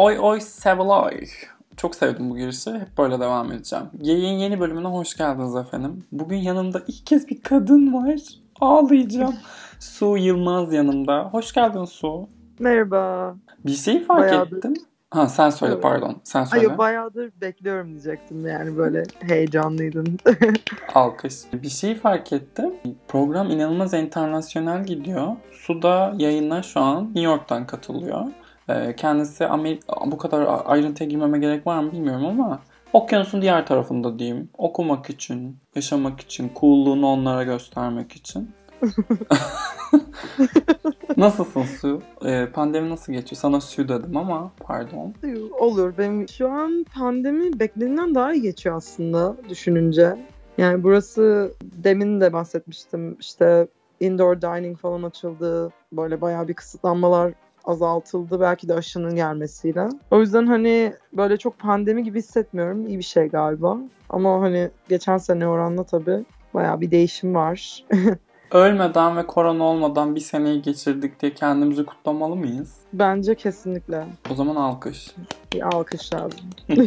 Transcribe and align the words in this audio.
Oy 0.00 0.18
oy 0.20 0.40
Sevilay. 0.40 1.26
Çok 1.76 1.94
sevdim 1.94 2.30
bu 2.30 2.36
girişi. 2.36 2.70
Hep 2.72 2.98
böyle 2.98 3.20
devam 3.20 3.52
edeceğim. 3.52 3.84
Yayın 4.02 4.38
yeni 4.38 4.60
bölümüne 4.60 4.88
hoş 4.88 5.16
geldiniz 5.16 5.56
efendim. 5.56 6.04
Bugün 6.12 6.36
yanımda 6.36 6.82
ilk 6.88 7.06
kez 7.06 7.28
bir 7.28 7.40
kadın 7.42 7.92
var. 7.92 8.20
Ağlayacağım. 8.60 9.34
Su 9.80 10.16
Yılmaz 10.16 10.72
yanımda. 10.72 11.28
Hoş 11.32 11.52
geldin 11.52 11.84
Su. 11.84 12.28
Merhaba. 12.58 13.34
Bir 13.66 13.74
şey 13.74 14.04
fark 14.04 14.20
Bayağıdır. 14.20 14.56
ettim. 14.56 14.74
Ha 15.10 15.28
sen 15.28 15.50
söyle 15.50 15.72
Evet. 15.72 15.82
pardon. 15.82 16.16
Sen 16.24 16.40
Ay 16.40 16.46
söyle. 16.46 16.64
yok, 16.64 16.78
bayağıdır 16.78 17.30
bekliyorum 17.40 17.88
diyecektim 17.90 18.46
yani 18.46 18.76
böyle 18.76 19.02
heyecanlıydın. 19.20 20.18
Alkış. 20.94 21.34
Bir 21.52 21.68
şey 21.68 21.94
fark 21.94 22.32
ettim. 22.32 22.74
Program 23.08 23.50
inanılmaz 23.50 23.94
internasyonel 23.94 24.84
gidiyor. 24.84 25.36
Su 25.52 25.82
da 25.82 26.14
yayına 26.18 26.62
şu 26.62 26.80
an 26.80 27.04
New 27.04 27.20
York'tan 27.20 27.66
katılıyor. 27.66 28.26
Ee, 28.70 28.96
Kendisi 28.96 29.46
Amerika, 29.46 29.94
bu 30.06 30.18
kadar 30.18 30.62
ayrıntıya 30.64 31.08
girmeme 31.08 31.38
gerek 31.38 31.66
var 31.66 31.82
mı 31.82 31.92
bilmiyorum 31.92 32.26
ama 32.26 32.60
okyanusun 32.92 33.42
diğer 33.42 33.66
tarafında 33.66 34.18
diyeyim. 34.18 34.50
Okumak 34.58 35.10
için, 35.10 35.56
yaşamak 35.74 36.20
için, 36.20 36.50
coolluğunu 36.60 37.06
onlara 37.06 37.44
göstermek 37.44 38.12
için. 38.12 38.50
Nasılsın 41.16 41.62
Su? 41.62 42.02
Ee, 42.24 42.48
pandemi 42.52 42.90
nasıl 42.90 43.12
geçiyor? 43.12 43.40
Sana 43.40 43.60
Su 43.60 43.88
dedim 43.88 44.16
ama 44.16 44.52
pardon. 44.60 45.14
Olur 45.58 45.94
benim 45.98 46.28
şu 46.28 46.50
an 46.50 46.86
pandemi 46.94 47.60
beklediğimden 47.60 48.14
daha 48.14 48.32
iyi 48.34 48.42
geçiyor 48.42 48.76
aslında 48.76 49.36
düşününce. 49.48 50.16
Yani 50.58 50.82
burası 50.82 51.52
demin 51.62 52.20
de 52.20 52.32
bahsetmiştim 52.32 53.16
işte 53.20 53.66
indoor 54.00 54.40
dining 54.40 54.78
falan 54.78 55.02
açıldı. 55.02 55.72
Böyle 55.92 56.20
bayağı 56.20 56.48
bir 56.48 56.54
kısıtlanmalar 56.54 57.32
azaltıldı 57.70 58.40
belki 58.40 58.68
de 58.68 58.74
aşının 58.74 59.14
gelmesiyle. 59.14 59.88
O 60.10 60.20
yüzden 60.20 60.46
hani 60.46 60.92
böyle 61.12 61.36
çok 61.36 61.58
pandemi 61.58 62.04
gibi 62.04 62.18
hissetmiyorum. 62.18 62.86
İyi 62.86 62.98
bir 62.98 63.02
şey 63.02 63.28
galiba. 63.28 63.78
Ama 64.08 64.40
hani 64.40 64.70
geçen 64.88 65.18
sene 65.18 65.48
oranla 65.48 65.84
tabii 65.84 66.24
bayağı 66.54 66.80
bir 66.80 66.90
değişim 66.90 67.34
var. 67.34 67.84
Ölmeden 68.52 69.16
ve 69.16 69.26
korona 69.26 69.64
olmadan 69.64 70.14
bir 70.14 70.20
seneyi 70.20 70.62
geçirdik 70.62 71.20
diye 71.20 71.34
kendimizi 71.34 71.86
kutlamalı 71.86 72.36
mıyız? 72.36 72.76
Bence 72.92 73.34
kesinlikle 73.34 74.06
O 74.30 74.34
zaman 74.34 74.56
alkış. 74.56 75.14
bir 75.52 75.62
alkış 75.76 76.12
lazım. 76.14 76.40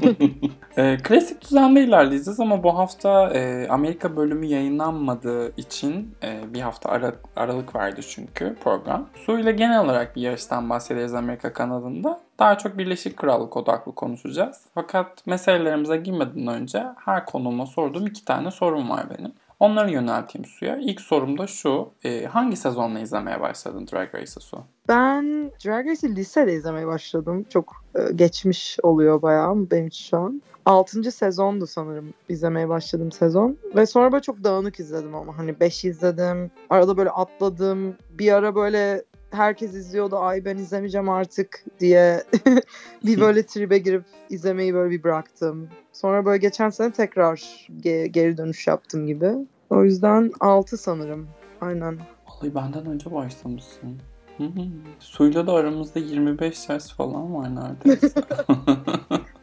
E, 0.77 0.97
klasik 0.97 1.41
düzende 1.41 1.83
ilerleyeceğiz 1.83 2.39
ama 2.39 2.63
bu 2.63 2.77
hafta 2.77 3.29
e, 3.29 3.67
Amerika 3.69 4.15
bölümü 4.17 4.45
yayınlanmadığı 4.45 5.55
için 5.57 6.15
e, 6.23 6.53
bir 6.53 6.61
hafta 6.61 6.89
ara- 6.89 7.15
aralık 7.35 7.75
verdi 7.75 8.01
çünkü 8.01 8.55
program. 8.63 9.05
Su 9.25 9.39
ile 9.39 9.51
genel 9.51 9.85
olarak 9.85 10.15
bir 10.15 10.21
yarıştan 10.21 10.69
bahsederiz 10.69 11.13
Amerika 11.13 11.53
kanadında. 11.53 12.19
Daha 12.39 12.57
çok 12.57 12.77
Birleşik 12.77 13.17
Krallık 13.17 13.57
odaklı 13.57 13.95
konuşacağız. 13.95 14.61
Fakat 14.75 15.27
meselelerimize 15.27 15.97
girmeden 15.97 16.47
önce 16.47 16.83
her 17.05 17.25
konuma 17.25 17.65
sorduğum 17.65 18.07
iki 18.07 18.25
tane 18.25 18.51
sorum 18.51 18.89
var 18.89 19.05
benim. 19.19 19.31
Onları 19.63 19.91
yönelteyim 19.91 20.45
Su'ya. 20.45 20.77
İlk 20.77 21.01
sorum 21.01 21.37
da 21.37 21.47
şu. 21.47 21.89
e, 22.03 22.25
hangi 22.25 22.55
sezonla 22.55 22.99
izlemeye 22.99 23.41
başladın 23.41 23.87
Drag 23.93 24.15
Race'ı 24.15 24.41
Su? 24.41 24.63
Ben 24.87 25.51
Drag 25.65 25.87
Race'i 25.87 26.15
lisede 26.15 26.53
izlemeye 26.53 26.87
başladım. 26.87 27.45
Çok 27.49 27.85
e, 27.95 28.13
geçmiş 28.15 28.77
oluyor 28.83 29.21
bayağı 29.21 29.55
benim 29.71 29.87
için 29.87 30.09
şu 30.09 30.17
an. 30.17 30.41
6. 30.65 31.11
sezondu 31.11 31.67
sanırım 31.67 32.13
izlemeye 32.29 32.69
başladığım 32.69 33.11
sezon. 33.11 33.57
Ve 33.75 33.85
sonra 33.85 34.11
böyle 34.11 34.21
çok 34.21 34.43
dağınık 34.43 34.79
izledim 34.79 35.15
ama. 35.15 35.37
Hani 35.37 35.59
5 35.59 35.85
izledim. 35.85 36.51
Arada 36.69 36.97
böyle 36.97 37.09
atladım. 37.09 37.95
Bir 38.09 38.31
ara 38.31 38.55
böyle 38.55 39.03
herkes 39.33 39.73
izliyordu. 39.73 40.17
Ay 40.17 40.45
ben 40.45 40.57
izlemeyeceğim 40.57 41.09
artık 41.09 41.63
diye 41.79 42.23
bir 43.05 43.19
böyle 43.19 43.45
tribe 43.45 43.77
girip 43.77 44.03
izlemeyi 44.29 44.73
böyle 44.73 44.91
bir 44.91 45.03
bıraktım. 45.03 45.69
Sonra 45.93 46.25
böyle 46.25 46.37
geçen 46.37 46.69
sene 46.69 46.91
tekrar 46.91 47.35
ge- 47.81 48.05
geri 48.05 48.37
dönüş 48.37 48.67
yaptım 48.67 49.07
gibi. 49.07 49.31
O 49.69 49.83
yüzden 49.83 50.31
6 50.39 50.77
sanırım. 50.77 51.27
Aynen. 51.61 51.99
Vallahi 52.27 52.55
benden 52.55 52.85
önce 52.85 53.11
başlamışsın. 53.13 53.99
Hı 54.37 54.43
hı. 54.43 54.61
Suyla 54.99 55.47
da 55.47 55.53
aramızda 55.53 55.99
25 55.99 56.69
yaş 56.69 56.83
falan 56.87 57.35
var 57.35 57.55
neredeyse. 57.55 58.13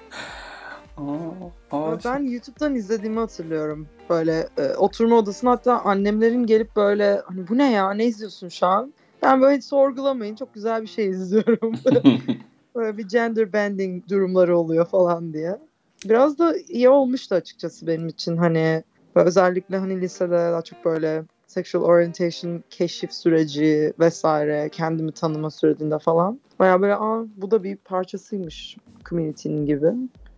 Aa, 0.96 1.76
aa, 1.76 1.98
Ben 2.04 2.24
YouTube'dan 2.24 2.74
izlediğimi 2.74 3.18
hatırlıyorum. 3.18 3.88
Böyle 4.10 4.48
e, 4.58 4.74
oturma 4.74 5.16
odasına 5.16 5.50
hatta 5.50 5.80
annemlerin 5.80 6.46
gelip 6.46 6.76
böyle 6.76 7.22
hani 7.26 7.48
bu 7.48 7.58
ne 7.58 7.72
ya 7.72 7.90
ne 7.92 8.04
izliyorsun 8.06 8.48
şu 8.48 8.66
an? 8.66 8.92
Ben 9.22 9.40
böyle 9.40 9.56
hiç 9.56 9.64
sorgulamayın 9.64 10.34
çok 10.34 10.54
güzel 10.54 10.82
bir 10.82 10.86
şey 10.86 11.08
izliyorum. 11.08 11.72
böyle 12.74 12.98
bir 12.98 13.08
gender 13.08 13.52
bending 13.52 14.08
durumları 14.08 14.58
oluyor 14.58 14.86
falan 14.86 15.32
diye. 15.32 15.58
Biraz 16.04 16.38
da 16.38 16.54
iyi 16.68 16.88
olmuştu 16.88 17.34
açıkçası 17.34 17.86
benim 17.86 18.08
için 18.08 18.36
hani 18.36 18.84
özellikle 19.14 19.76
hani 19.76 20.00
lisede 20.00 20.32
daha 20.32 20.62
çok 20.62 20.84
böyle 20.84 21.22
sexual 21.46 21.82
orientation 21.82 22.62
keşif 22.70 23.12
süreci 23.12 23.92
vesaire 23.98 24.68
kendimi 24.72 25.12
tanıma 25.12 25.50
sürecinde 25.50 25.98
falan. 25.98 26.40
Baya 26.58 26.80
böyle 26.80 26.94
aa 26.94 27.24
bu 27.36 27.50
da 27.50 27.64
bir 27.64 27.76
parçasıymış 27.76 28.76
community'nin 29.08 29.66
gibi. 29.66 29.92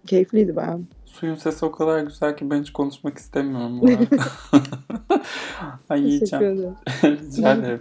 Keyifliydi 0.06 0.56
bayağı. 0.56 0.80
Suyun 1.06 1.34
sesi 1.34 1.64
o 1.64 1.72
kadar 1.72 2.00
güzel 2.00 2.36
ki 2.36 2.50
ben 2.50 2.60
hiç 2.60 2.72
konuşmak 2.72 3.18
istemiyorum 3.18 3.80
bu 3.80 3.86
arada. 3.88 4.24
Ay 5.88 6.02
yiyeceğim. 6.02 6.74
Rica 7.04 7.52
ederim. 7.54 7.80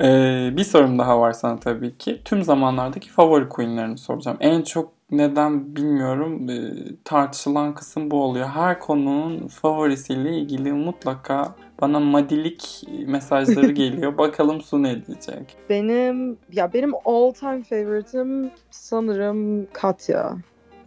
Ee, 0.00 0.50
bir 0.56 0.64
sorum 0.64 0.98
daha 0.98 1.20
var 1.20 1.32
sana 1.32 1.60
tabii 1.60 1.98
ki. 1.98 2.20
Tüm 2.24 2.42
zamanlardaki 2.42 3.10
favori 3.10 3.48
queenlerini 3.48 3.98
soracağım. 3.98 4.36
En 4.40 4.62
çok 4.62 4.92
neden 5.10 5.76
bilmiyorum 5.76 6.50
ee, 6.50 6.72
tartışılan 7.04 7.74
kısım 7.74 8.10
bu 8.10 8.22
oluyor. 8.22 8.48
Her 8.48 8.80
konunun 8.80 9.48
favorisiyle 9.48 10.36
ilgili 10.36 10.72
mutlaka 10.72 11.54
bana 11.80 12.00
madilik 12.00 12.84
mesajları 13.06 13.72
geliyor. 13.72 14.18
Bakalım 14.18 14.60
Su 14.60 14.82
ne 14.82 15.06
diyecek. 15.06 15.56
Benim 15.70 16.38
ya 16.52 16.72
benim 16.72 16.92
all 17.04 17.32
time 17.32 17.62
favorite'im 17.62 18.50
sanırım 18.70 19.66
Katya. 19.72 20.36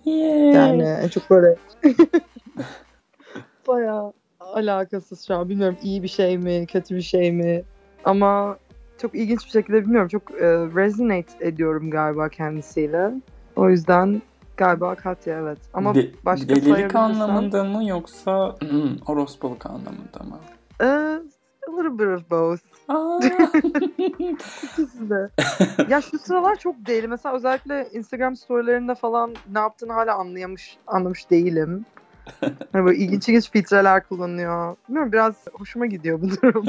Yeah. 0.05 0.53
Yani 0.53 1.11
çok 1.11 1.29
böyle 1.29 1.55
bayağı 3.67 4.13
alakasız 4.39 5.27
şu 5.27 5.35
an. 5.35 5.49
Bilmiyorum 5.49 5.77
iyi 5.83 6.03
bir 6.03 6.07
şey 6.07 6.37
mi, 6.37 6.65
kötü 6.67 6.95
bir 6.95 7.01
şey 7.01 7.31
mi. 7.31 7.63
Ama 8.03 8.57
çok 8.97 9.15
ilginç 9.15 9.45
bir 9.45 9.51
şekilde 9.51 9.81
bilmiyorum. 9.81 10.07
Çok 10.07 10.31
e, 10.31 10.45
resonate 10.51 11.47
ediyorum 11.47 11.89
galiba 11.91 12.29
kendisiyle. 12.29 13.11
O 13.55 13.69
yüzden 13.69 14.21
galiba 14.57 14.95
Katya 14.95 15.39
evet. 15.39 15.59
Ama 15.73 15.95
De- 15.95 16.11
başka 16.25 16.49
delilik 16.49 16.67
sayabilirsem- 16.67 16.97
anlamında 16.97 17.63
mı 17.63 17.85
yoksa 17.85 18.55
hmm, 18.59 18.95
orospuluk 19.07 19.65
anlamında 19.65 20.19
mı? 20.29 20.39
e, 20.81 20.85
a 21.67 21.71
little 21.71 21.99
bit 21.99 22.07
of 22.07 22.31
both. 22.31 22.61
İkisi 24.63 25.09
de. 25.09 25.29
ya 25.89 26.01
şu 26.01 26.19
sıralar 26.19 26.55
çok 26.55 26.75
deli. 26.87 27.07
Mesela 27.07 27.35
özellikle 27.35 27.87
Instagram 27.93 28.35
storylerinde 28.35 28.95
falan 28.95 29.35
ne 29.53 29.59
yaptığını 29.59 29.93
hala 29.93 30.15
anlayamış, 30.15 30.77
anlamış 30.87 31.29
değilim. 31.31 31.85
Hani 32.73 32.85
böyle 32.85 32.97
ilginç 32.97 33.29
ilginç 33.29 33.51
filtreler 33.51 34.07
kullanıyor. 34.07 34.75
Bilmiyorum 34.87 35.11
biraz 35.11 35.35
hoşuma 35.53 35.85
gidiyor 35.85 36.21
bu 36.21 36.29
durum. 36.29 36.65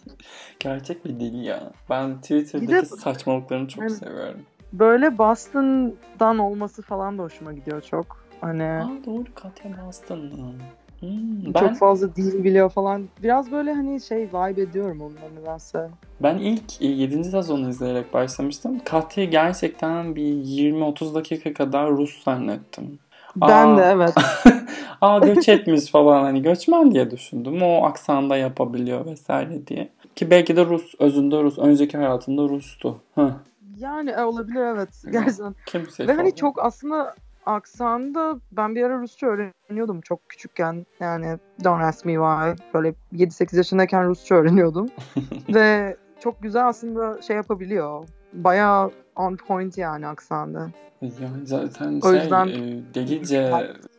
Gerçek 0.60 1.04
bir 1.04 1.20
deli 1.20 1.44
ya. 1.44 1.72
Ben 1.90 2.20
Twitter'daki 2.20 2.72
de- 2.72 2.84
saçmalıklarını 2.84 3.68
çok 3.68 3.82
Aynen. 3.82 3.94
seviyorum. 3.94 4.40
Böyle 4.72 5.18
Boston'dan 5.18 6.38
olması 6.38 6.82
falan 6.82 7.18
da 7.18 7.22
hoşuma 7.22 7.52
gidiyor 7.52 7.82
çok. 7.82 8.24
Hani 8.40 8.62
Aa 8.64 9.04
doğru 9.06 9.24
Katya 9.34 9.70
Boston'lı. 9.86 10.52
Hmm, 11.00 11.44
çok 11.52 11.54
ben, 11.54 11.74
fazla 11.74 12.16
dil 12.16 12.44
biliyor 12.44 12.70
falan. 12.70 13.08
Biraz 13.22 13.52
böyle 13.52 13.72
hani 13.72 14.00
şey 14.00 14.18
vibe 14.28 14.62
ediyorum 14.62 15.00
onunla 15.00 15.40
nedense. 15.40 15.88
ben 16.20 16.38
ilk 16.38 16.80
7. 16.80 17.24
sezonu 17.24 17.68
izleyerek 17.68 18.14
başlamıştım. 18.14 18.78
Katya'yı 18.84 19.30
gerçekten 19.30 20.16
bir 20.16 20.22
20-30 20.32 21.14
dakika 21.14 21.52
kadar 21.54 21.90
Rus 21.90 22.24
zannettim. 22.24 22.98
Ben 23.36 23.66
Aa. 23.66 23.78
de 23.78 23.82
evet. 23.82 24.14
Aa 25.00 25.18
göç 25.18 25.48
etmiş 25.48 25.90
falan 25.90 26.22
hani 26.22 26.42
göçmen 26.42 26.92
diye 26.92 27.10
düşündüm. 27.10 27.62
O 27.62 27.84
aksanda 27.84 28.36
yapabiliyor 28.36 29.06
vesaire 29.06 29.66
diye. 29.66 29.88
Ki 30.16 30.30
belki 30.30 30.56
de 30.56 30.66
Rus, 30.66 30.94
özünde 30.98 31.42
Rus. 31.42 31.58
Önceki 31.58 31.96
hayatında 31.96 32.42
Rus'tu. 32.42 33.00
Heh. 33.14 33.30
Yani 33.78 34.10
e, 34.10 34.22
olabilir 34.22 34.60
evet. 34.60 34.88
Gerçekten. 35.10 35.54
Kimse 35.66 36.08
Ve 36.08 36.12
hani 36.12 36.34
çok 36.34 36.64
aslında 36.64 37.14
aksanı 37.46 38.40
ben 38.52 38.74
bir 38.74 38.82
ara 38.82 38.98
Rusça 38.98 39.26
öğreniyordum 39.26 40.00
çok 40.00 40.28
küçükken. 40.28 40.86
Yani 41.00 41.38
don't 41.64 41.82
ask 41.82 42.04
me 42.04 42.12
why. 42.12 42.64
Böyle 42.74 42.94
7-8 43.12 43.56
yaşındayken 43.56 44.08
Rusça 44.08 44.34
öğreniyordum. 44.34 44.88
Ve 45.54 45.96
çok 46.20 46.42
güzel 46.42 46.68
aslında 46.68 47.22
şey 47.22 47.36
yapabiliyor. 47.36 48.08
Bayağı 48.32 48.90
on 49.16 49.36
point 49.36 49.78
yani 49.78 50.06
aksanı. 50.06 50.70
Yani 51.02 51.46
zaten 51.46 52.00
O 52.04 52.10
şey 52.12 52.20
yüzden- 52.20 52.48
e, 52.48 52.80
delice 52.94 53.52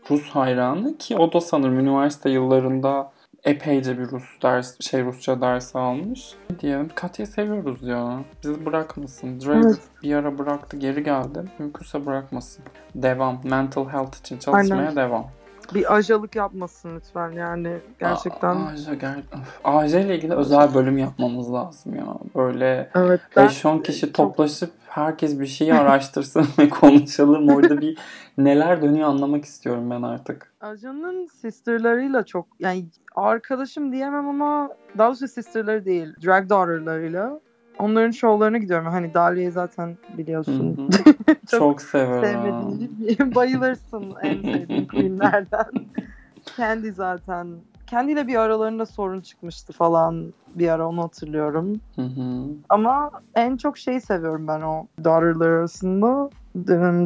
Rus 0.09 0.30
hayranı 0.30 0.97
ki 0.97 1.18
o 1.18 1.33
da 1.33 1.41
sanırım 1.41 1.80
üniversite 1.80 2.30
yıllarında 2.30 3.12
epeyce 3.44 4.00
bir 4.00 4.12
Rus 4.12 4.24
ders, 4.44 4.75
şey 4.81 5.06
Rusça 5.06 5.41
dersi 5.41 5.77
almış. 5.77 6.35
Diyelim 6.59 6.89
Katya'yı 6.95 7.27
seviyoruz 7.27 7.83
ya. 7.83 8.19
Bizi 8.44 8.65
bırakmasın. 8.65 9.39
Drake 9.41 9.59
Evet. 9.68 9.80
bir 10.03 10.15
ara 10.15 10.38
bıraktı 10.38 10.77
geri 10.77 11.03
geldi. 11.03 11.44
Mümkünse 11.59 12.06
bırakmasın. 12.06 12.63
Devam. 12.95 13.41
Mental 13.44 13.89
health 13.89 14.19
için 14.19 14.38
çalışmaya 14.38 14.80
Aynen. 14.81 14.95
devam. 14.95 15.25
Bir 15.74 15.95
ajalık 15.95 16.36
yapmasın 16.36 16.95
lütfen 16.95 17.31
yani 17.31 17.77
gerçekten. 18.00 18.56
Aa, 18.56 18.68
AJ, 18.68 18.88
ger- 18.88 19.18
Öf, 19.18 19.60
AJ 19.63 19.94
ile 19.94 20.15
ilgili 20.15 20.33
özel 20.33 20.74
bölüm 20.74 20.98
yapmamız 20.98 21.54
lazım 21.54 21.95
ya. 21.95 22.06
Böyle 22.36 22.89
evet 22.95 23.21
ben 23.36 23.48
5-10 23.48 23.83
kişi 23.83 24.01
çok- 24.01 24.13
toplaşıp 24.15 24.71
herkes 24.88 25.39
bir 25.39 25.45
şeyi 25.45 25.74
araştırsın 25.74 26.45
ve 26.60 26.69
konuşalım. 26.69 27.50
Orada 27.50 27.81
bir 27.81 27.98
neler 28.38 28.81
dönüyor 28.81 29.10
anlamak 29.10 29.45
istiyorum 29.45 29.89
ben 29.89 30.01
artık. 30.01 30.54
Ajan'ın 30.62 31.27
sisterlarıyla 31.27 32.24
çok 32.25 32.48
yani 32.59 32.86
arkadaşım 33.16 33.92
diyemem 33.92 34.27
ama 34.30 34.69
daha 34.98 35.07
doğrusu 35.07 35.27
sisterları 35.27 35.86
değil 35.86 36.13
drag 36.25 36.50
daughterlarıyla 36.50 37.39
onların 37.83 38.12
şovlarına 38.12 38.57
gidiyorum. 38.57 38.88
Hani 38.88 39.13
Dalia'yı 39.13 39.51
zaten 39.51 39.88
Hı 39.88 40.18
biliyorsun. 40.18 40.77
hı. 40.77 40.91
Çok 41.51 41.59
Çok 41.59 41.81
severim. 41.81 43.35
Bayılırsın 43.35 44.03
en 44.24 44.41
sevdiğim 44.41 44.88
queenlerden. 44.88 45.65
Kendi 46.56 46.91
zaten. 46.91 47.47
Kendiyle 47.88 48.27
bir 48.27 48.35
aralarında 48.35 48.85
sorun 48.85 49.21
çıkmıştı 49.21 49.74
falan 49.74 50.33
bir 50.56 50.69
ara 50.69 50.88
onu 50.88 51.03
hatırlıyorum. 51.03 51.81
Hı 51.95 52.01
hı. 52.01 52.45
Ama 52.69 53.12
en 53.35 53.57
çok 53.57 53.77
şeyi 53.77 54.01
seviyorum 54.01 54.47
ben 54.47 54.62
o 54.62 54.88
daughterlar 55.03 55.50
arasında. 55.50 56.30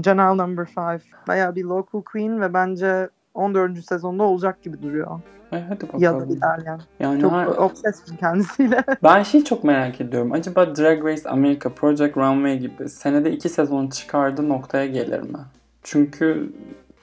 Janelle 0.06 0.38
Number 0.38 0.66
5. 0.66 1.02
Bayağı 1.28 1.56
bir 1.56 1.64
local 1.64 2.02
queen 2.02 2.42
ve 2.42 2.54
bence 2.54 3.10
14. 3.38 3.86
sezonda 3.86 4.24
olacak 4.24 4.64
gibi 4.64 4.82
duruyor. 4.82 5.20
E, 5.52 5.62
hadi 5.70 5.82
bakalım. 5.88 6.04
Ya 6.04 6.20
da 6.20 6.26
İtalyan. 6.26 6.82
Yani 7.00 7.22
Çok 7.22 7.32
her- 7.32 7.46
obsesim 7.48 8.18
kendisiyle. 8.18 8.84
ben 9.04 9.24
şeyi 9.24 9.46
çok 9.46 9.64
merak 9.64 10.02
ediyorum. 10.02 10.32
Acaba 10.32 10.76
Drag 10.76 11.06
Race 11.06 11.30
America, 11.30 11.70
Project 11.70 12.18
Runway 12.18 12.60
gibi 12.60 12.90
senede 12.90 13.32
iki 13.32 13.50
sezon 13.50 13.88
çıkardığı 13.88 14.50
noktaya 14.50 14.86
gelir 14.86 15.20
mi? 15.20 15.38
Çünkü 15.84 16.54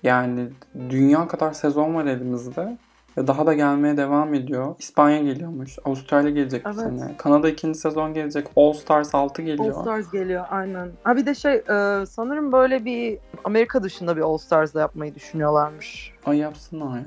yani 0.03 0.49
dünya 0.91 1.29
kadar 1.29 1.53
sezon 1.53 1.95
var 1.95 2.05
elimizde. 2.07 2.77
Ve 3.17 3.27
daha 3.27 3.47
da 3.47 3.55
gelmeye 3.55 3.97
devam 3.97 4.35
ediyor. 4.35 4.75
İspanya 4.79 5.23
geliyormuş. 5.23 5.79
Avustralya 5.85 6.31
gelecek 6.31 6.65
bu 6.65 6.69
Evet. 6.69 6.79
sene. 6.79 7.17
Kanada 7.17 7.49
ikinci 7.49 7.79
sezon 7.79 8.15
gelecek. 8.15 8.47
All 8.57 8.73
Stars 8.73 9.15
6 9.15 9.43
All 9.43 9.47
geliyor. 9.47 9.81
Stars 9.83 10.11
geliyor 10.11 10.45
aynen. 10.51 10.93
Ha 11.05 11.17
bir 11.17 11.27
de 11.27 11.35
şey 11.35 11.55
e, 11.55 12.07
sanırım 12.07 12.53
böyle 12.53 12.85
bir 12.85 13.19
Amerika 13.45 13.83
dışında 13.83 14.17
bir 14.17 14.23
All 14.23 14.37
Stars'da 14.39 14.81
yapmayı 14.81 15.15
düşünüyorlarmış. 15.15 16.13
Ay 16.27 16.39
yapsınlar 16.39 16.97
ya. 16.99 17.05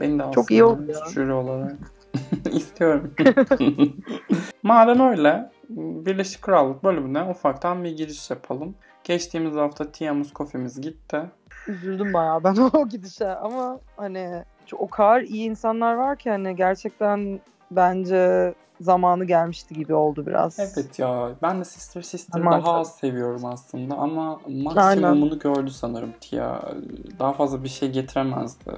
Beni 0.00 0.18
de 0.18 0.24
Çok 0.34 0.50
iyi 0.50 0.64
oldu 0.64 0.84
ya. 0.88 1.08
Jüri 1.14 1.32
olarak. 1.32 1.76
İstiyorum. 2.52 3.14
Madem 4.62 5.00
öyle 5.00 5.50
Birleşik 5.68 6.42
Krallık 6.42 6.84
bölümüne 6.84 7.22
ufaktan 7.22 7.84
bir 7.84 7.96
giriş 7.96 8.30
yapalım. 8.30 8.74
Geçtiğimiz 9.04 9.54
hafta 9.54 9.92
Tia'mız 9.92 10.32
kofemiz 10.32 10.80
gitti. 10.80 11.20
Üzüldüm 11.68 12.12
bayağı 12.12 12.44
ben 12.44 12.56
o 12.72 12.88
gidişe 12.88 13.28
ama 13.28 13.80
hani 13.96 14.44
o 14.78 14.88
kadar 14.88 15.20
iyi 15.20 15.50
insanlar 15.50 15.94
var 15.94 16.16
ki 16.16 16.30
hani 16.30 16.56
gerçekten 16.56 17.40
bence 17.70 18.54
zamanı 18.80 19.24
gelmişti 19.24 19.74
gibi 19.74 19.94
oldu 19.94 20.26
biraz. 20.26 20.58
Evet 20.58 20.98
ya 20.98 21.30
ben 21.42 21.60
de 21.60 21.64
Sister 21.64 22.02
Sister'ı 22.02 22.42
Ama- 22.42 22.62
daha 22.62 22.72
az 22.72 22.96
seviyorum 22.96 23.44
aslında 23.44 23.94
ama 23.94 24.40
maksimumunu 24.48 25.38
gördü 25.38 25.70
sanırım 25.70 26.12
Tia. 26.20 26.60
Daha 27.18 27.32
fazla 27.32 27.64
bir 27.64 27.68
şey 27.68 27.90
getiremezdi. 27.90 28.72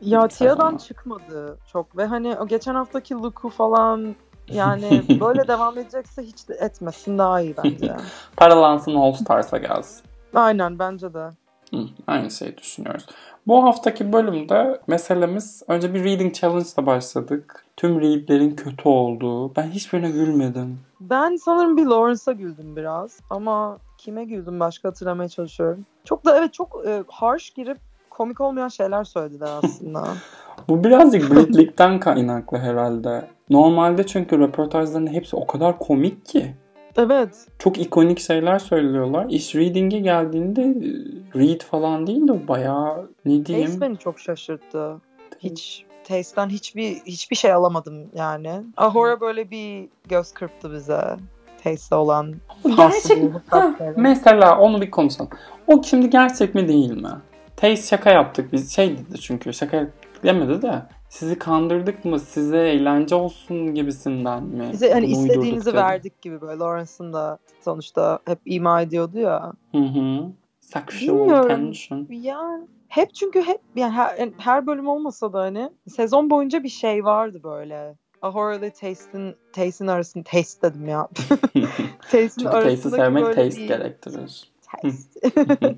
Ya 0.00 0.28
Tia'dan 0.28 0.76
çıkmadı 0.76 1.58
çok 1.72 1.96
ve 1.96 2.06
hani 2.06 2.36
o 2.38 2.46
geçen 2.46 2.74
haftaki 2.74 3.14
look'u 3.14 3.48
falan 3.48 4.16
yani 4.48 5.02
böyle 5.20 5.48
devam 5.48 5.78
edecekse 5.78 6.22
hiç 6.22 6.48
de 6.48 6.54
etmesin 6.54 7.18
daha 7.18 7.40
iyi 7.40 7.56
bence. 7.56 7.96
Paralansın 8.36 8.94
All 8.94 9.12
Stars'a 9.12 9.58
gelsin. 9.58 10.02
Aynen 10.34 10.78
bence 10.78 11.14
de. 11.14 11.30
Hı, 11.70 11.80
aynı 12.06 12.30
şeyi 12.30 12.56
düşünüyoruz. 12.58 13.06
Bu 13.46 13.64
haftaki 13.64 14.12
bölümde 14.12 14.80
meselemiz 14.86 15.62
önce 15.68 15.94
bir 15.94 16.04
reading 16.04 16.34
challenge 16.34 16.68
ile 16.78 16.86
başladık. 16.86 17.64
Tüm 17.76 18.00
readlerin 18.00 18.56
kötü 18.56 18.88
olduğu. 18.88 19.56
Ben 19.56 19.66
hiçbirine 19.66 20.10
gülmedim. 20.10 20.78
Ben 21.00 21.36
sanırım 21.36 21.76
bir 21.76 21.86
Lawrence'a 21.86 22.32
güldüm 22.32 22.76
biraz 22.76 23.20
ama 23.30 23.78
kime 23.98 24.24
güldüm 24.24 24.60
başka 24.60 24.88
hatırlamaya 24.88 25.28
çalışıyorum. 25.28 25.86
Çok 26.04 26.24
da 26.24 26.38
evet 26.38 26.52
çok 26.52 26.82
e, 26.86 27.02
harsh 27.08 27.50
girip 27.50 27.78
komik 28.10 28.40
olmayan 28.40 28.68
şeyler 28.68 29.04
söylediler 29.04 29.50
aslında. 29.62 30.04
Bu 30.68 30.84
birazcık 30.84 31.34
Britlik'ten 31.34 32.00
kaynaklı 32.00 32.58
herhalde. 32.58 33.28
Normalde 33.50 34.06
çünkü 34.06 34.38
röportajların 34.38 35.06
hepsi 35.06 35.36
o 35.36 35.46
kadar 35.46 35.78
komik 35.78 36.26
ki. 36.26 36.54
Evet. 36.96 37.46
Çok 37.58 37.78
ikonik 37.78 38.20
şeyler 38.20 38.58
söylüyorlar. 38.58 39.26
İş 39.28 39.54
reading'e 39.54 39.98
geldiğinde 39.98 40.62
e, 40.62 41.38
read 41.38 41.60
falan 41.60 42.06
değil 42.06 42.28
de 42.28 42.48
bayağı 42.48 43.10
ne 43.24 43.46
diyeyim. 43.46 43.66
Taste 43.66 43.80
beni 43.80 43.98
çok 43.98 44.20
şaşırttı. 44.20 44.96
Hiç 45.38 45.84
Taste'den 46.04 46.48
hiçbir 46.48 46.94
hiçbir 46.94 47.36
şey 47.36 47.52
alamadım 47.52 48.10
yani. 48.14 48.52
Ahora 48.76 49.20
böyle 49.20 49.50
bir 49.50 49.88
göz 50.08 50.32
kırptı 50.32 50.72
bize. 50.72 51.16
Taste'le 51.64 51.96
olan 51.96 52.34
Gerçek 52.76 53.18
Ha, 53.46 53.76
mesela 53.96 54.58
onu 54.58 54.80
bir 54.80 54.90
konuşalım. 54.90 55.30
O 55.66 55.82
şimdi 55.82 56.10
gerçek 56.10 56.54
mi 56.54 56.68
değil 56.68 56.90
mi? 56.90 57.10
Taste 57.56 57.76
şaka 57.76 58.10
yaptık 58.10 58.52
biz. 58.52 58.74
Şey 58.74 58.98
dedi 58.98 59.20
çünkü 59.20 59.52
şaka 59.52 59.86
demedi 60.22 60.62
de 60.62 60.82
sizi 61.10 61.38
kandırdık 61.38 62.04
mı? 62.04 62.20
Size 62.20 62.58
eğlence 62.58 63.14
olsun 63.14 63.74
gibisinden 63.74 64.42
mi? 64.44 64.68
Bize 64.72 64.92
hani 64.92 65.06
Bunu 65.06 65.12
istediğinizi 65.26 65.74
verdik 65.74 66.22
gibi 66.22 66.40
böyle 66.40 66.58
Lawrence'ın 66.58 67.12
da 67.12 67.38
sonuçta 67.60 68.18
hep 68.26 68.38
ima 68.46 68.82
ediyordu 68.82 69.18
ya. 69.18 69.52
Hı 69.72 69.78
hı. 69.78 70.26
Sexual 70.60 71.00
Bilmiyorum. 71.18 71.48
tension. 71.48 72.06
Yani 72.10 72.66
hep 72.88 73.14
çünkü 73.14 73.42
hep 73.42 73.60
yani 73.76 73.92
her, 73.92 74.28
her 74.38 74.66
bölüm 74.66 74.88
olmasa 74.88 75.32
da 75.32 75.40
hani 75.40 75.70
sezon 75.88 76.30
boyunca 76.30 76.62
bir 76.62 76.68
şey 76.68 77.04
vardı 77.04 77.40
böyle. 77.44 77.94
Ahora 78.22 78.54
ile 78.54 78.70
Taste'in 78.70 79.34
Taste'in 79.52 79.88
arasında 79.88 80.24
Taste 80.24 80.70
dedim 80.70 80.88
ya. 80.88 81.08
Taste'in 82.02 82.28
Çünkü 82.28 82.50
taste'i 82.50 82.90
sevmek 82.90 83.24
böyle 83.24 83.34
taste 83.48 83.62
bir- 83.62 83.68
gerektirir. 83.68 84.50
Taste. 84.82 85.20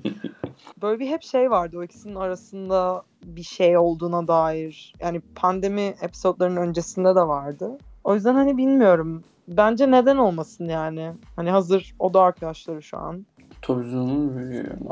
böyle 0.81 0.99
bir 0.99 1.07
hep 1.07 1.23
şey 1.23 1.51
vardı 1.51 1.77
o 1.79 1.83
ikisinin 1.83 2.15
arasında 2.15 3.03
bir 3.23 3.43
şey 3.43 3.77
olduğuna 3.77 4.27
dair. 4.27 4.93
Yani 4.99 5.21
pandemi 5.35 5.93
episodlarının 6.01 6.61
öncesinde 6.61 7.15
de 7.15 7.27
vardı. 7.27 7.77
O 8.03 8.15
yüzden 8.15 8.33
hani 8.35 8.57
bilmiyorum. 8.57 9.23
Bence 9.47 9.91
neden 9.91 10.17
olmasın 10.17 10.65
yani. 10.65 11.11
Hani 11.35 11.51
hazır 11.51 11.95
o 11.99 12.13
da 12.13 12.21
arkadaşları 12.21 12.81
şu 12.81 12.97
an. 12.97 13.25
Tabii 13.61 13.91
canım. 13.91 14.33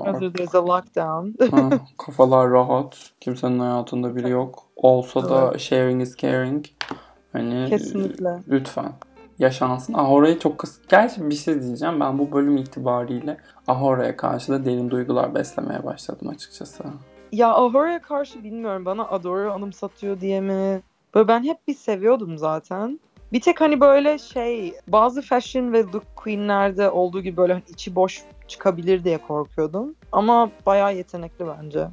Hazır 0.05 0.33
there's 0.33 0.55
a 0.55 0.67
lockdown. 0.67 1.55
ha, 1.55 1.69
kafalar 1.97 2.51
rahat. 2.51 3.11
Kimsenin 3.19 3.59
hayatında 3.59 4.15
biri 4.15 4.29
yok. 4.29 4.63
Olsa 4.75 5.29
da 5.29 5.57
sharing 5.57 6.01
is 6.01 6.17
caring. 6.17 6.65
Hani 7.33 7.69
Kesinlikle. 7.69 8.39
lütfen 8.47 8.93
yaşansın. 9.41 9.93
Ahora'yı 9.93 10.39
çok 10.39 10.57
kıs... 10.57 10.79
Gerçi 10.89 11.29
bir 11.29 11.35
şey 11.35 11.61
diyeceğim. 11.61 11.99
Ben 11.99 12.19
bu 12.19 12.31
bölüm 12.31 12.57
itibariyle 12.57 13.37
Ahora'ya 13.67 14.17
karşı 14.17 14.51
da 14.51 14.65
derin 14.65 14.89
duygular 14.89 15.35
beslemeye 15.35 15.83
başladım 15.85 16.29
açıkçası. 16.29 16.83
Ya 17.31 17.53
Ahora'ya 17.53 18.01
karşı 18.01 18.43
bilmiyorum 18.43 18.85
bana 18.85 19.07
Adora'yı 19.07 19.51
anımsatıyor 19.51 20.21
diye 20.21 20.41
mi? 20.41 20.81
Böyle 21.15 21.27
ben 21.27 21.43
hep 21.43 21.57
bir 21.67 21.73
seviyordum 21.73 22.37
zaten. 22.37 22.99
Bir 23.33 23.41
tek 23.41 23.61
hani 23.61 23.79
böyle 23.81 24.17
şey 24.17 24.73
bazı 24.87 25.21
fashion 25.21 25.73
ve 25.73 25.83
look 25.83 26.15
queenlerde 26.15 26.89
olduğu 26.89 27.21
gibi 27.21 27.37
böyle 27.37 27.53
hani 27.53 27.63
içi 27.69 27.95
boş 27.95 28.23
çıkabilir 28.47 29.03
diye 29.03 29.17
korkuyordum. 29.17 29.95
Ama 30.11 30.49
bayağı 30.65 30.95
yetenekli 30.95 31.45
bence. 31.47 31.87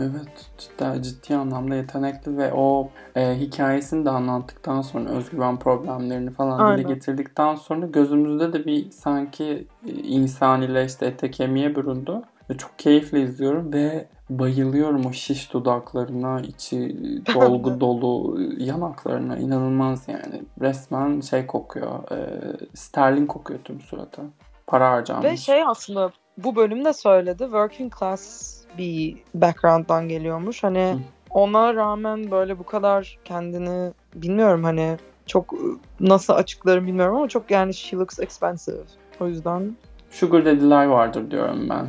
Evet, 0.00 0.50
ciddi, 0.58 1.02
ciddi 1.02 1.36
anlamda 1.36 1.74
yetenekli 1.74 2.36
ve 2.36 2.52
o 2.52 2.90
e, 3.16 3.40
hikayesini 3.40 4.04
de 4.04 4.10
anlattıktan 4.10 4.82
sonra 4.82 5.10
özgüven 5.10 5.58
problemlerini 5.58 6.30
falan 6.30 6.58
dile 6.58 6.64
Aynen. 6.64 6.94
getirdikten 6.94 7.54
sonra 7.54 7.86
gözümüzde 7.86 8.52
de 8.52 8.64
bir 8.64 8.90
sanki 8.90 9.66
e, 9.88 9.92
insanileşti, 9.92 11.04
ete 11.04 11.30
kemiğe 11.30 11.76
büründü. 11.76 12.22
Ve 12.50 12.56
çok 12.56 12.78
keyifle 12.78 13.22
izliyorum 13.22 13.72
ve 13.72 14.08
bayılıyorum 14.30 15.06
o 15.06 15.12
şiş 15.12 15.52
dudaklarına, 15.52 16.40
içi 16.40 16.96
dolgu 17.34 17.80
dolu 17.80 18.40
yanaklarına. 18.58 19.36
inanılmaz 19.36 20.08
yani. 20.08 20.42
Resmen 20.60 21.20
şey 21.20 21.46
kokuyor, 21.46 22.10
e, 22.10 22.40
sterlin 22.74 23.26
kokuyor 23.26 23.60
tüm 23.64 23.80
suratı. 23.80 24.22
Para 24.66 24.90
harcanmış. 24.90 25.24
Ve 25.24 25.36
şey 25.36 25.62
aslında 25.66 26.10
bu 26.38 26.56
bölümde 26.56 26.92
söyledi 26.92 27.42
working 27.42 27.98
class 27.98 28.53
bir 28.78 29.16
background'dan 29.34 30.08
geliyormuş. 30.08 30.62
Hani 30.64 30.92
Hı. 30.92 30.98
ona 31.30 31.74
rağmen 31.74 32.30
böyle 32.30 32.58
bu 32.58 32.66
kadar 32.66 33.18
kendini 33.24 33.92
bilmiyorum 34.14 34.64
hani 34.64 34.96
çok 35.26 35.52
ıı, 35.52 35.58
nasıl 36.00 36.32
açıklarım 36.32 36.86
bilmiyorum 36.86 37.16
ama 37.16 37.28
çok 37.28 37.50
yani 37.50 37.74
she 37.74 37.96
looks 37.96 38.18
expensive. 38.20 38.76
O 39.20 39.26
yüzden 39.26 39.76
Sugar 40.10 40.44
Daddy'ler 40.44 40.84
vardır 40.86 41.30
diyorum 41.30 41.68
ben. 41.70 41.88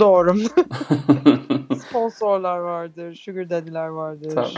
doğru. 0.00 0.34
Sponsorlar 1.88 2.58
vardır, 2.58 3.14
sugar 3.14 3.50
daddy'ler 3.50 3.86
vardır. 3.86 4.34
Tabii. 4.34 4.48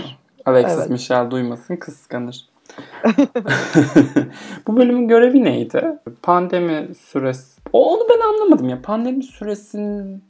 Alexis 0.47 0.79
Evet. 0.79 0.91
Michel 0.91 1.31
duymasın 1.31 1.77
kıskanır. 1.77 2.52
Bu 4.67 4.77
bölümün 4.77 5.09
görevi 5.09 5.45
neydi? 5.45 5.99
Pandemi 6.23 6.95
süresi. 6.95 7.61
O, 7.73 7.95
onu 7.95 8.09
ben 8.11 8.21
anlamadım 8.29 8.69
ya. 8.69 8.83
Pandemi 8.83 9.23
süresini 9.23 10.21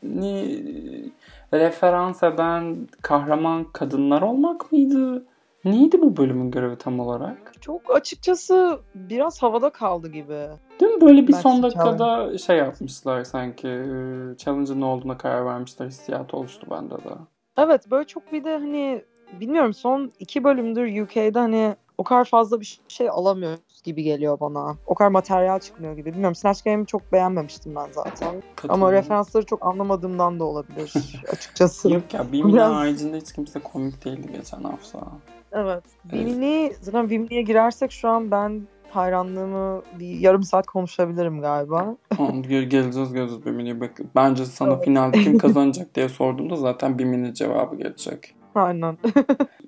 referans 1.54 2.22
eden 2.22 2.88
kahraman 3.02 3.64
kadınlar 3.64 4.22
olmak 4.22 4.72
mıydı? 4.72 5.24
Neydi 5.64 6.02
bu 6.02 6.16
bölümün 6.16 6.50
görevi 6.50 6.76
tam 6.76 7.00
olarak? 7.00 7.52
Çok 7.60 7.96
açıkçası 7.96 8.80
biraz 8.94 9.42
havada 9.42 9.70
kaldı 9.70 10.08
gibi. 10.08 10.46
Değil 10.80 10.92
mi? 10.92 11.00
Böyle 11.00 11.28
bir 11.28 11.32
Ben 11.32 11.38
son 11.38 11.62
dakikada 11.62 12.38
şey 12.38 12.56
yapmışlar 12.56 13.24
sanki. 13.24 13.68
e, 13.68 13.86
Challenge'ın 14.38 14.80
ne 14.80 14.84
olduğuna 14.84 15.18
karar 15.18 15.46
vermişler. 15.46 15.86
Hissiyatı 15.86 16.36
oluştu 16.36 16.66
bende 16.70 16.94
de. 16.94 17.10
Evet 17.58 17.90
böyle 17.90 18.04
çok 18.06 18.32
bir 18.32 18.44
de 18.44 18.52
hani 18.58 19.04
bilmiyorum 19.40 19.74
son 19.74 20.12
iki 20.18 20.44
bölümdür 20.44 21.02
UK'de 21.02 21.38
hani 21.38 21.74
o 22.02 22.04
kadar 22.04 22.24
fazla 22.24 22.60
bir 22.60 22.80
şey 22.88 23.08
alamıyoruz 23.10 23.82
gibi 23.84 24.02
geliyor 24.02 24.40
bana. 24.40 24.76
O 24.86 24.94
kadar 24.94 25.10
materyal 25.10 25.58
çıkmıyor 25.58 25.96
gibi. 25.96 26.12
Bilmiyorum 26.12 26.34
Snatch 26.34 26.64
Game'i 26.64 26.86
çok 26.86 27.12
beğenmemiştim 27.12 27.74
ben 27.74 27.86
zaten. 27.92 28.26
Ama 28.28 28.40
Katılıyorum. 28.56 28.92
referansları 28.92 29.46
çok 29.46 29.66
anlamadığımdan 29.66 30.40
da 30.40 30.44
olabilir 30.44 30.92
açıkçası. 31.32 31.92
Yok 31.92 32.14
ya 32.14 32.32
Bimini 32.32 32.52
Biraz- 32.54 32.72
haricinde 32.72 33.16
hiç 33.16 33.32
kimse 33.32 33.60
komik 33.60 34.04
değildi 34.04 34.28
geçen 34.36 34.62
hafta. 34.62 34.98
Evet. 35.52 35.82
Evet. 36.12 36.76
Zaten 36.80 37.10
Vimini'ye 37.10 37.42
girersek 37.42 37.92
şu 37.92 38.08
an 38.08 38.30
ben 38.30 38.62
hayranlığımı 38.90 39.82
bir 39.98 40.18
yarım 40.20 40.42
saat 40.42 40.66
konuşabilirim 40.66 41.40
galiba. 41.40 41.96
Tamam 42.16 42.42
gel- 42.42 42.62
geleceğiz 42.62 43.12
geleceğiz 43.12 43.46
Bimini'ye. 43.46 43.76
Bence 44.14 44.44
sana 44.46 44.72
Evet. 44.72 44.84
finalde 44.84 45.18
kim 45.18 45.38
kazanacak 45.38 45.94
diye 45.94 46.08
sorduğumda 46.08 46.56
zaten 46.56 46.98
Bimini 46.98 47.34
cevabı 47.34 47.76
gelecek. 47.76 48.34
Aynen. 48.60 48.98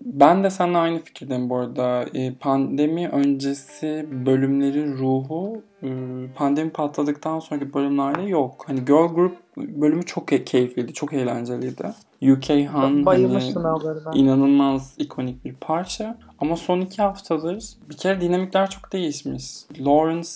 Ben 0.00 0.44
de 0.44 0.50
seninle 0.50 0.78
aynı 0.78 0.98
fikirdeyim 0.98 1.50
bu 1.50 1.56
arada. 1.56 2.04
Ee, 2.14 2.34
Pandemi 2.34 3.08
öncesi 3.08 4.06
bölümlerin 4.26 4.98
ruhu 4.98 5.62
e, 5.82 5.88
pandemi 6.34 6.70
patladıktan 6.70 7.38
sonraki 7.38 7.74
bölümlerde 7.74 8.22
yok. 8.22 8.64
Hani 8.66 8.84
Girl 8.84 9.14
Group 9.14 9.36
bölümü 9.56 10.02
çok 10.02 10.32
e- 10.32 10.44
keyifliydi, 10.44 10.92
çok 10.92 11.12
eğlenceliydi. 11.12 11.84
UK 12.22 12.50
Han 12.72 13.04
hani 13.04 14.18
inanılmaz 14.18 14.94
ikonik 14.98 15.44
bir 15.44 15.54
parça. 15.54 16.18
Ama 16.38 16.56
son 16.56 16.80
iki 16.80 17.02
haftadır 17.02 17.64
bir 17.90 17.96
kere 17.96 18.20
dinamikler 18.20 18.70
çok 18.70 18.92
değişmiş. 18.92 19.44
Lawrence 19.80 20.28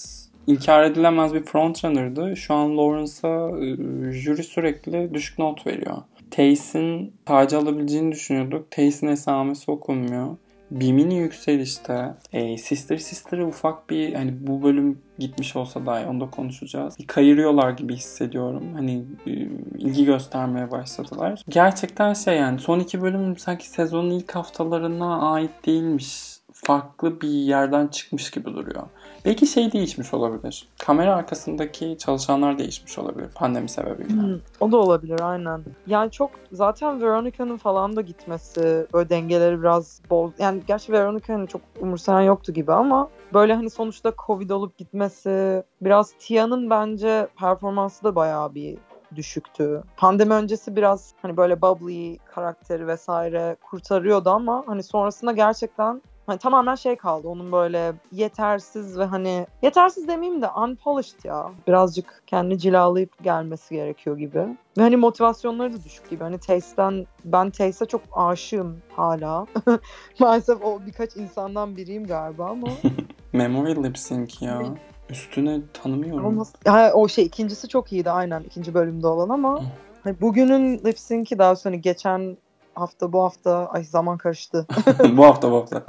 inkar 0.47 0.85
edilemez 0.85 1.35
bir 1.35 1.43
frontrunner'dı. 1.43 2.37
Şu 2.37 2.55
an 2.55 2.77
Lawrence'a 2.77 3.51
e, 3.65 3.77
jüri 4.13 4.43
sürekli 4.45 5.15
düşük 5.15 5.39
not 5.39 5.67
veriyor. 5.67 5.97
Tace'in 6.31 7.15
tacı 7.25 7.59
alabileceğini 7.59 8.13
düşünüyorduk. 8.13 8.71
Tace'in 8.71 9.11
esamesi 9.11 9.71
okunmuyor. 9.71 10.37
Bimini 10.71 11.19
yükselişte. 11.19 12.15
E, 12.33 12.59
Sister 12.59 12.97
Sister'ı 12.97 13.47
ufak 13.47 13.91
bir 13.91 14.15
hani 14.15 14.47
bu 14.47 14.63
bölüm 14.63 14.99
gitmiş 15.19 15.57
olsa 15.57 15.87
dahi 15.87 16.07
onu 16.07 16.21
da 16.21 16.31
konuşacağız. 16.31 16.99
Bir 16.99 17.07
kayırıyorlar 17.07 17.71
gibi 17.71 17.97
hissediyorum. 17.97 18.65
Hani 18.75 19.05
e, 19.27 19.31
ilgi 19.79 20.05
göstermeye 20.05 20.71
başladılar. 20.71 21.43
Gerçekten 21.49 22.15
şey 22.15 22.37
yani 22.37 22.59
son 22.59 22.81
iki 22.81 23.03
bölüm 23.03 23.37
sanki 23.37 23.69
sezonun 23.69 24.11
ilk 24.11 24.35
haftalarına 24.35 25.33
ait 25.33 25.67
değilmiş. 25.67 26.38
Farklı 26.53 27.21
bir 27.21 27.29
yerden 27.29 27.87
çıkmış 27.87 28.31
gibi 28.31 28.55
duruyor. 28.55 28.83
Belki 29.25 29.47
şey 29.47 29.73
değişmiş 29.73 30.15
olabilir. 30.15 30.69
Kamera 30.79 31.15
arkasındaki 31.15 31.97
çalışanlar 31.99 32.59
değişmiş 32.59 32.99
olabilir 32.99 33.29
pandemi 33.35 33.69
sebebiyle. 33.69 34.13
Hmm, 34.13 34.39
o 34.61 34.73
da 34.73 34.77
olabilir 34.77 35.21
aynen. 35.21 35.65
Yani 35.87 36.11
çok 36.11 36.31
zaten 36.53 37.03
Veronica'nın 37.03 37.57
falan 37.57 37.97
da 37.97 38.01
gitmesi 38.01 38.87
böyle 38.95 39.09
dengeleri 39.09 39.61
biraz 39.61 40.03
boz. 40.11 40.33
Yani 40.39 40.63
gerçi 40.67 40.93
Veronica'nın 40.93 41.47
çok 41.47 41.61
umursayan 41.81 42.23
yoktu 42.23 42.53
gibi 42.53 42.73
ama 42.73 43.09
böyle 43.35 43.55
hani 43.55 43.71
sonuçta 43.71 44.13
Covid 44.27 44.51
olup 44.51 44.79
gitmesi 44.79 45.63
biraz 45.81 46.13
Tia'nın 46.19 46.71
bence 46.71 47.29
performansı 47.39 48.05
da 48.05 48.15
bayağı 48.15 48.55
bir 48.55 48.79
düşüktü. 49.17 49.83
Pandemi 49.97 50.35
öncesi 50.35 50.77
biraz 50.77 51.13
hani 51.23 51.37
böyle 51.37 51.63
bubbly 51.63 52.19
karakteri 52.19 52.87
vesaire 52.87 53.57
kurtarıyordu 53.63 54.31
ama 54.31 54.65
hani 54.67 54.83
sonrasında 54.83 55.33
gerçekten 55.33 56.03
Hani 56.29 56.39
tamamen 56.39 56.75
şey 56.75 56.97
kaldı 56.97 57.29
onun 57.29 57.53
böyle 57.53 57.93
yetersiz 58.13 58.99
ve 58.99 59.05
hani 59.05 59.47
yetersiz 59.63 60.09
demeyeyim 60.09 60.43
de 60.43 60.49
unpolished 60.49 61.25
ya. 61.25 61.51
Birazcık 61.67 62.23
kendini 62.27 62.59
cilalayıp 62.59 63.25
gelmesi 63.25 63.75
gerekiyor 63.75 64.19
gibi. 64.19 64.39
Ve 64.79 64.83
hani 64.83 64.97
motivasyonları 64.97 65.73
da 65.73 65.85
düşük 65.85 66.11
gibi. 66.11 66.25
Hani 66.25 66.39
Taste'den 66.39 67.07
ben 67.25 67.51
Taste'e 67.51 67.89
çok 67.89 68.01
aşığım 68.13 68.77
hala. 68.97 69.47
Maalesef 70.19 70.65
o 70.65 70.81
birkaç 70.87 71.17
insandan 71.17 71.77
biriyim 71.77 72.07
galiba 72.07 72.47
ama. 72.47 72.69
Memory 73.33 73.85
lip 73.85 73.99
sync 73.99 74.43
ya. 74.43 74.63
Üstüne 75.11 75.61
tanımıyorum. 75.83 76.27
ama 76.27 76.45
Ha, 76.67 76.93
o 76.95 77.09
şey 77.09 77.25
ikincisi 77.25 77.69
çok 77.69 77.93
iyiydi 77.93 78.11
aynen 78.11 78.43
ikinci 78.43 78.75
bölümde 78.75 79.07
olan 79.07 79.29
ama 79.29 79.61
hani 80.05 80.21
bugünün 80.21 80.79
lip 80.79 80.99
sync'i 80.99 81.39
daha 81.39 81.57
sonra 81.57 81.77
geçen 81.77 82.37
hafta 82.75 83.13
bu 83.13 83.23
hafta 83.23 83.67
ay 83.67 83.85
zaman 83.85 84.19
karıştı. 84.19 84.67
bu 85.17 85.25
hafta 85.25 85.51
bu 85.51 85.57
hafta. 85.57 85.85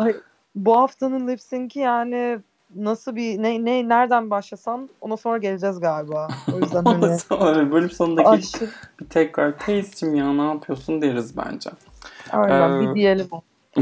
Bu 0.55 0.77
haftanın 0.77 1.27
lip 1.27 1.41
sync'i 1.41 1.79
yani 1.79 2.39
nasıl 2.75 3.15
bir 3.15 3.43
ne 3.43 3.65
ne 3.65 3.89
nereden 3.89 4.29
başlasam 4.29 4.87
ona 5.01 5.17
sonra 5.17 5.37
geleceğiz 5.37 5.79
galiba. 5.79 6.27
O 6.53 6.59
yüzden 6.59 6.83
hani 6.85 7.19
Sonra 7.19 7.71
bölüm 7.71 7.89
sonundaki 7.89 8.29
aşırı 8.29 8.69
bir 8.99 9.05
tekrar 9.05 9.59
Taste'cim 9.59 10.15
ya 10.15 10.33
ne 10.33 10.47
yapıyorsun 10.47 11.01
deriz 11.01 11.37
bence. 11.37 11.69
aynen 12.31 12.71
Ee, 12.71 12.89
bir 12.89 12.95
diyelim. 12.95 13.27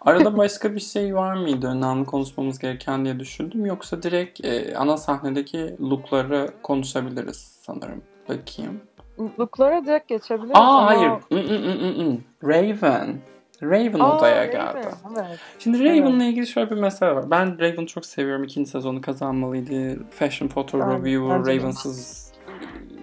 Arada 0.00 0.36
başka 0.36 0.74
bir 0.74 0.80
şey 0.80 1.14
var 1.14 1.34
mıydı 1.34 1.66
önemli 1.66 2.06
konuşmamız 2.06 2.58
gereken 2.58 3.04
diye 3.04 3.20
düşündüm. 3.20 3.66
Yoksa 3.66 4.02
direkt 4.02 4.44
e, 4.44 4.76
ana 4.76 4.96
sahnedeki 4.96 5.76
lookları 5.80 6.50
konuşabiliriz 6.62 7.60
sanırım. 7.62 8.02
Bakayım. 8.28 8.80
Look'lara 9.38 9.84
direkt 9.84 10.08
geçebiliriz 10.08 10.56
Aa 10.56 10.78
ama... 10.78 10.86
hayır. 10.86 11.10
Mm, 11.30 11.38
mm, 11.38 12.08
mm. 12.08 12.18
Raven. 12.44 13.20
Raven 13.62 14.00
Aa, 14.00 14.16
odaya 14.18 14.36
Raven, 14.36 14.50
geldi. 14.52 14.88
Evet. 15.16 15.38
Şimdi 15.58 15.84
Raven'la 15.84 16.24
ilgili 16.24 16.46
şöyle 16.46 16.70
bir 16.70 16.76
mesele 16.76 17.14
var. 17.14 17.30
Ben 17.30 17.58
Raven'ı 17.60 17.86
çok 17.86 18.06
seviyorum. 18.06 18.44
İkinci 18.44 18.70
sezonu 18.70 19.00
kazanmalıydı. 19.00 20.04
Fashion 20.10 20.48
Photo 20.48 20.80
Ben- 20.80 20.90
Reviewer. 20.98 21.38
Raven'sız 21.56 22.30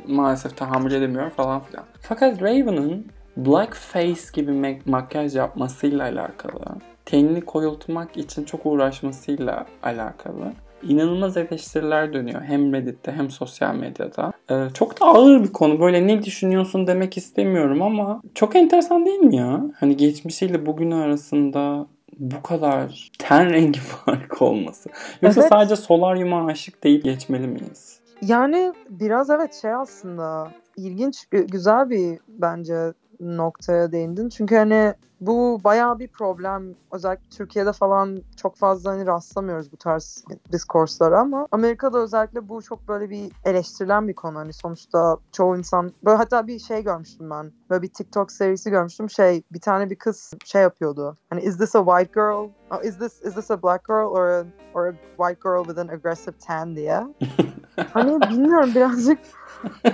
maalesef 0.07 0.57
tahammül 0.57 0.91
edemiyorum 0.91 1.29
falan 1.29 1.63
filan. 1.63 1.83
Fakat 2.01 2.41
Raven'ın 2.41 3.07
blackface 3.37 4.21
gibi 4.33 4.51
mak- 4.51 4.81
makyaj 4.89 5.35
yapmasıyla 5.35 6.03
alakalı, 6.03 6.65
tenini 7.05 7.41
koyultmak 7.41 8.17
için 8.17 8.43
çok 8.43 8.65
uğraşmasıyla 8.65 9.65
alakalı 9.83 10.53
inanılmaz 10.83 11.37
eleştiriler 11.37 12.13
dönüyor. 12.13 12.41
Hem 12.41 12.73
Reddit'te 12.73 13.11
hem 13.11 13.29
sosyal 13.29 13.75
medyada. 13.75 14.31
Ee, 14.51 14.67
çok 14.73 15.01
da 15.01 15.05
ağır 15.05 15.43
bir 15.43 15.53
konu. 15.53 15.79
Böyle 15.79 16.07
ne 16.07 16.23
düşünüyorsun 16.23 16.87
demek 16.87 17.17
istemiyorum 17.17 17.81
ama 17.81 18.21
çok 18.35 18.55
enteresan 18.55 19.05
değil 19.05 19.19
mi 19.19 19.35
ya? 19.35 19.61
Hani 19.79 19.97
geçmişiyle 19.97 20.65
bugünü 20.65 20.95
arasında 20.95 21.87
bu 22.19 22.41
kadar 22.41 23.09
ten 23.19 23.49
rengi 23.49 23.79
farkı 24.05 24.45
olması. 24.45 24.89
Yoksa 25.21 25.41
Evet. 25.41 25.49
sadece 25.49 25.75
solaryuma 25.75 26.45
aşık 26.45 26.83
deyip 26.83 27.03
geçmeli 27.03 27.47
miyiz? 27.47 27.99
Yani 28.21 28.73
biraz 28.89 29.29
evet 29.29 29.53
şey 29.61 29.73
aslında 29.73 30.51
ilginç, 30.77 31.23
gü- 31.33 31.47
güzel 31.51 31.89
bir 31.89 32.19
bence 32.27 32.93
noktaya 33.19 33.91
değindin. 33.91 34.29
Çünkü 34.29 34.55
hani 34.55 34.93
bu 35.21 35.61
bayağı 35.63 35.99
bir 35.99 36.07
problem. 36.07 36.75
Özellikle 36.91 37.29
Türkiye'de 37.29 37.71
falan 37.73 38.21
çok 38.35 38.55
fazla 38.55 38.91
hani 38.91 39.05
rastlamıyoruz 39.05 39.71
bu 39.71 39.77
tarz 39.77 40.23
diskurslara 40.51 41.19
ama 41.19 41.47
Amerika'da 41.51 41.99
özellikle 41.99 42.49
bu 42.49 42.61
çok 42.61 42.87
böyle 42.87 43.09
bir 43.09 43.31
eleştirilen 43.45 44.07
bir 44.07 44.13
konu. 44.13 44.37
Hani 44.37 44.53
sonuçta 44.53 45.17
çoğu 45.31 45.57
insan 45.57 45.91
böyle 46.05 46.17
hatta 46.17 46.47
bir 46.47 46.59
şey 46.59 46.83
görmüştüm 46.83 47.29
ben. 47.29 47.51
Böyle 47.69 47.81
bir 47.81 47.93
TikTok 47.93 48.31
serisi 48.31 48.69
görmüştüm. 48.69 49.09
Şey 49.09 49.43
bir 49.51 49.61
tane 49.61 49.89
bir 49.89 49.95
kız 49.95 50.33
şey 50.45 50.61
yapıyordu. 50.61 51.17
Hani 51.29 51.41
is 51.41 51.57
this 51.57 51.75
a 51.75 51.85
white 51.85 52.11
girl? 52.13 52.49
Oh, 52.71 52.83
is 52.83 52.97
this 52.99 53.21
is 53.21 53.35
this 53.35 53.51
a 53.51 53.63
black 53.63 53.87
girl 53.87 54.07
or 54.07 54.27
a, 54.27 54.45
or 54.73 54.85
a 54.85 54.93
white 55.17 55.41
girl 55.43 55.63
with 55.63 55.79
an 55.79 55.87
aggressive 55.87 56.35
tan 56.47 56.75
diye. 56.75 57.03
Hani 57.93 58.21
bilmiyorum 58.21 58.71
birazcık 58.75 59.19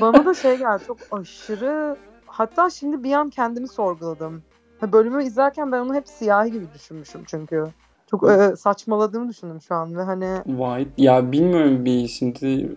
bana 0.02 0.26
da 0.26 0.34
şey 0.34 0.58
geldi 0.58 0.84
çok 0.88 0.98
aşırı 1.12 1.98
hatta 2.34 2.70
şimdi 2.70 3.04
bir 3.04 3.14
an 3.14 3.30
kendimi 3.30 3.68
sorguladım. 3.68 4.44
Bölümü 4.94 5.24
izlerken 5.24 5.72
ben 5.72 5.80
onu 5.80 5.96
hep 5.96 6.08
siyahi 6.08 6.52
gibi 6.52 6.66
düşünmüşüm 6.74 7.24
çünkü. 7.28 7.66
Çok 8.12 8.32
e, 8.32 8.56
saçmaladığımı 8.56 9.30
düşündüm 9.30 9.62
şu 9.62 9.76
an 9.76 9.98
ve 9.98 10.02
hani 10.02 10.28
White. 10.46 10.92
Ya 10.98 11.32
bilmiyorum 11.32 11.86
bir 11.86 12.08
şimdi 12.08 12.76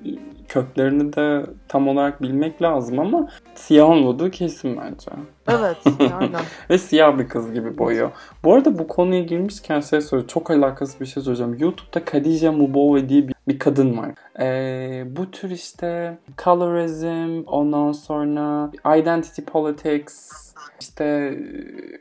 köklerini 0.48 1.12
de 1.12 1.46
tam 1.68 1.88
olarak 1.88 2.22
bilmek 2.22 2.62
lazım 2.62 2.98
ama 2.98 3.28
siyah 3.54 3.90
olmadığı 3.90 4.30
kesin 4.30 4.76
bence. 4.76 5.10
evet 5.48 5.76
aynen. 6.00 6.40
Ve 6.70 6.78
siyah 6.78 7.18
bir 7.18 7.28
kız 7.28 7.52
gibi 7.52 7.78
boyuyor. 7.78 8.10
Bu 8.44 8.54
arada 8.54 8.78
bu 8.78 8.88
konuya 8.88 9.22
girmişken 9.22 9.80
şey 9.80 10.00
söyleyeyim. 10.00 10.28
Çok 10.28 10.50
alakasız 10.50 11.00
bir 11.00 11.06
şey 11.06 11.22
söyleyeceğim. 11.22 11.56
YouTube'da 11.58 12.04
Khadija 12.04 12.52
Mubove 12.52 13.08
diye 13.08 13.28
bir 13.28 13.35
bir 13.48 13.58
kadın 13.58 13.98
var. 13.98 14.10
Ee, 14.40 15.04
bu 15.16 15.30
tür 15.30 15.50
işte 15.50 16.18
colorism, 16.44 17.42
ondan 17.46 17.92
sonra 17.92 18.70
identity 18.98 19.42
politics, 19.42 20.46
işte 20.80 21.38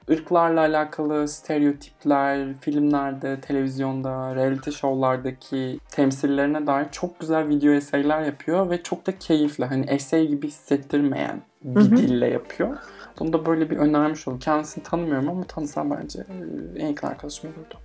ırklarla 0.10 0.60
alakalı 0.60 1.28
stereotipler, 1.28 2.54
filmlerde, 2.62 3.42
televizyonda, 3.42 4.36
reality 4.36 4.70
show'lardaki 4.70 5.80
temsillerine 5.92 6.68
dair 6.68 6.86
çok 6.92 7.20
güzel 7.20 7.50
video 7.50 7.74
eseyler 7.74 8.22
yapıyor 8.22 8.70
ve 8.70 8.84
çok 8.84 9.08
da 9.08 9.20
keyifli. 9.20 9.66
Hani 9.66 9.86
essay 9.88 10.28
gibi 10.28 10.48
hissettirmeyen 10.48 11.42
bir 11.64 11.82
Hı 11.82 11.86
hı. 11.86 11.98
dille 11.98 12.28
yapıyor. 12.28 12.78
Bunu 13.20 13.34
da 13.34 13.46
böyle 13.46 13.70
bir 13.70 13.78
önermiş 13.78 14.28
oldum. 14.28 14.40
Kendisini 14.40 14.84
tanımıyorum 14.84 15.30
ama 15.30 15.44
tanısam 15.44 15.92
bence 15.92 16.20
e, 16.20 16.80
en 16.80 16.88
yakın 16.88 17.08
arkadaşım 17.08 17.50
olurdu. 17.50 17.78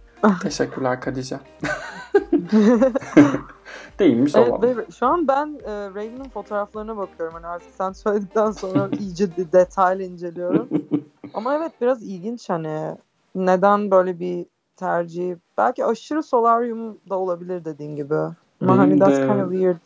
Teşekkürler 0.43 1.01
Kadija. 1.01 1.41
Değilmiş 3.99 4.35
Evet, 4.35 4.49
olalım. 4.49 4.79
ve 4.79 4.85
şu 4.99 5.07
an 5.07 5.29
ben 5.29 5.59
e, 5.65 5.71
Raven'ın 5.91 6.29
fotoğraflarına 6.29 6.97
bakıyorum. 6.97 7.35
Hani 7.35 7.47
artık 7.47 7.69
sen 7.79 7.93
söyledikten 7.93 8.51
sonra 8.51 8.89
iyice 9.01 9.37
de 9.37 9.53
detaylı 9.53 10.03
inceliyorum. 10.03 10.69
Ama 11.35 11.55
evet 11.55 11.73
biraz 11.81 12.03
ilginç 12.03 12.51
hani 12.51 12.97
neden 13.35 13.91
böyle 13.91 14.19
bir 14.21 14.47
tercih. 14.77 15.35
Belki 15.59 15.85
aşırı 15.85 16.23
solaryum 16.23 16.99
da 17.11 17.19
olabilir 17.19 17.65
dediğin 17.65 17.97
gibi. 17.97 18.15
Ama 18.61 18.79
hani 18.79 18.99
that's 18.99 19.19
kind 19.19 19.41
of 19.41 19.51
weird. 19.53 19.77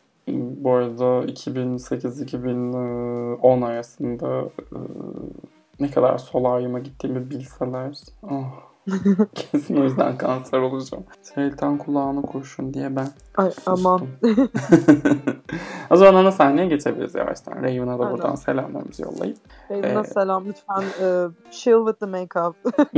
Bu 0.65 0.73
arada 0.73 1.05
2008-2010 1.05 3.65
arasında 3.65 4.41
e, 4.43 4.47
ne 5.81 5.91
kadar 5.91 6.19
solaryuma 6.19 6.79
gittiğimi 6.79 7.31
bilseler. 7.31 7.99
Oh. 8.23 8.45
Kesin 9.35 9.77
o 9.77 9.85
yüzden 9.85 10.19
kanser 10.19 10.59
olacağım. 10.59 11.05
Şeytan 11.35 11.79
kulağına 11.79 12.23
kurşun 12.23 12.75
diye 12.75 12.97
ben 12.97 13.09
Ay 13.37 13.51
aman. 13.67 13.99
sustum. 13.99 14.09
o 15.91 15.97
zaman 15.97 16.15
ana 16.21 16.33
sahneye 16.33 16.67
geçebiliriz 16.67 17.15
yavaştan. 17.15 17.53
Raven'a 17.57 17.99
da 17.99 18.05
Aynen. 18.05 18.13
buradan 18.17 18.35
selamlarımızı 18.35 19.03
yollayıp. 19.03 19.37
Raven'a 19.71 20.01
Ee, 20.01 20.05
selam 20.05 20.45
lütfen 20.47 20.83
e, 20.83 21.27
chill 21.51 21.87
with 21.87 21.99
the 22.01 22.07
makeup. 22.07 22.57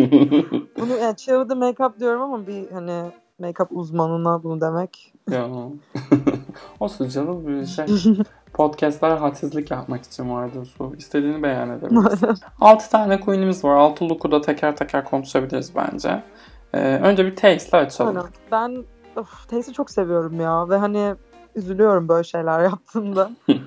Bunu 0.81 0.97
yani 1.03 1.17
chill 1.17 1.35
with 1.35 1.49
the 1.49 1.55
makeup 1.55 2.01
diyorum 2.01 2.23
ama 2.23 2.47
bir 2.47 2.71
hani 2.71 3.03
make-up 3.41 3.67
uzmanına 3.71 4.43
bunu 4.43 4.61
demek. 4.61 5.13
ya. 5.31 5.49
Olsun 6.81 7.09
canım 7.09 7.47
bir 7.47 7.67
şey. 7.67 7.87
Podcastlar 8.57 9.19
hadsizlik 9.19 9.71
yapmak 9.71 10.05
için 10.05 10.31
vardır 10.31 10.75
su. 10.79 10.95
İstediğini 10.99 11.43
beyan 11.43 11.71
edebilirsin. 11.71 12.29
6 12.61 12.91
tane 12.91 13.21
coin'imiz 13.25 13.65
var. 13.65 13.77
6 13.77 14.09
look'u 14.09 14.31
da 14.31 14.41
teker 14.41 14.77
teker 14.77 15.05
konuşabiliriz 15.05 15.73
bence. 15.77 16.23
Ee, 16.75 16.79
önce 16.79 17.27
bir 17.27 17.37
taste'le 17.37 17.79
açalım. 17.81 18.17
Aynen. 18.17 18.31
Ben 18.53 18.85
of, 19.21 19.49
Taste'i 19.49 19.75
çok 19.75 19.91
seviyorum 19.91 20.41
ya 20.41 20.69
ve 20.69 20.77
hani 20.77 21.15
üzülüyorum 21.55 22.09
böyle 22.09 22.25
şeyler 22.25 22.61
yaptığında. 22.61 23.31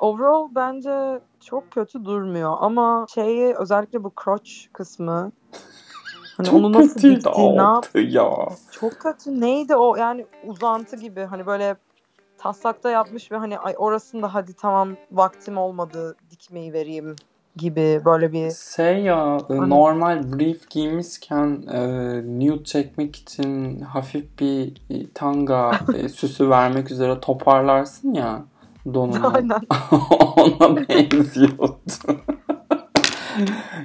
Overall 0.00 0.48
bence 0.54 1.20
çok 1.40 1.70
kötü 1.70 2.04
durmuyor 2.04 2.56
ama 2.60 3.06
şeyi 3.14 3.54
özellikle 3.54 4.04
bu 4.04 4.12
crotch 4.24 4.50
kısmı 4.72 5.32
hani 6.36 6.46
Çok 6.46 6.54
onu 6.54 6.72
nasıl 6.72 7.00
diktiği 7.00 7.56
ne 7.56 7.62
yap 7.62 7.86
ya. 7.94 8.30
çok 8.70 8.92
kötü 9.00 9.40
neydi 9.40 9.76
o 9.76 9.96
yani 9.96 10.26
uzantı 10.46 10.96
gibi 10.96 11.20
hani 11.24 11.46
böyle 11.46 11.76
taslakta 12.42 12.90
yapmış 12.90 13.32
ve 13.32 13.36
hani 13.36 13.58
ay 13.58 13.74
orasında 13.78 14.34
hadi 14.34 14.52
tamam 14.54 14.96
vaktim 15.12 15.58
olmadı 15.58 16.16
dikmeyi 16.30 16.72
vereyim 16.72 17.16
gibi 17.56 18.02
böyle 18.04 18.32
bir 18.32 18.50
Şey 18.50 19.02
ya 19.02 19.38
Hani- 19.48 19.70
normal 19.70 20.32
brief 20.32 20.70
giymişken 20.70 21.62
e, 21.72 21.80
nude 22.40 22.64
çekmek 22.64 23.16
için 23.16 23.80
hafif 23.80 24.38
bir 24.40 24.72
e, 24.90 25.10
tanga 25.14 25.70
e, 25.94 26.08
süsü 26.18 26.50
vermek 26.50 26.90
üzere 26.90 27.20
toparlarsın 27.20 28.14
ya 28.14 28.42
donunu. 28.94 29.32
aynen 29.34 29.60
Ona 30.36 30.76
benziyordu. 30.88 31.76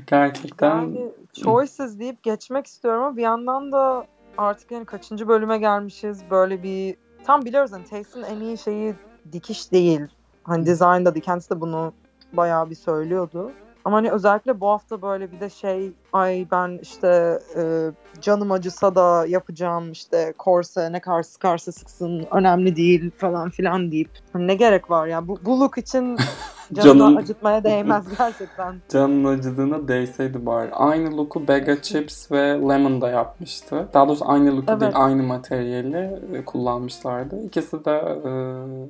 Gerçekten 0.07 0.75
Yani 0.75 1.11
choices 1.33 1.99
deyip 1.99 2.23
geçmek 2.23 2.67
istiyorum 2.67 3.03
ama 3.03 3.17
bir 3.17 3.21
yandan 3.21 3.71
da 3.71 4.05
artık 4.37 4.71
yani 4.71 4.85
kaçıncı 4.85 5.27
bölüme 5.27 5.57
gelmişiz 5.57 6.21
böyle 6.31 6.63
bir 6.63 6.95
tam 7.27 7.45
biliyoruz 7.45 7.71
hani 7.71 7.83
Taste'in 7.83 8.23
en 8.23 8.39
iyi 8.39 8.57
şeyi 8.57 8.95
dikiş 9.31 9.71
değil. 9.71 10.01
Hani 10.43 10.65
design 10.65 11.05
da. 11.05 11.13
Kendisi 11.13 11.49
de 11.49 11.61
bunu 11.61 11.93
bayağı 12.33 12.69
bir 12.69 12.75
söylüyordu. 12.75 13.51
Ama 13.85 13.97
hani 13.97 14.11
özellikle 14.11 14.59
bu 14.59 14.67
hafta 14.67 15.01
böyle 15.01 15.31
bir 15.31 15.39
de 15.39 15.49
şey 15.49 15.91
ay 16.13 16.47
ben 16.51 16.79
işte 16.81 17.39
e, 17.55 17.91
canım 18.21 18.51
acısa 18.51 18.95
da 18.95 19.25
yapacağım 19.27 19.91
işte 19.91 20.33
korse 20.37 20.91
ne 20.91 20.99
kadar 20.99 21.23
sıkarsa 21.23 21.71
sıksın 21.71 22.27
önemli 22.31 22.75
değil 22.75 23.11
falan 23.17 23.49
filan 23.49 23.91
deyip 23.91 24.09
hani 24.33 24.47
ne 24.47 24.55
gerek 24.55 24.89
var 24.89 25.07
ya 25.07 25.27
bu, 25.27 25.39
bu 25.45 25.59
look 25.59 25.77
için 25.77 26.17
canını 26.73 26.99
Canım- 26.99 27.17
acıtmaya 27.17 27.63
değmez 27.63 28.05
gerçekten. 28.17 28.75
canın 28.89 29.23
acıdığına 29.23 29.87
değseydi 29.87 30.45
bari. 30.45 30.71
Aynı 30.73 31.17
look'u 31.17 31.47
Bega 31.47 31.81
Chips 31.81 32.31
ve 32.31 32.37
Lemon 32.69 33.01
da 33.01 33.09
yapmıştı. 33.09 33.87
Daha 33.93 34.07
doğrusu 34.07 34.25
aynı 34.29 34.55
look'u 34.57 34.65
Evet. 34.71 34.81
değil 34.81 34.91
aynı 34.95 35.23
materyali 35.23 36.19
e, 36.33 36.45
kullanmışlardı. 36.45 37.43
İkisi 37.45 37.85
de 37.85 37.91
e, 38.25 38.31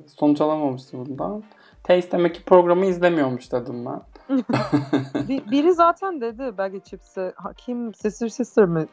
sonuç 0.07 0.41
alamamıştı 0.41 0.97
bundan. 0.97 1.43
Taste 1.83 2.11
demek 2.11 2.35
ki 2.35 2.43
programı 2.43 2.85
izlemiyormuş 2.85 3.51
dedim 3.51 3.85
ben. 3.85 4.01
Bir- 5.27 5.51
biri 5.51 5.73
zaten 5.73 6.21
dedi 6.21 6.57
Baggy 6.57 6.77
Chips'e 6.79 7.33
ha, 7.35 7.51
kim 7.57 7.93
Sister 7.93 8.27
Sister 8.27 8.65
mi 8.65 8.85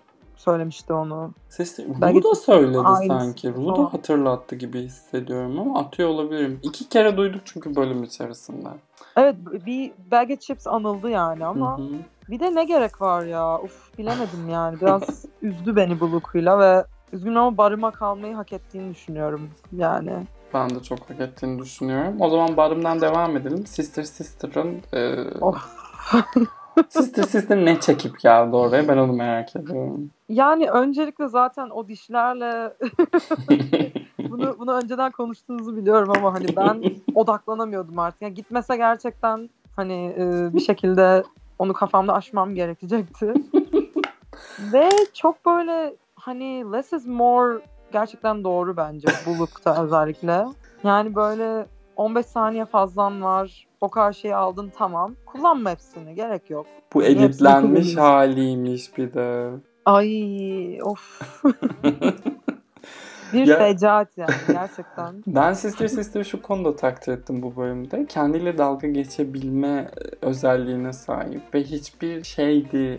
söylemişti 0.45 0.93
onu? 0.93 1.31
Sesi, 1.49 1.87
Belki 2.01 2.19
Rulo 2.19 2.31
da 2.31 2.35
söyledi 2.35 2.79
aynısı 2.79 3.25
sanki. 3.25 3.53
Falan. 3.53 3.77
da 3.77 3.93
hatırlattı 3.93 4.57
gibi 4.57 4.83
hissediyorum 4.83 5.59
ama 5.59 5.81
atıyor 5.81 6.09
olabilirim. 6.09 6.61
İki 6.63 6.89
kere 6.89 7.17
duyduk 7.17 7.41
çünkü 7.45 7.77
bölüm 7.77 8.03
içerisinde. 8.03 8.69
Evet 9.17 9.37
bir 9.67 9.93
Baggy 10.11 10.35
Chips 10.35 10.67
anıldı 10.67 11.11
yani 11.11 11.47
ama 11.47 11.79
Hı 11.79 11.83
hı. 11.83 11.89
bir 12.31 12.41
de 12.41 12.55
ne 12.55 12.65
gerek 12.65 13.01
var 13.01 13.25
ya 13.25 13.61
uf 13.61 13.99
bilemedim 13.99 14.49
yani 14.51 14.81
biraz 14.81 15.25
üzdü 15.43 15.77
beni 15.77 16.01
bu 16.01 16.13
look'uyla 16.13 16.59
ve 16.59 16.85
üzgünüm 17.13 17.37
ama 17.37 17.57
barıma 17.57 17.91
kalmayı 17.91 18.35
hak 18.35 18.53
ettiğini 18.53 18.95
düşünüyorum 18.95 19.51
yani. 19.73 20.13
Ben 20.55 20.71
de 20.71 20.83
çok 20.83 21.11
hak 21.11 21.21
ettiğini 21.21 21.59
düşünüyorum. 21.63 22.17
O 22.21 22.29
zaman 22.31 22.57
barımdan 22.57 23.01
devam 23.01 23.37
edelim. 23.37 23.67
Sister 23.67 24.03
Sister'ın 24.03 24.83
e, 24.93 25.15
Of. 25.41 25.57
Sister 26.89 27.23
Sister 27.23 27.65
ne 27.65 27.81
çekip 27.81 28.21
geldi 28.21 28.57
oraya 28.57 28.89
ben 28.89 28.97
onu 28.97 29.13
merak 29.13 29.57
ediyorum. 29.57 30.11
Yani 30.29 30.71
öncelikle 30.71 31.29
zaten 31.29 31.71
o 31.71 31.89
dişlerle 31.89 32.77
bunu 34.31 34.57
bunu 34.59 34.73
önceden 34.73 35.11
konuştuğunuzu 35.11 35.77
biliyorum 35.77 36.13
ama 36.17 36.35
hani 36.35 36.47
ben 36.57 36.83
odaklanamıyordum 37.15 37.99
artık. 37.99 38.23
Yani 38.23 38.35
gitmese 38.35 38.77
gerçekten 38.77 39.51
hani 39.77 40.15
e, 40.19 40.55
bir 40.55 40.61
şekilde 40.61 41.25
onu 41.59 41.73
kafamda 41.73 42.15
aşmam 42.15 42.55
gerekecekti. 42.55 43.35
Ve 44.73 44.89
çok 45.15 45.47
böyle 45.47 45.95
hani 46.17 46.73
less 46.73 46.93
is 46.93 47.07
more 47.07 47.61
gerçekten 47.93 48.45
doğru 48.45 48.77
bence 48.77 49.09
bu 49.27 49.39
lookta 49.39 49.85
özellikle. 49.85 50.45
Yani 50.85 51.15
böyle 51.15 51.67
15 51.97 52.27
saniye 52.27 52.65
fazlan 52.65 53.23
var. 53.23 53.67
O 53.85 53.89
kadar 53.91 54.13
şeyi 54.13 54.35
aldın 54.35 54.73
tamam. 54.79 55.17
Kullanma 55.27 55.71
hepsini. 55.71 56.15
Gerek 56.15 56.51
yok. 56.51 56.67
Bu 56.95 57.05
editlenmiş 57.05 57.97
haliymiş 57.97 58.97
bir 58.99 59.15
de. 59.15 59.51
Ay 59.85 60.79
of. 60.83 61.21
Bir 63.33 63.47
Ya- 63.47 63.59
fecaat 63.59 64.09
yani 64.19 64.31
gerçekten. 64.53 65.23
Ben 65.27 65.53
Sister 65.53 65.89
Sister'ı 65.89 66.25
şu 66.25 66.43
konuda 66.43 66.77
takdir 66.77 67.13
ettim 67.13 67.43
bu 67.43 67.57
bölümde. 67.57 68.07
Kendiyle 68.07 68.59
dalga 68.59 68.87
geçebilme 68.89 69.91
özelliğine 70.23 70.93
sahip 70.93 71.43
ve 71.55 71.63
hiçbir 71.63 72.23
şeydi 72.25 72.99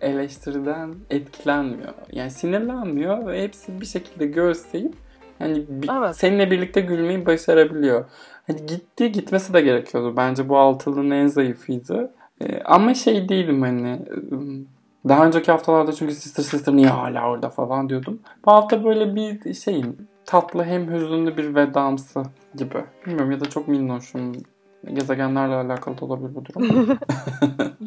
eleştiriden 0.00 0.94
etkilenmiyor. 1.10 1.92
Yani 2.12 2.30
sinirlenmiyor 2.30 3.26
ve 3.26 3.42
hepsi 3.42 3.80
bir 3.80 3.86
şekilde 3.86 4.26
göğüsleyip 4.26 4.94
yani 5.40 5.64
bi- 5.68 5.86
Evet. 5.98 6.16
seninle 6.16 6.50
birlikte 6.50 6.80
gülmeyi 6.80 7.26
başarabiliyor. 7.26 8.04
Hani 8.46 8.66
gitti 8.66 9.12
gitmesi 9.12 9.54
de 9.54 9.60
gerekiyordu. 9.60 10.16
Bence 10.16 10.48
bu 10.48 10.58
altılının 10.58 11.10
en 11.10 11.26
zayıfıydı. 11.26 12.14
Ee, 12.40 12.62
ama 12.64 12.94
şey 12.94 13.28
değilim 13.28 13.62
hani 13.62 14.00
daha 15.08 15.26
önceki 15.26 15.52
haftalarda 15.52 15.92
çünkü 15.92 16.14
Sister 16.14 16.42
Sister 16.42 16.76
niye 16.76 16.88
hala 16.88 17.30
orada 17.30 17.48
falan 17.48 17.88
diyordum. 17.88 18.20
Bu 18.46 18.52
hafta 18.52 18.84
böyle 18.84 19.14
bir 19.14 19.54
şeyim 19.54 20.08
tatlı 20.24 20.64
hem 20.64 20.92
hüzünlü 20.92 21.36
bir 21.36 21.54
vedamsı 21.54 22.22
gibi. 22.54 22.84
Bilmiyorum 23.06 23.30
ya 23.30 23.40
da 23.40 23.44
çok 23.44 23.68
minnoşum. 23.68 24.32
Gezegenlerle 24.92 25.54
alakalı 25.54 25.98
da 25.98 26.04
olabilir 26.04 26.34
bu 26.34 26.44
durum. 26.44 26.98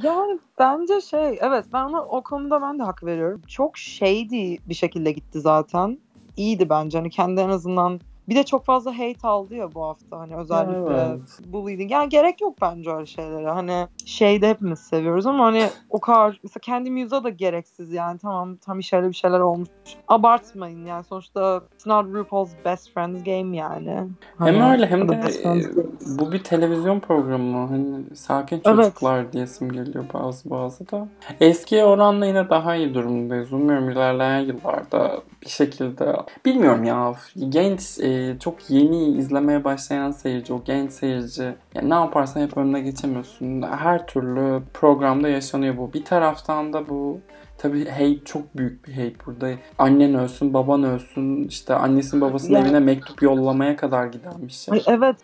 Yani 0.03 0.39
bence 0.59 1.01
şey 1.01 1.37
evet 1.41 1.65
ben 1.73 1.83
ona 1.83 2.03
o 2.03 2.23
konuda 2.23 2.61
ben 2.61 2.79
de 2.79 2.83
hak 2.83 3.03
veriyorum. 3.03 3.41
Çok 3.47 3.77
shady 3.77 4.57
bir 4.69 4.73
şekilde 4.73 5.11
gitti 5.11 5.39
zaten. 5.39 5.99
İyiydi 6.37 6.69
bence. 6.69 6.97
Hani 6.97 7.09
kendi 7.09 7.41
en 7.41 7.49
azından 7.49 7.99
Bir 8.29 8.35
de 8.35 8.43
çok 8.43 8.65
fazla 8.65 8.91
hate 8.99 9.27
aldı 9.27 9.55
ya 9.55 9.73
bu 9.73 9.83
hafta 9.83 10.19
hani 10.19 10.35
özellikle 10.35 10.93
Evet. 10.93 11.19
bullying. 11.53 11.91
Yani 11.91 12.09
gerek 12.09 12.41
yok 12.41 12.55
bence 12.61 12.91
öyle 12.91 13.05
şeylere. 13.05 13.49
Hani 13.49 13.87
şeyde 14.05 14.49
hepimiz 14.49 14.79
seviyoruz 14.79 15.25
ama 15.25 15.45
hani 15.45 15.63
o 15.89 15.99
kadar 15.99 16.39
mesela 16.43 16.61
kendi 16.61 16.91
müziğe 16.91 17.23
da 17.23 17.29
gereksiz 17.29 17.93
yani 17.93 18.19
tamam 18.19 18.55
tam 18.55 18.79
işlerle 18.79 19.09
bir 19.09 19.13
şeyler 19.13 19.39
olmuş. 19.39 19.69
Abartmayın 20.07 20.85
yani 20.85 21.03
sonuçta 21.03 21.61
it's 21.75 21.85
not 21.85 22.05
RuPaul's 22.13 22.51
best 22.65 22.93
friends 22.93 23.23
game 23.23 23.57
yani. 23.57 23.95
Hem 24.37 24.59
Hani 24.59 24.71
öyle 24.71 24.85
hem 24.85 25.01
o 25.01 25.07
da 25.07 25.11
de 25.11 25.27
e, 25.43 25.61
bu 26.19 26.31
bir 26.31 26.43
televizyon 26.43 26.99
programı. 26.99 27.67
Hani 27.67 28.15
sakin 28.15 28.61
Evet. 28.65 28.85
çocuklar 28.85 29.33
diyesim 29.33 29.71
geliyor 29.71 30.05
bazı 30.13 30.49
bazı 30.49 30.91
da. 30.91 31.07
Eskiye 31.41 31.85
oranla 31.85 32.25
yine 32.25 32.49
daha 32.49 32.75
iyi 32.75 32.93
durumdayız. 32.93 33.53
Umuyorum 33.53 33.89
ilerleyen 33.89 34.39
yıllarda 34.39 35.21
bir 35.43 35.49
şekilde 35.49 36.15
bilmiyorum 36.45 36.83
ya 36.83 37.13
genç 37.49 37.99
e, 37.99 38.18
çok 38.39 38.69
yeni 38.69 39.05
izlemeye 39.05 39.63
başlayan 39.63 40.11
seyirci 40.11 40.53
o 40.53 40.63
genç 40.63 40.91
seyirci 40.91 41.55
yani 41.75 41.89
ne 41.89 41.93
yaparsan 41.93 42.41
hep 42.41 42.57
önüne 42.57 42.81
geçemiyorsun. 42.81 43.61
Her 43.61 44.07
türlü 44.07 44.61
programda 44.73 45.29
yaşanıyor 45.29 45.77
bu. 45.77 45.93
Bir 45.93 46.05
taraftan 46.05 46.73
da 46.73 46.89
bu 46.89 47.19
Tabii 47.61 47.89
hate 47.89 48.23
çok 48.25 48.57
büyük 48.57 48.87
bir 48.87 48.93
hate 48.93 49.15
burada. 49.25 49.49
Annen 49.77 50.13
ölsün, 50.13 50.53
baban 50.53 50.83
ölsün, 50.83 51.43
işte 51.43 51.75
annesinin 51.75 52.21
babasının 52.21 52.53
Yani- 52.57 52.65
evine 52.67 52.79
mektup 52.79 53.21
yollamaya 53.21 53.75
kadar 53.75 54.05
giden 54.05 54.33
bir 54.41 54.51
şey. 54.51 54.73
Ay, 54.73 54.81
evet 54.87 55.15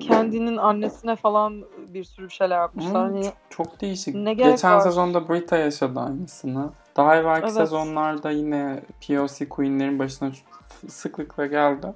kendinin 0.00 0.56
annesine 0.56 1.16
falan 1.16 1.64
bir 1.88 2.04
sürü 2.04 2.30
şeyler 2.30 2.58
yapmışlar. 2.58 3.08
Hmm, 3.08 3.14
Hani 3.14 3.24
çok, 3.24 3.34
çok 3.50 3.80
değişik. 3.80 4.14
Ne 4.14 4.34
Geçen 4.34 4.74
var? 4.74 4.80
sezonda 4.80 5.28
Brita 5.28 5.56
yaşadı 5.56 6.00
aynısını. 6.00 6.70
Daha 6.96 7.16
evvelki 7.16 7.44
Evet. 7.44 7.52
sezonlarda 7.54 8.30
yine 8.30 8.80
POC 9.08 9.48
Queen'lerin 9.48 9.98
başına 9.98 10.30
sıklıkla 10.88 11.46
geldi. 11.46 11.86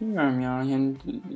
Bilmiyorum 0.00 0.40
ya. 0.40 0.62
Yani 0.62 0.94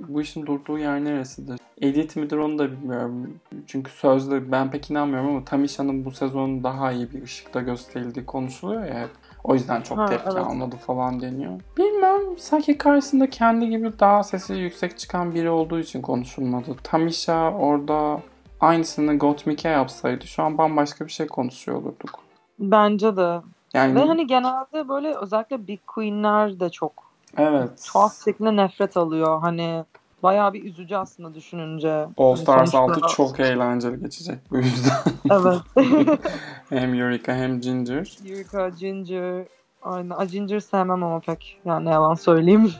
bu 0.08 0.20
işin 0.20 0.46
durduğu 0.46 0.78
yer 0.78 1.04
neresidir? 1.04 1.60
Edit 1.80 2.16
midir 2.16 2.36
onu 2.36 2.58
da 2.58 2.72
bilmiyorum. 2.72 3.34
Çünkü 3.66 3.90
sözde 3.92 4.52
ben 4.52 4.70
pek 4.70 4.90
inanmıyorum 4.90 5.28
ama 5.30 5.44
Tamisha'nın 5.44 6.04
bu 6.04 6.10
sezon 6.10 6.64
daha 6.64 6.92
iyi 6.92 7.12
bir 7.12 7.22
ışıkta 7.22 7.60
gösterildiği 7.60 8.26
konuşuluyor 8.26 8.84
ya 8.84 9.00
hep. 9.00 9.10
O 9.44 9.54
yüzden 9.54 9.80
çok 9.82 9.98
Ha, 9.98 10.06
tepki 10.06 10.28
evet. 10.32 10.46
almadı 10.46 10.76
falan 10.76 11.20
deniyor. 11.20 11.60
Bilmem 11.78 12.20
sanki 12.38 12.78
karşısında 12.78 13.30
kendi 13.30 13.68
gibi 13.70 13.92
daha 14.00 14.22
sesi 14.22 14.54
yüksek 14.54 14.98
çıkan 14.98 15.34
biri 15.34 15.50
olduğu 15.50 15.78
için 15.80 16.02
konuşulmadı. 16.02 16.76
Tamisha 16.82 17.50
orada 17.52 18.20
aynısını 18.60 19.18
Gottmik'e 19.18 19.68
yapsaydı 19.68 20.26
şu 20.26 20.42
an 20.42 20.58
bambaşka 20.58 21.06
bir 21.06 21.10
şey 21.12 21.26
konuşuyor 21.26 21.78
olurduk. 21.78 22.18
bence 22.58 23.16
de. 23.16 23.40
Yani 23.74 23.94
Ve 23.94 24.00
hani 24.00 24.26
genelde 24.26 24.88
böyle 24.88 25.14
özellikle 25.14 25.66
Big 25.66 25.80
Queen'ler 25.86 26.60
de 26.60 26.70
çok 26.70 27.03
evet. 27.36 27.84
tuhaf 27.92 28.24
şekilde 28.24 28.56
nefret 28.56 28.96
alıyor. 28.96 29.40
Hani 29.40 29.84
bayağı 30.22 30.52
bir 30.52 30.64
üzücü 30.64 30.96
aslında 30.96 31.34
düşününce. 31.34 31.90
All 32.16 32.28
Hani 32.28 32.36
Stars 32.36 32.70
sonuçta- 32.70 33.06
6 33.06 33.16
çok 33.16 33.40
eğlenceli 33.40 34.00
geçecek 34.00 34.38
bu 34.50 34.56
yüzden. 34.56 34.92
Evet. 35.30 35.60
hem 36.68 36.94
Eureka 37.00 37.34
hem 37.34 37.60
Ginger. 37.60 38.18
Eureka, 38.30 38.68
Ginger. 38.68 39.46
Aynen. 39.82 40.10
Ay, 40.10 40.28
Ginger 40.28 40.60
sevmem 40.60 41.02
ama 41.02 41.20
pek. 41.20 41.60
Yani 41.64 41.88
yalan 41.88 42.14
söyleyeyim. 42.14 42.72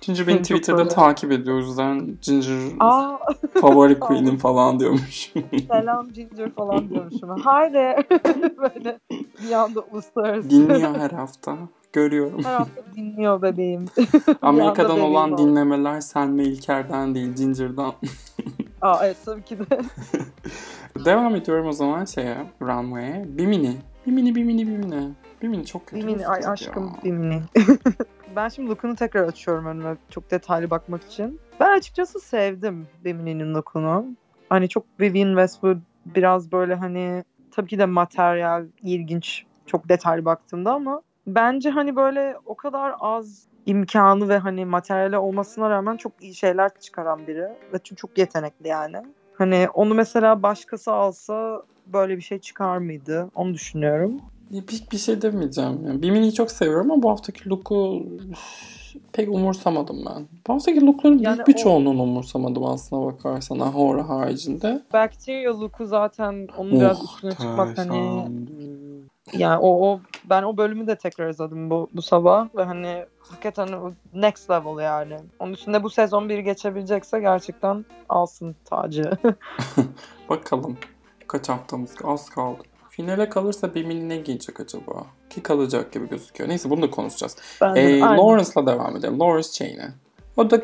Ginger 0.00 0.26
beni 0.26 0.42
Twitter'da 0.42 0.78
böyle. 0.78 0.88
takip 0.88 1.32
ediyor. 1.32 1.56
O 1.56 1.58
yüzden 1.58 2.18
Ginger 2.22 2.56
Aa 2.80 3.16
favori 3.60 4.00
queen'im 4.00 4.36
falan 4.38 4.80
diyormuş. 4.80 5.32
selam 5.68 6.12
Ginger 6.12 6.50
falan 6.50 6.88
diyormuşum. 6.90 7.42
There. 7.72 8.04
Böyle 8.58 8.98
bir 9.48 9.52
anda 9.52 9.80
uluslararası. 9.80 10.50
Dinliyor 10.50 10.94
her 10.98 11.10
hafta. 11.10 11.56
Görüyorum. 11.92 12.42
Dinliyor 12.96 13.42
bebeğim. 13.42 13.84
Amerika'dan 14.42 14.90
bebeğim 14.90 15.10
olan 15.10 15.32
var. 15.32 15.38
dinlemeler 15.38 16.00
Selma 16.00 16.42
İlker'den 16.42 17.14
değil 17.14 17.34
Ginger'dan. 17.34 17.92
Aa 18.82 19.06
evet 19.06 19.16
tabii 19.24 19.42
ki 19.42 19.58
de. 19.58 19.64
Devam 21.04 21.36
ediyorum 21.36 21.66
o 21.66 21.72
zaman 21.72 22.04
şeye, 22.04 22.36
Runway'e. 22.62 23.24
Bimini. 23.28 23.76
Bimini, 24.06 24.34
Bimini, 24.34 24.66
Bimini. 24.66 25.08
Bimini 25.42 25.66
çok 25.66 25.86
kötü. 25.86 26.02
Bimini 26.02 26.26
ay 26.26 26.40
aşkım 26.46 26.86
ya. 26.86 27.04
Bimini. 27.04 27.42
ben 28.36 28.48
şimdi 28.48 28.70
look'unu 28.70 28.96
tekrar 28.96 29.28
açıyorum 29.28 29.66
önüme 29.66 29.96
çok 30.10 30.30
detaylı 30.30 30.70
bakmak 30.70 31.04
için. 31.04 31.40
Ben 31.60 31.78
açıkçası 31.78 32.20
sevdim 32.20 32.86
Bimini'nin 33.04 33.54
look'unu. 33.54 34.06
Hani 34.48 34.68
çok 34.68 34.84
Vivienne 35.00 35.30
Westwood 35.30 35.78
biraz 36.06 36.52
böyle 36.52 36.74
hani 36.74 37.24
tabii 37.50 37.68
ki 37.68 37.78
de 37.78 37.86
materyal 37.86 38.66
ilginç 38.82 39.44
çok 39.66 39.88
detaylı 39.88 40.24
baktığımda 40.24 40.72
ama 40.72 41.02
bence 41.26 41.70
hani 41.70 41.96
böyle 41.96 42.36
o 42.46 42.54
kadar 42.56 42.94
az 43.00 43.46
imkanı 43.66 44.28
ve 44.28 44.38
hani 44.38 44.64
materyali 44.64 45.18
olmasına 45.18 45.70
rağmen 45.70 45.96
çok 45.96 46.12
iyi 46.20 46.34
şeyler 46.34 46.70
çıkaran 46.80 47.26
biri 47.26 47.48
ve 47.72 47.78
çünkü 47.84 48.00
çok 48.00 48.18
yetenekli 48.18 48.68
yani. 48.68 48.96
Hani 49.32 49.66
onu 49.74 49.94
mesela 49.94 50.42
başkası 50.42 50.92
alsa 50.92 51.62
böyle 51.86 52.16
bir 52.16 52.22
şey 52.22 52.38
çıkar 52.38 52.78
mıydı? 52.78 53.30
Onu 53.34 53.54
düşünüyorum. 53.54 54.20
Bir, 54.50 54.82
bir 54.92 54.98
şey 54.98 55.22
demeyeceğim. 55.22 55.86
Yani 55.86 56.02
Bimini'yi 56.02 56.34
çok 56.34 56.50
seviyorum 56.50 56.90
ama 56.90 57.02
bu 57.02 57.10
haftaki 57.10 57.48
look'u 57.50 58.02
pek 59.12 59.28
umursamadım 59.28 60.04
ben. 60.06 60.26
Bu 60.48 60.52
haftaki 60.54 60.86
look'ların 60.86 61.18
Yani 61.18 61.36
büyük 61.36 61.46
bir 61.48 61.54
o- 61.54 61.56
çoğunluğunu 61.56 62.02
umursamadım 62.02 62.64
aslına 62.64 63.06
bakarsan. 63.06 63.60
Ahora 63.60 64.08
haricinde. 64.08 64.82
Bacteria 64.92 65.60
look'u 65.60 65.86
zaten 65.86 66.48
onun 66.58 66.80
biraz 66.80 67.02
üstüne 67.04 67.30
çıkmak 67.30 67.78
hani. 67.78 68.28
Yani 69.32 69.58
o, 69.58 69.90
o 69.90 70.00
ben 70.24 70.42
o 70.42 70.56
bölümü 70.56 70.86
de 70.86 70.96
tekrar 70.96 71.28
izledim 71.28 71.70
bu, 71.70 71.90
bu 71.92 72.02
sabah 72.02 72.48
ve 72.56 72.62
hani 72.62 73.04
hakikaten 73.18 73.68
next 74.14 74.50
level 74.50 74.82
yani. 74.82 75.16
Onun 75.38 75.52
üstünde 75.52 75.82
bu 75.82 75.90
sezon 75.90 76.28
bir 76.28 76.38
geçebilecekse 76.38 77.20
gerçekten 77.20 77.84
alsın 78.08 78.56
tacı. 78.64 79.10
Bakalım. 80.28 80.78
Kaç 81.26 81.48
haftamız 81.48 81.94
az 82.04 82.30
kaldı. 82.30 82.62
Finale 82.90 83.28
kalırsa 83.28 83.74
Bimini 83.74 84.08
ne 84.08 84.16
giyecek 84.16 84.60
acaba? 84.60 85.06
Ki 85.30 85.42
kalacak 85.42 85.92
gibi 85.92 86.08
gözüküyor. 86.08 86.50
Neyse 86.50 86.70
bunu 86.70 86.82
da 86.82 86.90
konuşacağız. 86.90 87.36
ben 87.60 87.74
Ee. 87.74 88.00
Lawrence'la 88.00 88.66
devam 88.66 88.96
edelim. 88.96 89.20
Lawrence 89.20 89.48
Chain'e. 89.48 89.92
O 90.36 90.50
da 90.50 90.62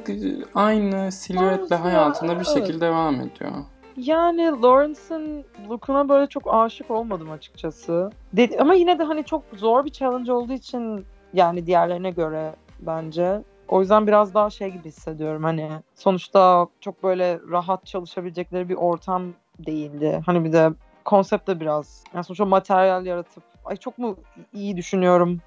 aynı 0.54 1.12
silüetle 1.12 1.76
hayatına 1.76 2.30
bir 2.30 2.36
evet. 2.36 2.54
şekilde 2.54 2.80
devam 2.80 3.14
ediyor. 3.14 3.52
Yani 3.98 4.62
Lawrence'ın 4.62 5.44
look'una 5.68 6.08
böyle 6.08 6.26
çok 6.26 6.54
aşık 6.54 6.90
olmadım 6.90 7.30
açıkçası. 7.30 8.10
Dedi, 8.32 8.56
ama 8.60 8.74
yine 8.74 8.98
de 8.98 9.04
hani 9.04 9.24
çok 9.24 9.42
zor 9.56 9.84
bir 9.84 9.90
challenge 9.90 10.32
olduğu 10.32 10.52
için 10.52 11.04
yani 11.34 11.66
diğerlerine 11.66 12.10
göre 12.10 12.54
bence. 12.80 13.42
O 13.68 13.80
yüzden 13.80 14.06
biraz 14.06 14.34
daha 14.34 14.50
şey 14.50 14.70
gibi 14.70 14.84
hissediyorum 14.84 15.44
hani 15.44 15.70
sonuçta 15.94 16.66
çok 16.80 17.02
böyle 17.02 17.40
rahat 17.50 17.86
çalışabilecekleri 17.86 18.68
bir 18.68 18.74
ortam 18.74 19.22
değildi. 19.58 20.22
Hani 20.26 20.44
bir 20.44 20.52
de 20.52 20.70
konsept 21.04 21.48
de 21.48 21.60
biraz 21.60 22.04
yani 22.14 22.24
sonuçta 22.24 22.44
materyal 22.44 23.06
yaratıp 23.06 23.42
ay 23.64 23.76
çok 23.76 23.98
mu 23.98 24.16
iyi 24.52 24.76
düşünüyorum 24.76 25.40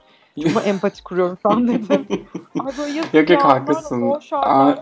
çok 0.53 0.67
empati 0.67 1.03
kuruyorum 1.03 1.37
şu 1.41 1.51
an 1.51 1.67
dedim. 1.67 2.07
Ay 2.59 2.77
böyle 2.77 2.91
yazık 2.97 3.13
Yok, 3.13 3.29
yok, 3.29 3.41
ya, 3.43 3.49
haklısın. 3.49 4.05
Yaşıyorlar, 4.09 4.79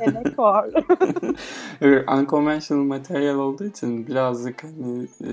emek 0.00 0.38
var. 0.38 0.70
Evet, 1.80 2.08
Unconventional 2.10 2.82
material 2.84 3.34
olduğu 3.34 3.64
için 3.64 4.06
birazcık 4.06 4.64
hani 4.64 5.02
e, 5.04 5.28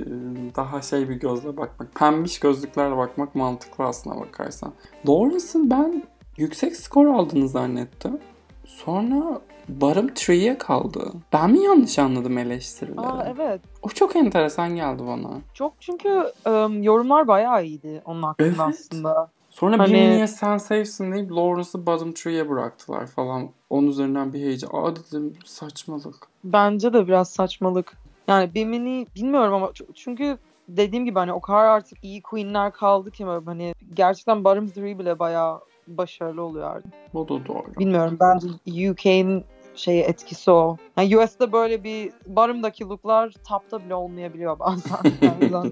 daha 0.55 0.81
şey 0.81 1.09
bir 1.09 1.15
gözle 1.15 1.57
bakmak. 1.57 1.95
Pembiş 1.95 2.39
gözlüklerle 2.39 2.97
bakmak 2.97 3.35
mantıklı 3.35 3.85
aslına 3.85 4.19
bakarsan. 4.19 4.73
Lawrence'ın 5.07 5.69
ben 5.69 6.03
yüksek 6.37 6.75
skor 6.75 7.05
aldığını 7.05 7.47
zannettim. 7.47 8.19
Sonra 8.65 9.41
Bottom 9.69 10.07
3'ye 10.07 10.57
kaldı. 10.57 11.11
Ben 11.33 11.51
mi 11.51 11.59
yanlış 11.63 11.99
anladım 11.99 12.37
eleştirileri? 12.37 12.99
Aa 12.99 13.33
evet. 13.35 13.61
O 13.81 13.89
çok 13.89 14.15
enteresan 14.15 14.75
geldi 14.75 15.03
bana. 15.07 15.29
Çok 15.53 15.73
çünkü 15.79 16.23
ım, 16.47 16.83
yorumlar 16.83 17.27
bayağı 17.27 17.65
iyiydi 17.65 18.01
onun 18.05 18.23
hakkında 18.23 18.47
Evet. 18.47 18.59
aslında. 18.59 19.31
Sonra 19.59 19.79
Hani- 19.79 19.93
bir 19.93 19.99
miniye 19.99 20.27
sen 20.27 20.57
safe'sin 20.57 21.11
deyip 21.11 21.31
Lawrence'ı 21.31 21.85
bottom 21.85 22.09
3'ye 22.09 22.49
bıraktılar 22.49 23.07
falan. 23.07 23.49
Onun 23.69 23.87
üzerinden 23.87 24.33
bir 24.33 24.39
heyecan. 24.39 24.69
Aa 24.73 24.95
dedim 24.95 25.33
saçmalık. 25.45 26.27
Bence 26.43 26.93
de 26.93 27.07
biraz 27.07 27.29
saçmalık. 27.29 27.97
Yani 28.27 28.53
Bimini 28.53 29.07
bilmiyorum 29.15 29.53
ama 29.53 29.71
çünkü 29.95 30.37
dediğim 30.67 31.05
gibi 31.05 31.19
hani 31.19 31.33
o 31.33 31.41
kadar 31.41 31.65
artık 31.65 32.03
iyi 32.03 32.21
queenler 32.21 32.71
kaldı 32.71 33.11
ki 33.11 33.27
böyle 33.27 33.45
hani 33.45 33.73
gerçekten 33.93 34.43
Bottom 34.43 34.65
3 34.65 34.75
bile 34.77 35.19
bayağı 35.19 35.59
başarılı 35.87 36.41
oluyor 36.41 36.71
artık. 36.71 36.93
O 37.13 37.23
da 37.25 37.45
doğru. 37.45 37.65
Bilmiyorum 37.79 38.17
bence 38.19 38.47
UK'nin 38.91 39.45
şeyi 39.79 40.01
etkisi 40.01 40.51
o. 40.51 40.77
Yani 40.97 41.17
US'de 41.17 41.51
böyle 41.51 41.83
bir 41.83 42.11
bottom'daki 42.27 42.83
looklar 42.83 43.33
top'ta 43.49 43.85
bile 43.85 43.95
olmayabiliyor 43.95 44.59
bazen. 44.59 44.99
Yani 45.21 45.71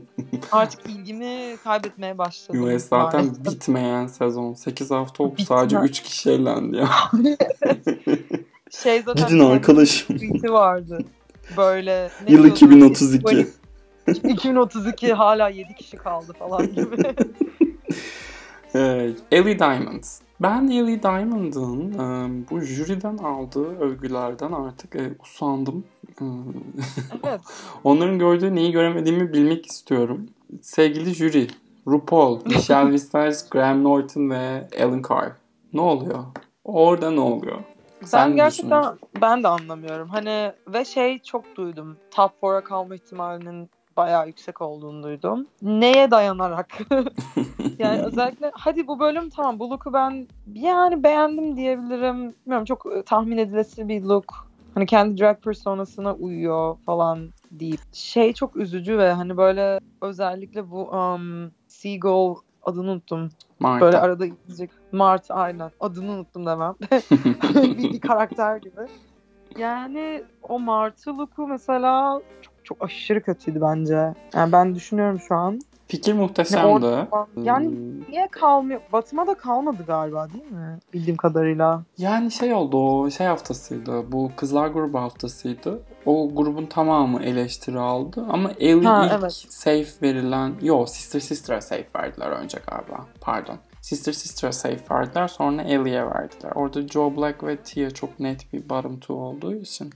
artık 0.51 0.85
ilgimi 0.89 1.57
kaybetmeye 1.63 2.17
başladım. 2.17 2.63
US 2.63 2.89
zaten 2.89 3.25
maalesef. 3.25 3.45
bitmeyen 3.45 4.07
sezon. 4.07 4.53
8 4.53 4.91
hafta 4.91 5.23
oldu 5.23 5.41
sadece 5.47 5.77
3 5.77 6.03
kişi 6.03 6.31
elendi 6.31 6.77
ya. 6.77 6.89
şey 8.71 9.01
zaten 9.01 9.27
Gidin 9.27 9.39
arkadaşım. 9.39 10.17
tweet'i 10.17 10.53
vardı. 10.53 10.99
Böyle 11.57 12.09
ne 12.27 12.31
Yıl 12.31 12.43
diyordu? 12.43 12.47
2032. 12.47 13.47
2032 14.23 15.13
hala 15.13 15.49
7 15.49 15.75
kişi 15.75 15.97
kaldı 15.97 16.33
falan 16.39 16.67
gibi. 16.67 16.95
Evet. 18.77 19.17
Ellie 19.31 19.59
Diamond. 19.59 20.03
Ben 20.39 20.67
Ellie 20.67 21.03
Diamond'ın 21.03 21.93
e, 21.93 22.29
bu 22.49 22.61
jüriden 22.61 23.17
aldığı 23.17 23.79
övgülerden 23.79 24.51
artık 24.51 24.95
e, 24.95 25.11
usandım. 25.23 25.83
E, 26.21 26.25
Evet. 27.23 27.41
Onların 27.83 28.19
gördüğü 28.19 28.55
neyi 28.55 28.71
göremediğimi 28.71 29.33
bilmek 29.33 29.65
istiyorum. 29.65 30.29
Sevgili 30.61 31.13
jüri, 31.13 31.47
RuPaul, 31.87 32.39
Michelle 32.45 32.91
Visage, 32.93 33.35
Graham 33.51 33.83
Norton 33.83 34.29
ve 34.29 34.67
Alan 34.83 35.03
Carr. 35.09 35.31
Ne 35.73 35.81
oluyor? 35.81 36.23
Orada 36.63 37.11
ne 37.11 37.19
oluyor? 37.19 37.57
Sen 38.03 38.29
ben 38.29 38.35
gerçekten 38.35 38.85
ben 39.21 39.43
de 39.43 39.47
anlamıyorum. 39.47 40.09
Hani 40.09 40.51
ve 40.67 40.85
şey 40.85 41.19
çok 41.19 41.55
duydum. 41.55 41.97
Top 42.11 42.31
4'a 42.41 42.63
kalma 42.63 42.95
ihtimalinin 42.95 43.69
bayağı 43.97 44.27
yüksek 44.27 44.61
olduğunu 44.61 45.03
duydum. 45.03 45.47
Neye 45.61 46.11
dayanarak? 46.11 46.77
yani 47.79 48.01
özellikle 48.01 48.51
hadi 48.53 48.87
bu 48.87 48.99
bölüm 48.99 49.29
tamam 49.29 49.59
bu 49.59 49.69
look'u 49.69 49.93
ben 49.93 50.27
yani 50.53 51.03
beğendim 51.03 51.55
diyebilirim. 51.55 52.35
Bilmiyorum 52.45 52.65
çok 52.65 52.85
e, 52.97 53.03
tahmin 53.03 53.37
edilesi 53.37 53.87
bir 53.87 54.03
look. 54.03 54.47
Hani 54.73 54.85
kendi 54.85 55.21
drag 55.21 55.41
personasına 55.41 56.13
uyuyor 56.13 56.77
falan 56.85 57.33
deyip. 57.51 57.79
Şey 57.93 58.33
çok 58.33 58.55
üzücü 58.55 58.97
ve 58.97 59.11
hani 59.11 59.37
böyle 59.37 59.79
özellikle 60.01 60.71
bu 60.71 60.89
um, 60.89 61.51
Seagull 61.67 62.35
adını 62.63 62.91
unuttum. 62.91 63.29
Marta. 63.59 63.85
Böyle 63.85 63.97
arada 63.97 64.25
gidecek. 64.25 64.71
Mart 64.91 65.31
aynen. 65.31 65.71
Adını 65.79 66.11
unuttum 66.11 66.45
demem. 66.45 66.75
bir, 67.63 67.77
bir 67.77 67.99
karakter 67.99 68.57
gibi. 68.57 68.81
Yani 69.57 70.23
o 70.43 70.59
Martı 70.59 71.17
look'u 71.17 71.47
mesela 71.47 72.21
çok, 72.41 72.56
çok 72.67 72.83
aşırı 72.83 73.21
kötüydü 73.21 73.61
bence. 73.61 74.13
Yani 74.33 74.51
ben 74.51 74.75
düşünüyorum 74.75 75.19
şu 75.27 75.35
an. 75.35 75.59
Fikir 75.87 76.13
muhteşemdi. 76.13 77.07
yani 77.43 77.67
Hmm, 77.67 78.11
niye 78.11 78.27
kalmıyor? 78.31 78.81
Batıma 78.93 79.27
da 79.27 79.33
kalmadı 79.33 79.83
galiba 79.87 80.27
değil 80.33 80.51
mi? 80.51 80.79
Bildiğim 80.93 81.17
kadarıyla. 81.17 81.83
Yani 81.97 82.31
şey 82.31 82.53
oldu 82.53 82.77
o 82.77 83.09
şey 83.09 83.27
haftasıydı. 83.27 84.11
Bu 84.11 84.31
kızlar 84.37 84.67
grubu 84.67 84.99
haftasıydı. 84.99 85.81
O 86.05 86.29
grubun 86.35 86.65
tamamı 86.65 87.23
eleştiri 87.23 87.79
aldı. 87.79 88.25
Ama 88.29 88.51
Ellie 88.59 88.85
Ha, 88.85 89.05
ilk 89.05 89.13
evet. 89.19 89.45
safe 89.49 89.87
verilen... 90.01 90.53
Yo 90.61 90.85
Sister 90.85 91.19
Sister'a 91.19 91.61
safe 91.61 91.87
verdiler 91.95 92.27
önce 92.29 92.57
galiba. 92.67 93.05
Pardon. 93.21 93.57
Sister 93.81 94.13
Sister'a 94.13 94.51
safe 94.51 94.79
verdiler 94.91 95.27
sonra 95.27 95.61
Ellie'ye 95.61 96.05
verdiler. 96.05 96.51
Orada 96.55 96.87
Joe 96.87 97.17
Black 97.17 97.43
ve 97.43 97.57
Tia 97.57 97.91
çok 97.91 98.19
net 98.19 98.53
bir 98.53 98.69
bottom 98.69 98.99
two 98.99 99.13
olduğu 99.13 99.55
için. 99.55 99.89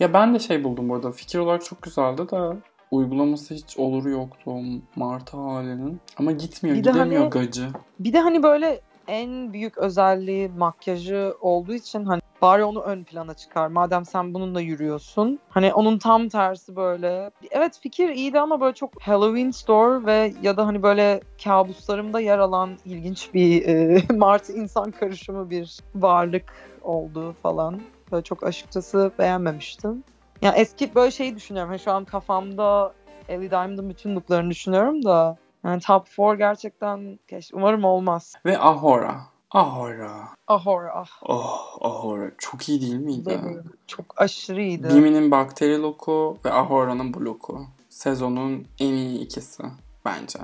Ya 0.00 0.12
ben 0.12 0.34
de 0.34 0.38
şey 0.38 0.64
buldum 0.64 0.88
burada. 0.88 1.12
Fikir 1.12 1.38
olarak 1.38 1.64
çok 1.64 1.82
güzeldi 1.82 2.30
de 2.30 2.56
uygulaması 2.90 3.54
hiç 3.54 3.78
oluru 3.78 4.10
yoktu 4.10 4.50
o 4.50 4.60
Marta 4.96 5.38
halinin. 5.38 6.00
Ama 6.16 6.32
gitmiyor, 6.32 6.76
Bir 6.76 6.84
de 6.84 6.90
gidemiyor 6.90 7.22
hani- 7.22 7.30
gacı. 7.30 7.68
Bir 7.98 8.12
de 8.12 8.20
hani 8.20 8.42
böyle 8.42 8.80
en 9.08 9.52
büyük 9.52 9.78
özelliği 9.78 10.48
makyajı 10.48 11.34
olduğu 11.40 11.74
için 11.74 12.04
hani 12.04 12.20
bari 12.42 12.64
onu 12.64 12.80
ön 12.80 13.04
plana 13.04 13.34
çıkar. 13.34 13.68
Madem 13.68 14.04
sen 14.04 14.34
bununla 14.34 14.60
yürüyorsun. 14.60 15.38
Hani 15.48 15.74
onun 15.74 15.98
tam 15.98 16.28
tersi 16.28 16.76
böyle. 16.76 17.30
Evet 17.50 17.78
fikir 17.82 18.08
iyiydi 18.08 18.40
ama 18.40 18.60
böyle 18.60 18.74
çok 18.74 19.02
Halloween 19.02 19.50
Store 19.50 20.06
ve 20.06 20.34
ya 20.42 20.56
da 20.56 20.66
hani 20.66 20.82
böyle 20.82 21.20
kabuslarımda 21.44 22.20
yer 22.20 22.38
alan 22.38 22.70
ilginç 22.84 23.34
bir 23.34 23.68
e, 23.68 24.02
Martı 24.16 24.52
insan 24.52 24.90
karışımı 24.90 25.50
bir 25.50 25.78
varlık 25.94 26.52
oldu 26.82 27.34
falan. 27.42 27.80
Böyle 28.12 28.22
çok 28.22 28.46
açıkçası 28.46 29.12
beğenmemiştim. 29.18 30.04
Yani 30.42 30.58
eski 30.58 30.94
böyle 30.94 31.10
şeyi 31.10 31.36
düşünüyorum. 31.36 31.70
Hani 31.70 31.80
şu 31.80 31.92
an 31.92 32.04
kafamda 32.04 32.94
Ellie 33.28 33.50
Diamond'ın 33.50 33.90
bütün 33.90 34.14
looklarını 34.14 34.50
düşünüyorum 34.50 35.04
da 35.04 35.36
yani 35.64 35.80
top 35.80 36.06
4 36.18 36.38
gerçekten 36.38 37.18
keşke 37.28 37.56
umarım 37.56 37.84
olmaz. 37.84 38.34
Ve 38.46 38.58
Ahora. 38.58 39.20
Ahora. 39.50 40.28
Ahor 40.46 40.84
ah 40.84 41.22
Oh 41.22 41.78
Ahora. 41.80 42.30
Çok 42.38 42.68
iyi 42.68 42.80
değil 42.80 42.94
miydi? 42.94 43.26
bebeğim. 43.26 43.72
Çok 43.86 44.20
aşırı 44.20 44.62
iyiydi. 44.62 44.88
Gimi'nin 44.88 45.30
bakteri 45.30 45.82
loku 45.82 46.38
ve 46.44 46.52
Ahora'nın 46.52 47.14
bu 47.14 47.24
loku. 47.24 47.66
Sezonun 47.88 48.66
en 48.78 48.92
iyi 48.92 49.20
ikisi 49.20 49.62
bence. 50.04 50.38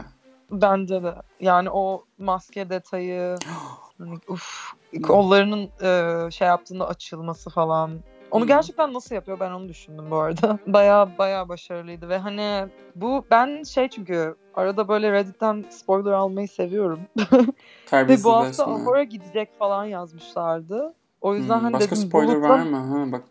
Bence 0.51 1.03
de. 1.03 1.15
Yani 1.41 1.71
o 1.71 2.05
maske 2.19 2.71
detayı 2.71 3.37
hani, 3.99 4.19
uf, 4.29 4.73
kollarının 5.03 5.71
e, 5.83 6.31
şey 6.31 6.49
yaptığında 6.49 6.89
açılması 6.89 7.51
falan. 7.51 7.91
Onu 8.31 8.43
Hı. 8.45 8.49
gerçekten 8.49 8.93
nasıl 8.95 9.15
yapıyor 9.15 9.41
ben 9.41 9.51
onu 9.51 9.69
düşündüm 9.69 10.11
bu 10.11 10.17
arada. 10.17 10.59
Baya 10.67 11.09
baya 11.19 11.49
başarılıydı 11.49 12.09
ve 12.09 12.19
hani 12.19 12.67
bu 12.95 13.25
ben 13.31 13.63
şey 13.63 13.89
çünkü 13.89 14.35
arada 14.55 14.89
böyle 14.89 15.13
Reddit'ten 15.13 15.65
spoiler 15.71 16.13
almayı 16.13 16.49
seviyorum. 16.49 17.01
Ve 17.93 18.25
bu 18.25 18.33
hafta. 18.33 18.65
Ahora 18.67 19.03
gidecek 19.05 19.59
falan 19.59 19.85
yazmışlardı. 19.85 20.95
O 21.21 21.35
yüzden 21.35 21.57
Hmm, 21.57 21.63
hani 21.65 21.73
başka 21.73 21.97
dedim 21.97 22.09
spoiler 22.09 22.35
Bulut'la- 22.37 22.49
verme 22.49 22.77
ha 22.77 23.13
bak. 23.13 23.23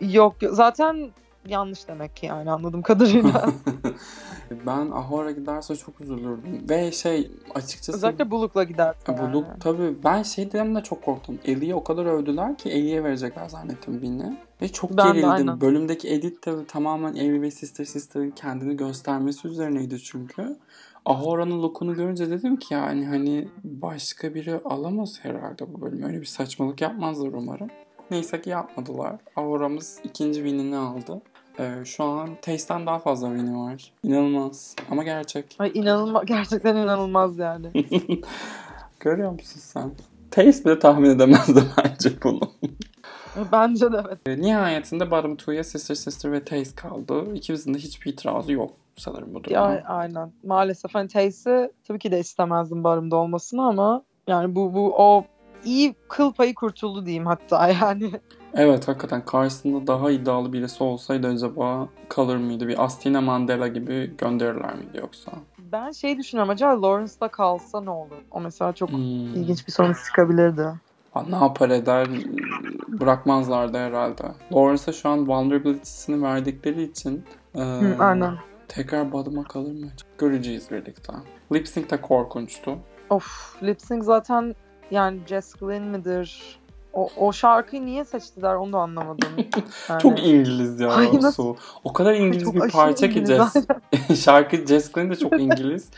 Yok 0.00 0.42
yok. 0.42 0.54
zaten 0.54 1.10
yanlış 1.48 1.88
demek 1.88 2.16
ki 2.16 2.26
yani 2.26 2.50
anladığım 2.50 2.82
kadarıyla. 2.90 3.46
Ben 4.66 4.90
Ahora 4.90 5.30
giderse 5.30 5.76
çok 5.76 6.00
üzülürdüm. 6.00 6.66
Ve 6.70 6.92
şey 6.92 7.30
açıkçası 7.54 7.96
Özellikle 7.98 8.30
Buluk'la 8.30 8.64
giderse 8.64 8.98
bu 9.08 9.12
yani. 9.12 9.32
look 9.32 9.44
tabii 9.60 9.94
ben 10.04 10.22
şeyden 10.22 10.74
de 10.74 10.82
çok 10.82 11.02
korktum. 11.02 11.38
Ellie'ye 11.44 11.74
o 11.74 11.84
kadar 11.84 12.06
övdüler 12.06 12.56
ki 12.58 12.70
Ellie'ye 12.70 13.04
verecekler 13.04 13.48
zannettim 13.48 14.02
Vin'i. 14.02 14.36
Ve 14.62 14.68
çok 14.68 14.90
Ben 14.96 15.06
de, 15.08 15.12
gerildim. 15.12 15.28
aynen. 15.30 15.60
Bölümdeki 15.60 16.08
edit 16.14 16.46
de 16.46 16.66
tamamen 16.66 17.14
Ellie 17.14 17.42
ve 17.42 17.50
Sister 17.50 17.84
Sister'ın 17.84 18.30
kendini 18.30 18.76
göstermesi 18.76 19.48
üzerineydi 19.48 19.98
çünkü. 20.02 20.56
Ahora'nın 21.04 21.62
lookunu 21.62 21.94
görünce 21.94 22.30
dedim 22.30 22.56
ki 22.56 22.74
yani 22.74 23.06
hani 23.06 23.48
başka 23.64 24.34
biri 24.34 24.60
alamaz 24.64 25.18
herhalde 25.22 25.74
bu 25.74 25.80
bölüm. 25.80 26.02
Öyle 26.02 26.20
bir 26.20 26.26
saçmalık 26.26 26.80
yapmazlar 26.80 27.28
umarım. 27.32 27.68
Neyse 28.10 28.40
ki 28.40 28.50
yapmadılar. 28.50 29.16
Ahora'mız 29.36 29.98
ikinci 30.04 30.34
winini 30.40 30.76
aldı. 30.76 31.22
Ee, 31.58 31.84
şu 31.84 32.04
an 32.04 32.30
Taste'den 32.42 32.86
daha 32.86 32.98
fazla 32.98 33.28
win'i 33.28 33.58
var. 33.58 33.92
İnanılmaz. 34.02 34.76
Ama 34.90 35.02
gerçek. 35.02 35.56
Ay 35.58 35.70
inanılmaz 35.74 36.24
gerçekten 36.26 36.76
inanılmaz 36.76 37.38
yani. 37.38 37.70
Görüyor 39.00 39.30
musun 39.30 39.60
sen? 39.60 39.90
Taste 40.30 40.64
bile 40.64 40.78
tahmin 40.78 41.10
edemezdi 41.10 41.62
bence 41.84 42.10
bunu. 42.24 42.40
Bence 43.52 43.92
de 43.92 44.02
evet. 44.08 44.38
Nihayetinde 44.38 45.10
Bottom 45.10 45.36
Two'ya 45.36 45.64
Sister 45.64 45.94
Sister 45.94 46.32
ve 46.32 46.44
Taste 46.44 46.74
kaldı. 46.74 47.34
İkimizin 47.34 47.74
de 47.74 47.78
hiçbir 47.78 48.12
itirazı 48.12 48.52
yok 48.52 48.70
sanırım 48.96 49.34
bu 49.34 49.44
duruma. 49.44 49.56
Ya, 49.72 49.82
aynen. 49.86 50.32
Maalesef 50.44 50.94
hani 50.94 51.08
Tace'i 51.08 51.70
tabii 51.88 51.98
ki 51.98 52.12
de 52.12 52.18
istemezdim 52.20 52.84
barımda 52.84 53.16
olmasını 53.16 53.66
ama 53.66 54.02
yani 54.28 54.54
bu 54.54 54.74
bu 54.74 54.94
o 54.96 55.24
iyi 55.64 55.94
kıl 56.08 56.32
payı 56.32 56.54
kurtuldu 56.54 57.06
diyeyim 57.06 57.26
hatta 57.26 57.68
yani. 57.68 58.10
Evet 58.56 58.88
hakikaten 58.88 59.24
karşısında 59.24 59.86
daha 59.86 60.10
iddialı 60.10 60.52
birisi 60.52 60.84
olsaydı 60.84 61.26
acaba 61.26 61.88
kalır 62.08 62.36
mıydı? 62.36 62.68
Bir 62.68 62.84
Astina 62.84 63.20
Mandela 63.20 63.68
gibi 63.68 64.16
gönderirler 64.18 64.74
miydi 64.74 64.98
yoksa? 64.98 65.32
Ben 65.58 65.90
şey 65.90 66.18
düşünüyorum 66.18 66.50
acaba 66.50 66.82
Lawrence'da 66.82 67.28
kalsa 67.28 67.80
ne 67.80 67.90
olur? 67.90 68.16
O 68.30 68.40
mesela 68.40 68.72
çok 68.72 68.90
Hmm. 68.90 69.34
ilginç 69.34 69.66
bir 69.66 69.72
sonuç 69.72 70.04
çıkabilirdi. 70.04 70.66
Ne 71.28 71.36
yapar 71.36 71.70
eder 71.70 72.08
bırakmazlardı 72.88 73.78
herhalde. 73.78 74.22
Lawrence'a 74.52 74.92
şu 74.92 75.08
an 75.08 75.28
vulnerability'sini 75.28 76.22
verdikleri 76.22 76.82
için 76.82 77.24
e, 77.54 77.60
Hı, 77.60 77.96
aynen. 77.98 78.36
tekrar 78.68 79.12
Bottom'a 79.12 79.44
kalır 79.44 79.72
mı? 79.72 79.86
Göreceğiz 80.18 80.70
birlikte. 80.70 81.12
Lip 81.52 81.68
Sync 81.68 81.90
de 81.90 82.00
korkunçtu. 82.00 82.78
Of 83.10 83.56
lip 83.62 83.80
sync 83.82 84.04
zaten 84.04 84.54
yani 84.90 85.20
Jess 85.26 85.54
Glynn 85.54 85.84
midir? 85.84 86.58
O, 86.94 87.08
o 87.16 87.32
şarkıyı 87.32 87.86
niye 87.86 88.04
seçtiler 88.04 88.54
onu 88.54 88.72
da 88.72 88.78
anlamadım. 88.78 89.28
Yani. 89.88 90.02
Çok 90.02 90.18
İngiliz 90.26 90.80
ya 90.80 90.88
Ay, 90.90 91.10
nasıl- 91.14 91.32
Su. 91.32 91.56
O 91.84 91.92
kadar 91.92 92.14
İngiliz 92.14 92.44
Çok 92.44 92.54
bir 92.54 92.70
parça 92.70 93.08
ki 93.10 93.24
Jess. 93.26 93.54
Şarkı 94.24 94.56
Jess 94.66 94.92
Glynn 94.92 95.10
de 95.10 95.16
çok 95.16 95.40
İngiliz. 95.40 95.88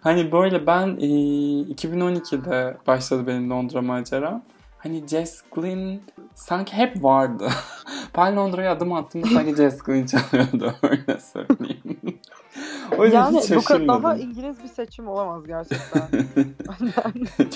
hani 0.00 0.32
böyle 0.32 0.66
ben 0.66 0.86
e, 0.88 1.06
2012'de 1.74 2.76
başladı 2.86 3.26
benim 3.26 3.50
Londra 3.50 3.82
maceram. 3.82 4.42
Hani 4.78 5.08
Jess 5.08 5.42
Glynn 5.54 6.00
sanki 6.34 6.72
hep 6.72 7.04
vardı. 7.04 7.48
ben 8.16 8.36
Londra'ya 8.36 8.72
adım 8.72 8.92
attığımda 8.92 9.26
sanki 9.28 9.56
Jess 9.56 9.78
Glynn 9.78 10.06
çalıyordu 10.06 10.74
öyle 10.82 11.20
söyleyeyim. 11.20 12.18
o 12.98 13.04
yüzden 13.04 13.24
yani 13.24 13.40
hiç 13.40 13.50
bu 13.50 13.64
kadar 13.64 13.88
daha 13.88 14.16
İngiliz 14.16 14.62
bir 14.62 14.68
seçim 14.68 15.08
olamaz 15.08 15.46
gerçekten. 15.46 16.08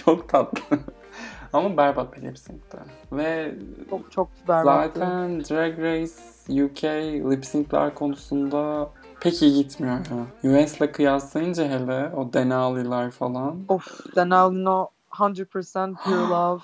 çok 0.04 0.28
tatlı. 0.28 0.78
Ama 1.52 1.76
berbat 1.76 2.16
bir 2.16 2.22
lip 2.22 2.38
sync'ti. 2.38 2.78
Ve 3.12 3.54
çok 3.90 4.12
çok 4.12 4.28
berbattı. 4.48 4.98
Zaten 4.98 5.40
Drag 5.40 5.78
Race 5.78 6.12
UK 6.64 6.84
lip 7.30 7.44
sync'ler 7.44 7.94
konusunda 7.94 8.90
pek 9.20 9.42
iyi 9.42 9.54
gitmiyor 9.62 9.96
ya. 10.44 10.62
US'le 10.64 10.92
kıyaslayınca 10.92 11.64
hele 11.64 12.12
o 12.16 12.32
Denali'ler 12.32 13.10
falan. 13.10 13.56
Of 13.68 14.16
Denalino 14.16 14.88
100% 15.10 15.94
Pure 16.04 16.16
Love. 16.30 16.60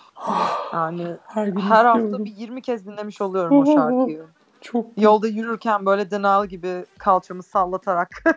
Yani 0.73 1.17
Her 1.27 1.47
her 1.47 1.85
hafta 1.85 2.25
bir 2.25 2.37
20 2.37 2.63
kez 2.63 2.87
dinlemiş 2.87 3.21
oluyorum 3.21 3.59
o 3.59 3.67
şarkıyı. 3.75 4.25
Çok 4.67 4.87
Yolda 4.97 5.29
yürürken 5.29 5.87
böyle 5.87 6.11
Denal 6.11 6.47
gibi 6.47 6.85
kalçamı 6.99 7.43
sallatarak. 7.43 8.09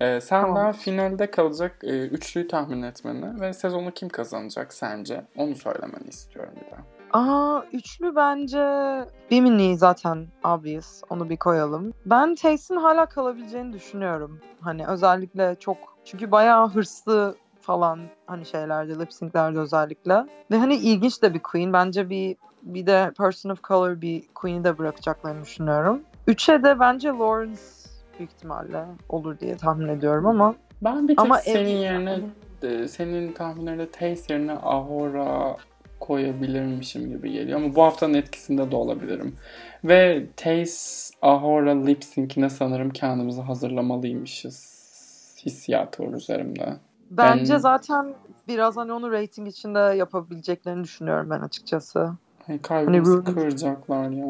Ee, 0.00 0.20
senden 0.20 0.54
Tamam. 0.54 0.72
finalde 0.72 1.30
kalacak 1.30 1.76
e, 1.82 2.06
üçlüyü 2.06 2.48
tahmin 2.48 2.82
etmeni 2.82 3.40
ve 3.40 3.52
sezonu 3.52 3.90
kim 3.90 4.08
kazanacak 4.08 4.74
sence? 4.74 5.24
Onu 5.36 5.54
söylemeni 5.54 6.08
istiyorum 6.08 6.52
bir 6.56 6.66
de. 6.66 6.80
Aa 7.12 7.62
üçlü 7.72 8.16
bence 8.16 8.58
Bimini 9.30 9.76
zaten 9.78 10.26
obvious. 10.44 11.02
Onu 11.10 11.28
bir 11.28 11.36
koyalım. 11.36 11.92
Ben 12.06 12.34
Tace'in 12.34 12.80
hala 12.80 13.06
kalabileceğini 13.06 13.72
düşünüyorum. 13.72 14.40
Hani 14.60 14.86
özellikle 14.86 15.56
çok 15.60 15.76
çünkü 16.04 16.30
bayağı 16.30 16.68
hırslı 16.68 17.36
falan 17.60 18.00
hani 18.26 18.46
şeylerde 18.46 18.98
lip 18.98 19.12
sync'lerde 19.12 19.58
özellikle. 19.58 20.24
Ve 20.50 20.58
hani 20.58 20.74
ilginç 20.74 21.22
de 21.22 21.34
bir 21.34 21.40
queen. 21.40 21.72
Bence 21.72 22.10
bir 22.10 22.36
bir 22.74 22.86
de 22.86 23.12
person 23.18 23.50
of 23.50 23.62
color 23.64 24.00
bir 24.00 24.22
queen'i 24.34 24.64
de 24.64 24.78
bırakacaklarını 24.78 25.42
düşünüyorum. 25.42 26.00
Üçe 26.26 26.62
de 26.62 26.80
bence 26.80 27.08
Lawrence 27.08 27.60
büyük 28.18 28.30
ihtimalle 28.32 28.84
olur 29.08 29.38
diye 29.38 29.56
tahmin 29.56 29.88
ediyorum 29.88 30.26
ama 30.26 30.54
Ben 30.82 31.02
bir 31.08 31.16
tek 31.16 31.18
Ama 31.26 31.38
senin 31.38 31.76
ev- 31.76 31.80
yerine 31.80 32.20
senin 32.88 33.32
tahminlerinde 33.32 33.90
Taste 33.90 34.34
yerine 34.34 34.52
Ahora 34.52 35.56
koyabilirmişim 36.00 37.08
gibi 37.08 37.32
geliyor 37.32 37.60
ama 37.60 37.74
bu 37.74 37.82
haftanın 37.82 38.14
etkisinde 38.14 38.70
de 38.70 38.76
olabilirim. 38.76 39.36
Ve 39.84 40.26
Taste 40.36 41.16
Ahora 41.22 41.84
lip 41.84 42.04
sync'ine 42.04 42.50
sanırım 42.50 42.90
kendimizi 42.90 43.40
hazırlamalıymışız. 43.42 44.76
Hissiyatı 45.46 46.02
var 46.02 46.12
üzerimde. 46.12 46.76
bence 47.10 47.52
Ben- 47.52 47.58
zaten 47.58 48.14
biraz 48.48 48.76
hani 48.76 48.92
onu 48.92 49.12
rating 49.12 49.48
içinde 49.48 49.78
yapabileceklerini 49.78 50.84
düşünüyorum 50.84 51.30
ben 51.30 51.40
açıkçası. 51.40 52.10
Ay, 52.48 52.62
kalbimizi 52.62 53.10
Ruben- 53.12 53.34
kıracaklar 53.34 54.10
ya. 54.10 54.26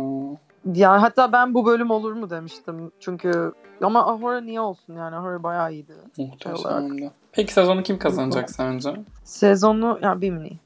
Yani 0.74 1.00
hatta 1.00 1.32
ben 1.32 1.54
bu 1.54 1.66
bölüm 1.66 1.90
olur 1.90 2.12
mu 2.12 2.30
demiştim. 2.30 2.92
Çünkü 3.00 3.52
ama 3.82 4.12
Ahura 4.12 4.40
niye 4.40 4.60
olsun 4.60 4.94
yani 4.94 5.16
Ahura 5.16 5.42
bayağı 5.42 5.72
iyiydi. 5.72 5.92
Muhteşemdi. 6.18 7.10
Peki 7.32 7.52
sezonu 7.52 7.82
kim 7.82 7.98
kazanacak 7.98 8.50
sence? 8.50 8.90
Sezonu 9.24 9.98
yani 10.02 10.20
Bimini. 10.20 10.52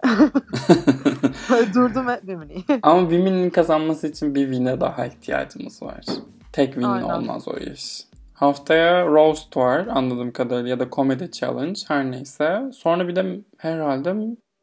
Durdum 1.75 2.07
ve 2.07 2.21
Bimini. 2.23 2.65
Ama 2.83 3.01
Women'in 3.01 3.51
kazanması 3.51 4.07
için 4.07 4.35
bir 4.35 4.53
win'e 4.53 4.81
daha 4.81 5.07
ihtiyacımız 5.07 5.83
var. 5.83 6.05
Tek 6.53 6.67
win 6.75 6.83
Aynen. 6.83 7.09
olmaz 7.09 7.49
o 7.49 7.57
iş. 7.57 8.05
Haftaya 8.35 9.07
Roast 9.07 9.57
var 9.57 9.87
anladığım 9.87 10.33
kadarıyla 10.33 10.69
ya 10.69 10.81
da 10.81 10.91
Comedy 10.91 11.31
Challenge 11.31 11.81
her 11.89 12.11
neyse. 12.11 12.63
Sonra 12.73 13.09
bir 13.09 13.17
de 13.17 13.41
herhalde 13.59 14.13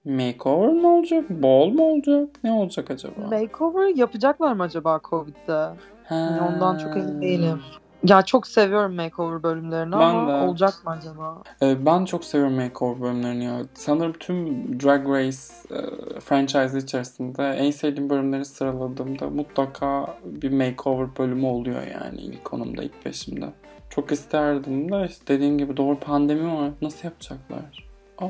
makeover 0.10 0.74
mı 0.74 0.96
olacak? 0.98 1.30
Ball 1.30 1.68
mu 1.68 1.84
olacak? 1.92 2.30
Ne 2.44 2.52
olacak 2.52 2.92
acaba? 2.92 3.22
Makeover 3.32 3.96
yapacaklar 3.96 4.54
mı 4.54 4.64
acaba 4.64 5.00
Covid'de? 5.10 5.70
Yani 6.12 6.42
ondan 6.42 6.78
çok 6.78 6.98
emin 6.98 7.22
değilim. 7.22 7.60
Ya 8.04 8.22
çok 8.22 8.48
seviyorum 8.48 8.96
makeover 8.96 9.44
bölümlerini 9.44 9.92
Ben 9.92 9.98
ama 9.98 10.28
de. 10.28 10.48
olacak 10.48 10.74
mı 10.86 10.92
acaba? 10.92 11.38
Ee, 11.62 11.86
Ben 11.86 12.06
çok 12.06 12.24
seviyorum 12.26 12.56
makeover 12.56 13.02
bölümlerini 13.02 13.44
ya. 13.46 13.60
Sanırım 13.74 14.14
tüm 14.14 14.48
Drag 14.84 15.10
Race 15.10 15.38
e, 15.72 15.80
franchise 16.20 16.78
içerisinde 16.78 17.44
en 17.50 17.72
sevdiğim 17.72 18.10
bölümleri 18.10 18.46
sıraladığımda 18.46 19.30
mutlaka 19.30 20.18
bir 20.26 20.52
makeover 20.52 21.08
bölümü 21.20 21.46
oluyor 21.46 21.82
yani 22.02 22.22
ilk 22.22 22.46
konumda, 22.46 22.84
ilk 22.84 23.04
peşimde. 23.04 23.46
Çok 23.90 24.12
isterdim 24.12 24.92
de 24.92 25.06
işte 25.10 25.28
dediğim 25.34 25.58
gibi 25.58 25.78
doğru 25.78 26.00
pandemi 26.00 26.54
var. 26.56 26.70
Nasıl 26.82 27.08
yapacaklar? 27.08 27.88
Aa, 28.18 28.28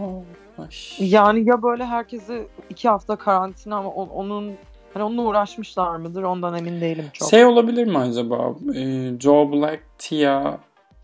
ay. 0.59 0.67
Yani 0.99 1.49
ya 1.49 1.63
böyle 1.63 1.85
herkesi 1.85 2.47
iki 2.69 2.89
hafta 2.89 3.15
karantina 3.15 3.75
ama 3.77 3.89
onun 3.89 4.53
hani 4.93 5.03
onunla 5.03 5.21
uğraşmışlar 5.21 5.95
mıdır 5.95 6.23
ondan 6.23 6.57
emin 6.57 6.81
değilim 6.81 7.05
çok. 7.13 7.29
Şey 7.29 7.45
olabilir 7.45 7.87
mi 7.87 7.97
acaba? 7.97 8.53
Ee, 8.75 9.19
Joe 9.19 9.51
Black, 9.51 9.83
Tia 9.97 10.57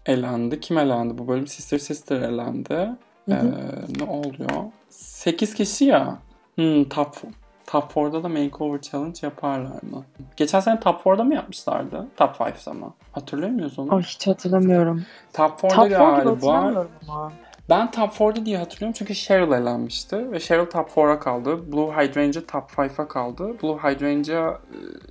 elendi. 0.05 0.59
Kim 0.59 0.77
elendi 0.77 1.17
bu 1.17 1.27
bölüm? 1.27 1.47
Sister 1.47 1.77
Sister 1.77 2.21
elendi. 2.21 2.89
Hı 3.29 3.35
hı. 3.35 3.47
Ee, 3.47 3.99
ne 4.05 4.11
oluyor? 4.11 4.49
8 4.89 5.53
kişi 5.53 5.85
ya. 5.85 6.17
Hmm, 6.55 6.83
top, 6.83 7.15
top 7.67 7.91
4'da 7.91 8.23
da 8.23 8.29
Makeover 8.29 8.81
Challenge 8.81 9.19
yaparlar 9.21 9.83
mı? 9.83 10.03
Geçen 10.37 10.59
sene 10.59 10.79
Top 10.79 11.01
4'da 11.01 11.23
mı 11.23 11.33
yapmışlardı? 11.35 12.07
Top 12.17 12.35
5'da 12.35 12.73
mı? 12.73 12.93
Hatırlıyor 13.11 13.49
muyuz 13.51 13.79
onu? 13.79 13.95
Ay 13.95 14.01
hiç 14.03 14.27
hatırlamıyorum. 14.27 15.03
Top 15.33 15.59
4'da 15.59 15.67
Top 15.67 15.77
4 15.79 15.85
gibi 15.89 15.97
galiba. 15.97 16.31
hatırlamıyorum 16.31 16.91
ama. 17.09 17.31
Ben 17.69 17.91
Top 17.91 18.09
4'da 18.13 18.45
diye 18.45 18.57
hatırlıyorum 18.57 18.93
çünkü 18.97 19.15
Cheryl 19.15 19.51
elenmişti 19.51 20.31
ve 20.31 20.39
Cheryl 20.39 20.65
Top 20.65 20.89
4'a 20.89 21.19
kaldı. 21.19 21.71
Blue 21.73 21.91
Hydrangea 21.91 22.45
Top 22.45 22.71
5'a 22.71 23.07
kaldı. 23.07 23.61
Blue 23.63 23.77
Hydrangea 23.77 24.49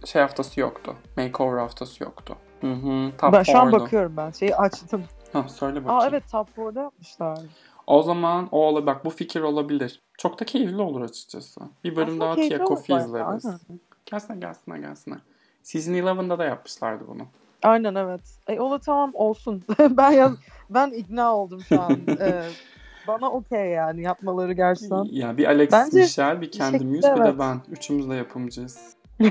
e, 0.03 0.07
şey 0.07 0.23
haftası 0.23 0.61
yoktu. 0.61 0.97
Makeover 1.17 1.59
haftası 1.59 2.05
yoktu. 2.05 2.37
Hı 2.61 2.73
hı. 2.73 3.11
Top 3.19 3.33
ben 3.33 3.43
şu 3.43 3.59
an 3.59 3.69
4'du. 3.69 3.81
bakıyorum 3.81 4.17
ben. 4.17 4.31
Şeyi 4.31 4.57
açtım. 4.57 5.05
Ha, 5.33 5.49
söyle 5.49 5.85
bakayım. 5.85 6.01
Aa 6.01 6.07
evet 6.09 6.25
Top 6.33 6.49
4'da 6.57 6.81
yapmışlar. 6.81 7.39
O 7.87 8.03
zaman 8.03 8.49
o 8.51 8.59
olabilir. 8.67 8.87
Bak 8.87 9.05
bu 9.05 9.11
fikir 9.11 9.41
olabilir. 9.41 10.03
Çok 10.19 10.41
da 10.41 10.45
keyifli 10.45 10.83
olur 10.83 11.01
açıkçası. 11.01 11.61
Bir 11.85 11.97
bölüm 11.97 12.09
Aslında 12.09 12.25
daha 12.25 12.35
Tia 12.35 12.67
Coffee 12.67 12.97
izleriz. 12.97 13.47
aynen. 13.47 13.61
Gelsene 14.07 14.39
gelsene 14.39 14.79
gelsene. 14.79 15.17
Season 15.63 15.93
11'da 15.93 16.39
da 16.39 16.45
yapmışlardı 16.45 17.05
bunu. 17.09 17.23
Aynen 17.63 17.95
evet. 17.95 18.21
E, 18.49 18.61
o 18.61 18.71
da 18.71 18.79
tamam 18.79 19.11
olsun. 19.15 19.63
ben 19.91 20.11
yaz, 20.11 20.33
ben 20.71 20.91
ikna 20.91 21.37
oldum 21.37 21.61
şu 21.69 21.81
an. 21.81 21.99
Ee, 22.21 22.43
bana 23.09 23.31
okey 23.31 23.71
yani 23.71 24.03
yapmaları 24.03 24.53
gerçekten. 24.53 25.05
Ya 25.11 25.37
bir 25.37 25.47
Alex 25.47 25.73
Bence 25.73 25.99
Michel, 26.01 26.41
bir 26.41 26.51
Candy 26.51 26.73
şekilde 26.73 26.97
Muse, 26.97 27.15
bir 27.17 27.25
de 27.25 27.29
evet. 27.29 27.39
ben. 27.39 27.61
Üçümüz 27.71 28.11
de 28.11 28.15
yapımcıyız. 28.15 28.97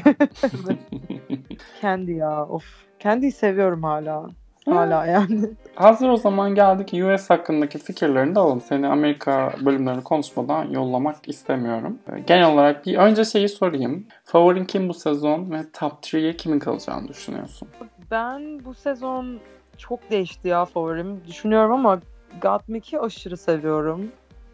Kendi 1.81 2.11
ya 2.11 2.45
of. 2.45 2.63
Kendiyi 2.99 3.31
seviyorum 3.31 3.83
hala. 3.83 4.29
Hala 4.65 5.05
yani. 5.05 5.49
Hazır 5.75 6.09
o 6.09 6.17
zaman 6.17 6.55
geldik 6.55 6.93
US 6.93 7.29
hakkındaki 7.29 7.77
fikirlerini 7.77 8.35
de 8.35 8.39
alalım. 8.39 8.61
Seni 8.61 8.87
Amerika 8.87 9.53
bölümlerini 9.65 10.03
konuşmadan 10.03 10.69
yollamak 10.69 11.29
istemiyorum. 11.29 11.99
Ee, 12.13 12.19
Genel 12.19 12.53
olarak 12.53 12.85
bir 12.85 12.97
önce 12.97 13.25
şeyi 13.25 13.49
sorayım. 13.49 14.07
Favorin 14.23 14.65
kim 14.65 14.89
bu 14.89 14.93
sezon 14.93 15.51
ve 15.51 15.61
top 15.73 15.91
3'ye 15.91 16.37
kimin 16.37 16.59
kalacağını 16.59 17.07
düşünüyorsun? 17.07 17.67
Ben 18.11 18.65
bu 18.65 18.73
sezon 18.73 19.39
çok 19.77 20.11
değişti 20.11 20.47
ya 20.47 20.65
favorim. 20.65 21.21
Düşünüyorum 21.27 21.71
ama 21.71 21.99
Gottmik'i 22.41 22.99
aşırı 22.99 23.37
seviyorum. 23.37 24.11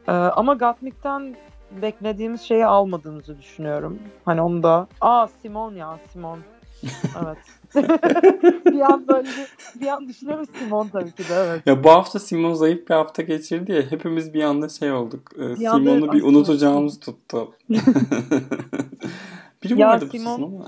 Ee, 0.08 0.12
ama 0.12 0.54
Gottmik'ten 0.54 1.36
beklediğimiz 1.82 2.42
şeyi 2.42 2.66
almadığımızı 2.66 3.38
düşünüyorum. 3.40 4.00
Hani 4.26 4.42
onu 4.42 4.64
da... 4.64 4.88
Aa 5.02 5.28
Simon 5.28 5.74
ya 5.76 6.00
Simon. 6.14 6.40
Evet. 7.26 7.38
bir 8.66 8.82
an 8.82 9.08
böyle 9.08 9.28
bir, 9.28 9.82
bir 9.82 9.88
an 9.88 10.08
düşünüyorum 10.08 10.46
Simon 10.60 10.88
tabii 10.88 11.12
ki 11.12 11.24
de 11.30 11.34
evet. 11.34 11.62
Ya 11.68 11.84
bu 11.84 11.90
hafta 11.90 12.20
Simon 12.20 12.54
zayıf 12.54 12.90
bir 12.90 12.94
hafta 12.94 13.22
geçirdi 13.22 13.72
ya 13.72 13.82
hepimiz 13.92 14.34
bir 14.34 14.44
anda 14.44 14.70
şey 14.70 14.92
olduk. 14.92 15.32
Ee, 15.36 15.40
Bir 15.60 15.66
anda 15.66 15.78
Simon'u 15.92 16.02
bir 16.02 16.08
aslında- 16.18 16.26
unutacağımız 16.28 17.00
tuttu. 17.00 17.54
Biri 19.64 19.80
Ya 19.82 19.88
vardı 19.88 20.06
bu 20.14 20.18
Simon- 20.18 20.36
sezon 20.36 20.44
ama. 20.44 20.66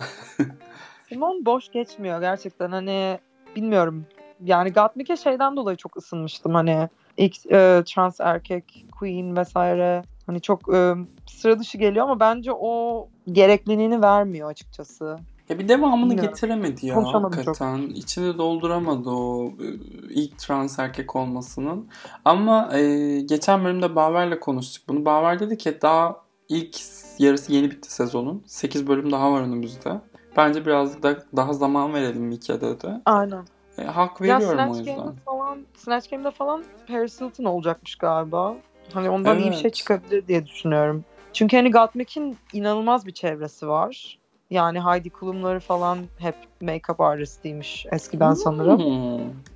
Simon 1.10 1.46
boş 1.46 1.72
geçmiyor 1.72 2.20
gerçekten 2.20 2.72
hani 2.72 3.20
bilmiyorum. 3.56 4.06
Yani 4.44 4.74
Gottmik'e 4.74 5.18
şeyden 5.18 5.56
dolayı 5.56 5.78
çok 5.78 5.98
ısınmıştım 5.98 6.56
hani 6.56 6.90
ilk 7.18 7.46
e, 7.46 7.84
trans 7.86 8.20
erkek 8.20 8.86
queen 9.00 9.38
vesaire 9.38 10.02
hani 10.26 10.42
çok 10.42 10.76
e, 10.76 10.94
sıra 11.28 11.60
dışı 11.60 11.78
geliyor 11.78 12.06
ama 12.06 12.20
bence 12.20 12.52
o 12.54 13.08
gerekliliğini 13.32 14.02
vermiyor 14.02 14.50
açıkçası. 14.50 15.18
Ya 15.50 15.60
bir 15.60 15.68
devamını 15.68 16.10
Bilmiyorum. 16.10 16.34
getiremedi 16.34 16.86
ya 16.86 16.96
hakikaten. 16.96 17.80
İçini 17.80 18.38
dolduramadı 18.38 19.10
o 19.10 19.48
e, 19.48 19.68
ilk 20.10 20.38
trans 20.38 20.80
erkek 20.80 21.16
olmasının. 21.16 21.88
Ama 22.26 22.78
e, 22.78 23.22
geçen 23.22 23.66
bölümde 23.66 23.96
Baver'le 23.96 24.40
konuştuk 24.40 24.84
bunu. 24.88 25.06
Baver 25.06 25.40
dedi 25.40 25.58
ki 25.58 25.78
daha 25.82 26.22
ilk 26.50 26.78
yarısı 27.20 27.54
yeni 27.54 27.72
bitti 27.72 27.94
sezonun. 27.94 28.44
8 28.46 28.88
bölüm 28.88 29.12
daha 29.12 29.32
var 29.32 29.42
önümüzde. 29.42 30.02
Bence 30.38 30.66
birazcık 30.66 31.04
da 31.04 31.18
daha 31.36 31.54
zaman 31.54 31.94
verelim 31.94 32.24
Mike 32.24 32.62
dedi. 32.62 32.88
Aynen. 33.06 33.46
E, 33.78 33.84
hak 33.84 34.22
Ya 34.22 34.36
veriyorum 34.40 34.60
o 34.60 34.74
Snatch 34.74 34.78
yüzden. 34.78 34.96
Game'de 34.98 35.22
falan 35.26 35.60
Snatch 35.78 36.10
Game'de 36.10 36.32
falan 36.32 36.64
Paris 36.88 37.22
Hilton 37.22 37.44
olacakmış 37.44 37.96
galiba. 37.96 38.56
Hani 38.94 39.10
ondan 39.10 39.40
iyi 39.40 39.50
bir 39.50 39.56
şey 39.56 39.62
Evet. 39.62 39.74
çıkabilir 39.76 40.28
diye 40.28 40.46
düşünüyorum. 40.46 41.06
Çünkü 41.34 41.58
hani 41.58 41.72
Gottmik'in 41.72 42.38
inanılmaz 42.54 43.06
bir 43.06 43.12
çevresi 43.12 43.68
var. 43.68 44.20
Yani 44.50 44.82
Heidi 44.82 45.10
Klum'ları 45.10 45.60
falan 45.60 45.98
hep 46.18 46.36
make-up 46.62 47.04
artistiymiş 47.04 47.86
eskiden 47.92 48.34
sanırım. 48.34 48.80
Hmm, 48.80 48.86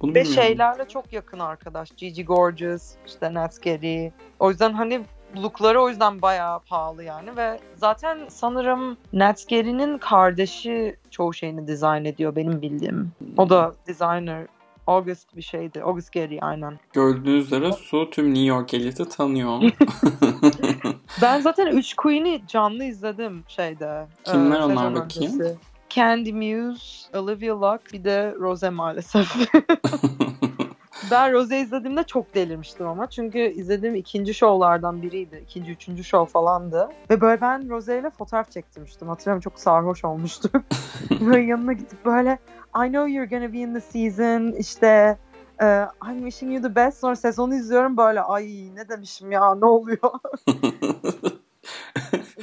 bunu 0.02 0.12
Ve 0.12 0.16
bilmiyorum. 0.16 0.34
şeylerle 0.34 0.88
çok 0.88 1.14
yakın 1.14 1.40
arkadaş. 1.40 1.92
Gigi 1.98 2.26
Gorgeous, 2.26 2.94
işte 3.08 3.34
Nat 3.34 3.64
Gary. 3.64 4.10
O 4.40 4.50
yüzden 4.50 4.74
hani 4.74 5.02
lookları 5.38 5.82
o 5.82 5.90
yüzden 5.90 6.22
bayağı 6.22 6.60
pahalı 6.60 7.04
yani 7.04 7.38
ve 7.38 7.60
zaten 7.76 8.20
sanırım 8.30 8.98
Nat 9.14 9.50
Gary'nin 9.50 9.98
kardeşi 9.98 10.96
çoğu 11.12 11.34
şeyini 11.34 11.68
dizayn 11.68 12.06
ediyor 12.06 12.36
benim 12.36 12.62
bildiğim. 12.62 13.12
O 13.38 13.50
da 13.50 13.74
designer. 13.88 14.48
August 14.88 15.36
bir 15.36 15.42
şeydi. 15.42 15.84
August 15.84 16.14
Gary 16.14 16.38
aynen. 16.42 16.80
Gördüğünüz 16.94 17.46
üzere 17.46 17.72
Su 17.72 18.10
tüm 18.10 18.30
New 18.30 18.46
York 18.46 18.74
eliti 18.74 19.10
tanıyor. 19.10 19.62
Ben 21.22 21.42
zaten 21.42 21.68
3 21.68 21.94
Queen'i 21.94 22.42
canlı 22.48 22.84
izledim 22.84 23.44
şeyde. 23.48 24.08
Kimler 24.24 24.60
e, 24.60 24.64
onlar 24.64 24.96
bakayım? 24.96 25.40
öncesi. 25.40 25.58
Candy 25.90 26.32
Muse, 26.32 27.18
Olivia 27.18 27.62
Lux 27.62 27.80
bir 27.94 28.04
de 28.04 28.36
Rose 28.40 28.70
maalesef. 28.70 29.36
ben 31.14 31.34
Rose 31.34 31.60
izlediğimde 31.60 32.04
çok 32.04 32.36
delirmiştim 32.36 32.88
ama. 32.88 33.10
Çünkü 33.10 33.40
izlediğim 33.40 33.96
ikinci 33.96 34.34
şovlardan 34.34 35.02
biriydi. 35.02 35.44
İkinci, 35.44 35.72
üçüncü 35.72 36.04
şov 36.04 36.26
falandı. 36.26 36.90
Ve 37.10 37.22
böyle 37.22 37.42
ben 37.42 37.70
Rose 37.70 38.00
ile 38.00 38.10
fotoğraf 38.10 38.52
çektirmiştim. 38.52 39.08
Hatırlıyorum 39.08 39.42
çok 39.42 39.60
sarhoş 39.60 40.06
olmuştuk. 40.06 40.52
böyle 41.22 41.42
yanına 41.42 41.74
gidip 41.74 42.06
böyle 42.06 42.38
I 42.86 42.88
know 42.88 43.12
you're 43.12 43.26
gonna 43.26 43.54
be 43.54 43.58
in 43.58 43.74
the 43.74 43.82
season. 43.82 44.52
İşte 44.52 45.18
e, 45.62 45.86
I'm 46.08 46.30
wishing 46.30 46.54
you 46.54 46.62
the 46.62 46.76
best. 46.76 46.98
Sonra 46.98 47.16
sezonu 47.16 47.56
izliyorum 47.56 47.98
böyle 47.98 48.22
ay 48.22 48.46
ne 48.76 48.90
demişim 48.90 49.32
ya 49.32 49.56
ne 49.56 49.66
oluyor? 49.66 50.12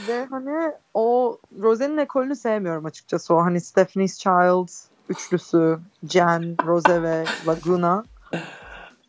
Ve 0.08 0.26
hani 0.30 0.72
o 0.94 1.38
Rose'nin 1.60 1.98
ekolünü 1.98 2.36
sevmiyorum 2.36 2.84
açıkçası. 2.84 3.34
O 3.34 3.42
hani 3.44 3.60
Stephanie's 3.60 4.18
Child 4.18 4.68
üçlüsü, 5.08 5.78
Jen, 6.08 6.56
Rose 6.66 7.02
ve 7.02 7.24
Laguna. 7.46 8.04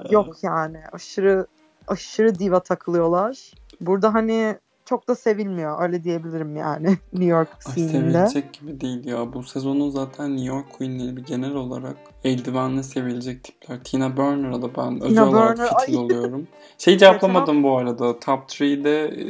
Yok 0.10 0.44
yani 0.44 0.78
aşırı 0.92 1.48
aşırı 1.88 2.40
diva 2.40 2.60
takılıyorlar. 2.60 3.52
Burada 3.82 4.14
hani 4.14 4.58
çok 4.86 5.08
da 5.08 5.16
sevilmiyor 5.16 5.82
öyle 5.82 6.04
diyebilirim 6.04 6.56
yani 6.56 6.88
New 7.14 7.26
York 7.26 7.50
scene'inde. 7.60 7.92
sevilecek 7.92 8.54
gibi 8.54 8.82
değil 8.82 9.06
ya. 9.06 9.34
Bu 9.34 9.44
sezonun 9.44 9.90
zaten 9.90 10.32
New 10.38 10.56
York 10.56 10.74
Queen'leri 10.74 11.18
bir 11.18 11.24
genel 11.26 11.54
olarak 11.56 11.98
eldivenle 12.24 12.84
sevilecek 12.84 13.44
tipler. 13.44 13.84
Tina 13.84 14.18
Burner'a 14.18 14.62
da 14.62 14.76
ben 14.76 15.02
özel 15.02 15.28
olarak 15.28 15.58
Burner, 15.58 15.70
fitil 15.70 15.98
ay. 15.98 16.04
oluyorum. 16.06 16.48
Şey 16.78 16.98
cevaplamadım 16.98 17.64
bu 17.64 17.78
arada. 17.78 18.20
Top 18.20 18.50
3'de 18.50 19.06
e, 19.06 19.26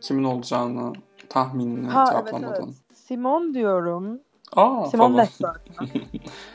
kimin 0.00 0.24
olacağını 0.24 0.92
tahminini 1.28 1.86
Ha 1.88 2.04
evet 2.12 2.26
cevaplamadım. 2.26 2.64
evet. 2.68 2.98
Simon 2.98 3.54
diyorum. 3.54 4.20
Aa 4.56 4.84
Simon 4.86 5.12
zaten. 5.12 5.60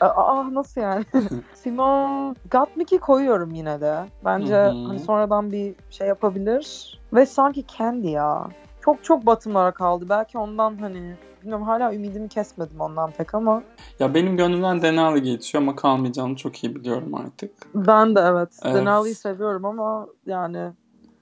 Aa 0.00 0.54
nasıl 0.54 0.80
yani? 0.80 1.04
Simon 1.54 2.36
Gottmik'i 2.50 2.98
koyuyorum 2.98 3.54
yine 3.54 3.80
de. 3.80 4.04
Bence 4.24 4.54
hani 4.86 4.98
sonradan 4.98 5.52
bir 5.52 5.74
şey 5.90 6.08
yapabilir. 6.08 6.98
Ve 7.12 7.26
sanki 7.26 7.64
Candy 7.78 8.08
ya. 8.08 8.48
Çok 8.80 9.04
çok 9.04 9.26
batımlara 9.26 9.70
kaldı. 9.72 10.06
Belki 10.08 10.38
ondan 10.38 10.76
hani 10.76 11.16
bilmiyorum 11.42 11.66
hala 11.66 11.94
ümidimi 11.94 12.28
kesmedim 12.28 12.80
ondan 12.80 13.10
pek 13.10 13.34
ama 13.34 13.62
Ya 13.98 14.14
benim 14.14 14.36
gönlümden 14.36 14.82
Denali 14.82 15.22
geçiyor 15.22 15.62
ama 15.62 15.76
kalmayacağını 15.76 16.36
çok 16.36 16.64
iyi 16.64 16.74
biliyorum 16.74 17.14
artık. 17.14 17.50
ben 17.74 18.16
de 18.16 18.20
evet, 18.20 18.48
Evet. 18.62 18.74
Denali'yi 18.74 19.14
seviyorum 19.14 19.64
ama 19.64 20.06
yani 20.26 20.72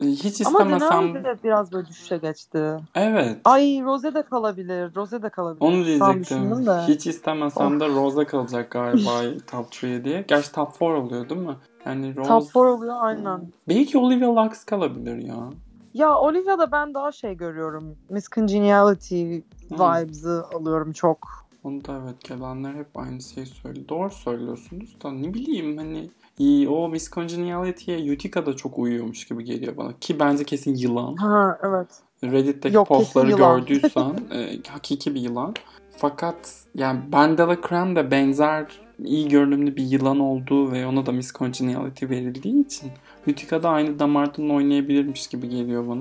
Hiç 0.00 0.46
ama 0.46 0.50
istemesem... 0.50 1.14
Denali 1.14 1.24
de 1.24 1.36
biraz 1.44 1.72
böyle 1.72 1.88
düşüşe 1.88 2.16
geçti. 2.16 2.76
Evet. 2.94 3.40
Ay 3.44 3.82
Rose 3.84 4.14
de 4.14 4.22
kalabilir. 4.22 4.94
Rose 4.96 5.22
de 5.22 5.28
kalabilir. 5.28 5.60
Onu 5.60 5.84
diyecektim. 5.84 6.66
de. 6.66 6.82
Hiç 6.88 7.06
istemesem 7.06 7.80
de 7.80 7.88
Rose'a 7.88 8.26
kalacak 8.26 8.70
galiba 8.70 9.10
top 9.50 9.66
3'ye 9.66 10.04
diye. 10.04 10.24
Gerçi 10.28 10.52
top 10.52 10.80
4 10.80 10.82
oluyor 10.82 11.28
değil 11.28 11.40
mi? 11.40 11.56
Yani 11.86 12.16
Rose... 12.16 12.28
Top 12.28 12.42
4 12.42 12.56
oluyor 12.56 12.96
aynen. 13.00 13.40
Belki 13.68 13.98
Olivia 13.98 14.36
Lux 14.36 14.64
kalabilir 14.64 15.16
ya. 15.16 15.50
Ya 15.94 16.14
Olivia'da 16.18 16.72
ben 16.72 16.94
daha 16.94 17.12
şey 17.12 17.34
görüyorum. 17.34 17.96
Miss 18.10 18.28
Congeniality 18.28 19.38
vibes'ı 19.70 20.44
alıyorum 20.54 20.92
çok. 20.92 21.48
Onu 21.64 21.84
da 21.84 22.00
evet 22.04 22.24
gelenler 22.24 22.74
hep 22.74 22.98
aynı 22.98 23.22
şeyi 23.22 23.46
söylüyor. 23.46 23.88
Doğru 23.88 24.10
söylüyorsunuz 24.10 24.96
da 25.02 25.10
ne 25.10 25.34
bileyim 25.34 25.76
hani 25.76 26.10
iyi, 26.38 26.68
o 26.68 26.88
Miss 26.88 27.10
Congeniality'ye 27.10 28.12
Utica 28.12 28.46
da 28.46 28.56
çok 28.56 28.78
uyuyormuş 28.78 29.24
gibi 29.24 29.44
geliyor 29.44 29.76
bana. 29.76 29.92
Ki 30.00 30.20
bence 30.20 30.44
kesin 30.44 30.74
yılan. 30.74 31.16
Ha 31.16 31.58
evet. 31.62 31.88
Reddit'teki 32.24 32.76
Yok, 32.76 32.88
postları 32.88 33.30
gördüysen 33.30 34.14
e, 34.32 34.68
hakiki 34.68 35.14
bir 35.14 35.20
yılan. 35.20 35.54
Fakat 35.96 36.54
yani 36.74 37.12
Bandela 37.12 37.56
Creme 37.68 37.96
de 37.96 38.10
benzer 38.10 38.80
iyi 39.04 39.28
görünümlü 39.28 39.76
bir 39.76 39.84
yılan 39.84 40.20
olduğu 40.20 40.72
ve 40.72 40.86
ona 40.86 41.06
da 41.06 41.12
Miss 41.12 41.32
Congeniality 41.32 42.06
verildiği 42.06 42.64
için 42.64 42.90
Utica 43.26 43.62
da 43.62 43.68
aynı 43.68 43.98
damardan 43.98 44.50
oynayabilirmiş 44.50 45.26
gibi 45.26 45.48
geliyor 45.48 45.88
bana. 45.88 46.00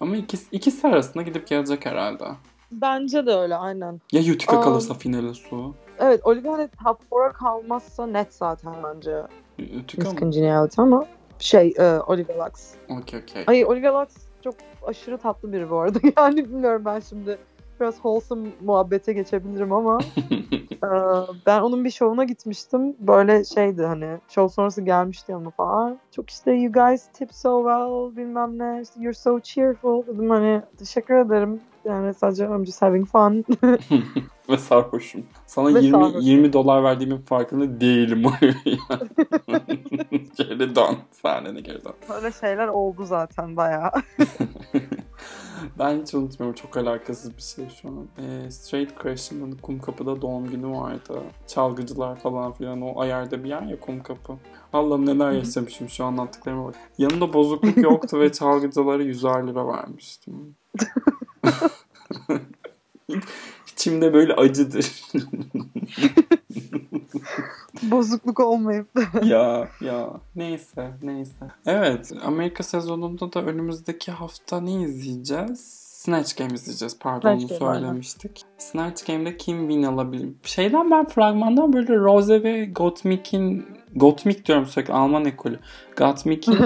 Ama 0.00 0.16
ikisi, 0.16 0.46
ikisi 0.52 0.88
arasında 0.88 1.22
gidip 1.22 1.46
gelecek 1.46 1.86
herhalde. 1.86 2.24
Bence 2.72 3.26
de 3.26 3.30
öyle 3.30 3.56
aynen. 3.56 4.00
Ya 4.12 4.20
Utica 4.20 4.58
Aa. 4.58 4.60
kalırsa 4.60 4.94
finale 4.94 5.34
su. 5.34 5.74
Evet 5.98 6.20
Olivia 6.24 6.52
hani 6.52 6.68
top 6.84 7.00
4'a 7.12 7.32
kalmazsa 7.32 8.06
net 8.06 8.34
zaten 8.34 8.72
bence 8.84 9.22
mı? 9.98 10.20
Congeniality 10.20 10.80
ama 10.80 11.06
şey 11.38 11.74
e, 11.78 11.82
Olivia 12.00 12.44
Lux. 12.46 12.74
Okey 12.88 13.20
okey. 13.20 13.44
Ay 13.46 13.64
Olivia 13.64 14.00
Lux 14.00 14.08
çok 14.44 14.54
aşırı 14.86 15.18
tatlı 15.18 15.52
biri 15.52 15.70
bu 15.70 15.78
arada. 15.80 15.98
Yani 16.16 16.36
bilmiyorum 16.44 16.82
ben 16.84 17.00
şimdi 17.00 17.38
biraz 17.80 17.94
wholesome 17.94 18.48
muhabbete 18.60 19.12
geçebilirim 19.12 19.72
ama 19.72 19.98
e, 20.72 20.88
ben 21.46 21.60
onun 21.60 21.84
bir 21.84 21.90
şovuna 21.90 22.24
gitmiştim. 22.24 22.96
Böyle 23.00 23.44
şeydi 23.44 23.82
hani 23.82 24.18
show 24.28 24.54
sonrası 24.54 24.82
gelmişti 24.82 25.32
yanıma 25.32 25.50
falan. 25.50 25.98
Çok 26.16 26.30
işte 26.30 26.52
you 26.52 26.72
guys 26.72 27.08
tip 27.12 27.34
so 27.34 27.58
well 27.58 28.16
bilmem 28.16 28.58
ne 28.58 28.82
işte 28.82 29.00
you're 29.00 29.14
so 29.14 29.40
cheerful 29.40 30.06
dedim 30.06 30.30
hani 30.30 30.62
teşekkür 30.78 31.14
ederim. 31.14 31.60
Yani 31.84 32.14
sadece 32.14 32.44
I'm 32.44 32.66
just 32.66 32.82
having 32.82 33.08
fun. 33.08 33.44
Ve 34.48 34.58
sarhoşum. 34.58 35.26
Sana 35.46 35.74
Ve 35.74 35.80
20 35.80 35.90
sarhoşum. 35.90 36.20
20 36.20 36.52
dolar 36.52 36.82
verdiğimin 36.82 37.18
farkında 37.18 37.80
değilim. 37.80 38.22
geri 40.36 40.76
dön. 40.76 40.96
Sahnene 41.10 41.60
geri 41.60 41.84
dön. 41.84 41.92
Öyle 42.16 42.32
şeyler 42.32 42.68
oldu 42.68 43.04
zaten 43.04 43.56
bayağı. 43.56 43.90
Ben 45.78 46.02
hiç 46.02 46.14
unutmuyorum. 46.14 46.54
Çok 46.54 46.76
alakasız 46.76 47.36
bir 47.36 47.42
şey 47.42 47.68
şu 47.82 47.88
an. 47.88 48.08
Ee, 48.18 48.50
Straight 48.50 49.02
Crash'ın 49.02 49.52
Kumkapı'da 49.52 50.22
doğum 50.22 50.46
günü 50.46 50.68
vardı. 50.68 51.22
Çalgıcılar 51.46 52.16
falan 52.16 52.52
filan. 52.52 52.82
O 52.82 53.00
ayarda 53.00 53.44
bir 53.44 53.48
yer 53.48 53.62
ya 53.62 53.80
Kumkapı. 53.80 54.32
Allah'ım 54.72 55.06
neler 55.06 55.32
yaşamışım 55.32 55.88
şu 55.88 56.04
anlattıklarıma 56.04 56.66
bak. 56.66 56.74
Yanında 56.98 57.32
bozukluk 57.32 57.76
yoktu 57.76 58.20
ve 58.20 58.32
çalgıcılara 58.32 59.02
100'er 59.02 59.46
lira 59.48 59.68
vermiştim. 59.68 60.56
İçimde 63.78 64.14
böyle 64.14 64.34
acıdır. 64.34 65.02
Bozukluk 67.82 68.40
olmayıp. 68.40 68.88
ya 69.24 69.68
ya 69.80 70.10
neyse 70.36 70.90
neyse. 71.02 71.46
Evet 71.66 72.12
Amerika 72.24 72.62
sezonunda 72.62 73.32
da 73.32 73.42
önümüzdeki 73.42 74.12
hafta 74.12 74.60
ne 74.60 74.82
izleyeceğiz? 74.82 75.88
Snatch 75.92 76.36
Game 76.38 76.54
izleyeceğiz. 76.54 76.98
Pardon 76.98 77.38
Snatch 77.38 77.52
onu 77.52 77.58
Game, 77.58 77.70
aynen. 77.70 77.80
söylemiştik. 77.80 78.42
Snatch 78.58 79.06
Game'de 79.06 79.36
kim 79.36 79.68
win 79.68 79.82
alabilir? 79.82 80.28
Şeyden 80.42 80.90
ben 80.90 81.06
fragmandan 81.06 81.72
böyle 81.72 81.96
Rose 81.96 82.42
ve 82.42 82.64
Gottmik'in 82.64 83.66
Gottmik 83.96 84.46
diyorum 84.46 84.66
sürekli 84.66 84.92
Alman 84.92 85.24
ekolü. 85.24 85.58
Gottmik'in 85.96 86.56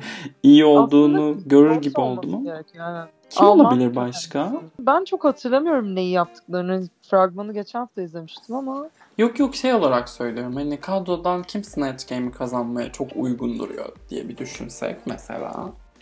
iyi 0.42 0.64
olduğunu 0.64 1.38
görür 1.46 1.80
gibi 1.82 2.00
ama. 2.00 2.42
Gerekiyor, 2.42 2.86
aynen. 2.86 3.08
Kim 3.32 3.46
Alman 3.46 3.66
olabilir 3.66 3.96
başka? 3.96 4.52
Ben 4.78 5.04
çok 5.04 5.24
hatırlamıyorum 5.24 5.94
neyi 5.94 6.10
yaptıklarını. 6.10 6.88
Fragmanı 7.10 7.52
geçen 7.54 7.78
hafta 7.78 8.02
izlemiştim 8.02 8.54
ama. 8.56 8.88
Yok 9.18 9.38
yok 9.38 9.54
şey 9.54 9.74
olarak 9.74 10.08
söylüyorum. 10.08 10.56
Hani 10.56 10.80
kadrodan 10.80 11.42
kim 11.42 11.64
Snatch 11.64 12.08
Game'i 12.08 12.32
kazanmaya 12.32 12.92
çok 12.92 13.08
uygun 13.16 13.58
duruyor 13.58 13.88
diye 14.10 14.28
bir 14.28 14.36
düşünsek 14.36 14.96
mesela. 15.06 15.52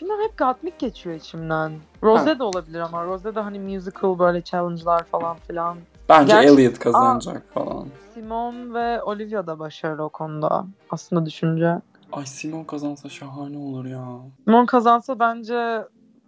Bilmem 0.01 0.17
hep 0.29 0.37
Gottmik 0.37 0.79
geçiyor 0.79 1.15
içimden. 1.15 1.71
Rose 2.03 2.29
Ha. 2.29 2.39
de 2.39 2.43
olabilir 2.43 2.79
ama 2.79 3.05
Rose 3.05 3.35
de 3.35 3.39
hani 3.39 3.59
musical 3.59 4.19
böyle 4.19 4.41
challenge'lar 4.43 5.03
falan 5.03 5.37
filan. 5.47 5.77
Bence 6.09 6.33
Gerçi- 6.33 6.47
Elliot 6.49 6.79
kazanacak 6.79 7.43
falan. 7.53 7.87
Simon 8.13 8.73
ve 8.73 9.03
Olivia 9.03 9.47
da 9.47 9.59
başarılı 9.59 10.03
o 10.03 10.09
konuda. 10.09 10.65
Aslında 10.89 11.25
düşünce. 11.25 11.75
Ay 12.11 12.25
Simon 12.25 12.63
kazansa 12.63 13.09
şahane 13.09 13.57
olur 13.57 13.85
ya. 13.85 14.05
Simon 14.45 14.65
kazansa 14.65 15.19
bence 15.19 15.81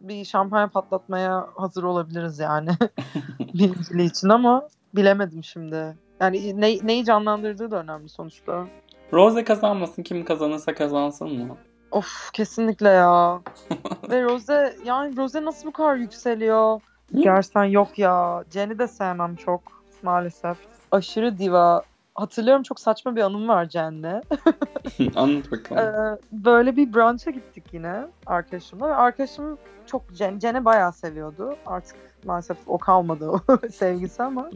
bir 0.03 0.25
şampanya 0.25 0.67
patlatmaya 0.67 1.47
hazır 1.55 1.83
olabiliriz 1.83 2.39
yani. 2.39 2.69
Birinciliği 3.39 4.09
için 4.09 4.29
ama 4.29 4.67
bilemedim 4.95 5.43
şimdi. 5.43 5.97
Yani 6.19 6.61
ne, 6.61 6.77
neyi 6.87 7.05
canlandırdığı 7.05 7.71
da 7.71 7.79
önemli 7.79 8.09
sonuçta. 8.09 8.65
Rose 9.13 9.43
kazanmasın 9.43 10.03
kim 10.03 10.25
kazanırsa 10.25 10.73
kazansın 10.75 11.29
mı? 11.29 11.57
Of 11.91 12.31
kesinlikle 12.33 12.89
ya. 12.89 13.39
Ve 14.09 14.23
Rose 14.23 14.75
yani 14.85 15.17
Rose 15.17 15.45
nasıl 15.45 15.67
bu 15.67 15.71
kadar 15.71 15.95
yükseliyor? 15.95 16.81
Gerçekten 17.13 17.63
yok 17.63 17.99
ya. 17.99 18.43
Jenny 18.53 18.79
de 18.79 18.87
sevmem 18.87 19.35
çok 19.35 19.61
maalesef. 20.03 20.57
Aşırı 20.91 21.37
diva. 21.37 21.83
Hatırlıyorum 22.15 22.63
çok 22.63 22.79
saçma 22.79 23.15
bir 23.15 23.21
anım 23.21 23.47
var 23.47 23.65
Jen'le. 23.65 24.21
Anlat 25.15 25.51
bakalım. 25.51 25.81
Ee, 25.81 26.17
böyle 26.31 26.75
bir 26.75 26.93
brunch'a 26.93 27.31
gittik 27.31 27.63
yine 27.71 28.05
arkadaşımla 28.25 28.89
ve 28.89 28.95
arkadaşım 28.95 29.57
çok 29.85 30.01
Jen, 30.13 30.39
Jen'i 30.39 30.65
bayağı 30.65 30.93
seviyordu. 30.93 31.55
Artık 31.65 31.95
maalesef 32.25 32.57
o 32.67 32.77
kalmadı 32.77 33.29
o 33.29 33.39
sevgisi 33.71 34.23
ama. 34.23 34.49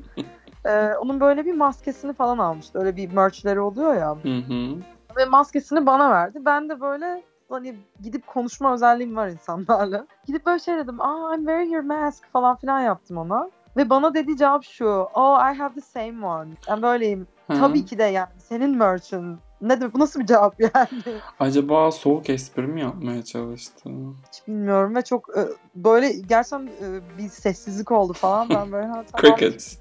Ee, 0.66 0.92
onun 1.02 1.20
böyle 1.20 1.46
bir 1.46 1.54
maskesini 1.54 2.14
falan 2.14 2.38
almıştı. 2.38 2.80
Öyle 2.80 2.96
bir 2.96 3.12
merchleri 3.12 3.60
oluyor 3.60 3.96
ya. 3.96 4.10
Hı 4.10 4.38
hı. 4.38 4.76
Ve 5.18 5.26
maskesini 5.26 5.86
bana 5.86 6.12
verdi. 6.12 6.40
Ben 6.46 6.70
de 6.70 6.82
böyle 6.82 7.24
hani 7.50 7.76
gidip 8.02 8.28
konuşma 8.28 8.74
özelliğim 8.74 9.16
var 9.16 9.28
insanlarla. 9.28 10.08
Gidip 10.28 10.46
böyle 10.46 10.60
şey 10.60 10.78
dedim. 10.78 11.02
Aa 11.02 11.34
I'm 11.34 11.40
wearing 11.40 11.74
your 11.74 11.84
mask 11.84 12.32
falan 12.34 12.56
filan 12.56 12.80
yaptım 12.80 13.18
ona. 13.18 13.50
Ve 13.78 13.90
bana 13.90 14.14
dediği 14.14 14.38
cevap 14.38 14.64
şu. 14.64 15.08
Oh 15.14 15.52
I 15.52 15.58
have 15.58 15.74
the 15.74 15.82
same 15.82 16.26
one. 16.26 16.50
Ben 16.70 16.82
böyleyim. 16.82 17.28
Hı. 17.48 17.54
Tabii 17.60 17.86
ki 17.86 17.98
de 17.98 18.04
yani. 18.04 18.30
Senin 18.38 18.78
merch'ın. 18.78 19.40
Ne 19.62 19.82
demek 19.82 19.94
bu 19.94 20.00
nasıl 20.00 20.20
bir 20.20 20.26
cevap 20.26 20.60
yani? 20.60 21.20
Acaba 21.40 21.92
soğuk 21.92 22.30
espri 22.30 22.68
mi 22.68 22.82
yapmaya 22.82 23.24
çalıştı? 23.24 23.90
Hiç 24.28 24.48
bilmiyorum 24.48 24.96
ve 24.96 25.02
çok 25.02 25.38
e, 25.38 25.48
böyle 25.76 26.12
gerçekten 26.14 26.68
e, 26.68 27.18
bir 27.18 27.30
sessizlik 27.30 27.92
oldu 27.92 28.14
falan. 28.14 28.50
Ben 28.50 28.72
böyle 28.72 28.88
ha, 28.88 29.04
tamam. 29.12 29.38
Cricket. 29.38 29.78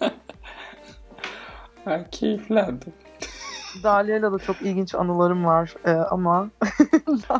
Ha, 1.84 2.04
keyiflerdi. 2.10 2.86
Dalia'yla 3.82 4.32
da 4.32 4.38
çok 4.38 4.62
ilginç 4.62 4.94
anılarım 4.94 5.44
var 5.44 5.74
e, 5.84 5.90
ama 5.90 6.48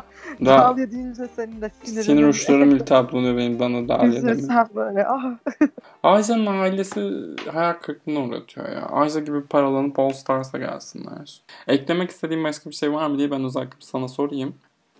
Daha 0.45 0.75
Dalia 0.75 0.91
deyince 0.91 1.27
senin 1.35 1.61
de 1.61 1.71
sinirin. 1.83 2.01
sinir 2.01 2.27
uçlarım 2.27 2.71
iltihaplanıyor 2.75 3.37
benim 3.37 3.59
bana 3.59 3.87
Dahlia 3.87 4.21
demek. 4.21 4.41
Sen 4.45 4.67
böyle 4.75 5.07
ah. 5.07 5.23
Ajda'nın 6.03 6.45
ailesi 6.45 7.11
hayal 7.51 7.73
kırıklığına 7.73 8.19
uğratıyor 8.19 8.69
ya. 8.69 8.85
Ajda 8.91 9.19
gibi 9.19 9.43
paralanıp 9.43 9.99
All 9.99 10.09
Stars'a 10.13 10.57
gelsinler. 10.57 11.41
Eklemek 11.67 12.09
istediğim 12.09 12.43
başka 12.43 12.69
bir 12.69 12.75
şey 12.75 12.93
var 12.93 13.07
mı 13.07 13.17
diye 13.17 13.31
ben 13.31 13.43
özellikle 13.43 13.77
sana 13.79 14.07
sorayım. 14.07 14.55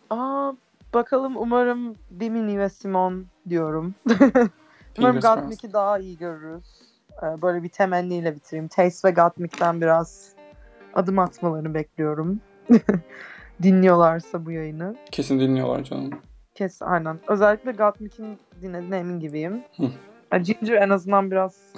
Aa, 0.09 0.51
bakalım 0.93 1.37
umarım 1.37 1.95
Bimini 2.11 2.59
ve 2.59 2.69
Simon 2.69 3.25
diyorum. 3.49 3.95
umarım. 4.97 5.19
Gottmik'i 5.19 5.73
daha 5.73 5.99
iyi 5.99 6.17
görürüz. 6.17 6.63
Ee, 7.23 7.41
böyle 7.41 7.63
bir 7.63 7.69
temenniyle 7.69 8.35
bitireyim. 8.35 8.67
Taste 8.67 9.07
ve 9.07 9.11
Gottmik'ten 9.11 9.81
biraz 9.81 10.29
adım 10.93 11.19
atmalarını 11.19 11.73
bekliyorum. 11.73 12.39
Dinliyorlarsa 13.63 14.45
bu 14.45 14.51
yayını. 14.51 14.95
Kesin 15.11 15.39
dinliyorlar 15.39 15.83
canım. 15.83 16.09
Kes 16.55 16.81
aynen. 16.81 17.19
Özellikle 17.27 17.71
Gottmik'in 17.71 18.37
dinlediğine 18.61 18.97
emin 18.97 19.19
gibiyim. 19.19 19.61
Ginger 20.43 20.73
en 20.81 20.89
azından 20.89 21.31
biraz 21.31 21.55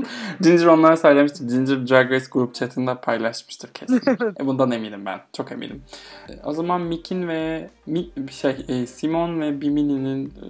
Ginger 0.40 0.66
onlar 0.66 0.96
söylemişti. 0.96 1.46
Ginger 1.46 1.88
Drag 1.88 2.10
Race 2.10 2.26
grup 2.32 2.54
chatinde 2.54 2.94
paylaşmıştır 2.94 3.72
kesin. 3.72 4.00
E, 4.40 4.46
bundan 4.46 4.70
eminim 4.70 5.06
ben. 5.06 5.20
Çok 5.32 5.52
eminim. 5.52 5.82
E, 6.28 6.32
O 6.44 6.52
zaman 6.52 6.80
Mick'in 6.80 7.28
ve 7.28 7.70
Mi, 7.86 8.06
şey 8.30 8.64
e, 8.68 8.86
Simon 8.86 9.40
ve 9.40 9.60
Bimini'nin 9.60 10.26
e, 10.26 10.44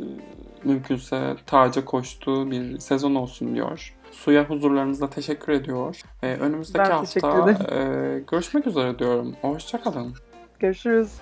mümkünse 0.65 1.35
taca 1.47 1.85
koştuğu 1.85 2.51
bir 2.51 2.79
sezon 2.79 3.15
olsun 3.15 3.55
diyor. 3.55 3.95
Suya 4.13 4.45
huzurlarınızda 4.45 5.11
teşekkür 5.11 5.53
ediyor. 5.53 6.01
E, 6.23 6.35
önümüzdeki 6.35 6.79
Ben 6.79 6.91
hafta 6.91 7.51
e, 7.75 8.19
görüşmek 8.31 8.67
üzere 8.67 8.99
diyorum. 8.99 9.37
Hoşçakalın. 9.43 10.15
görüşürüz. 10.59 11.13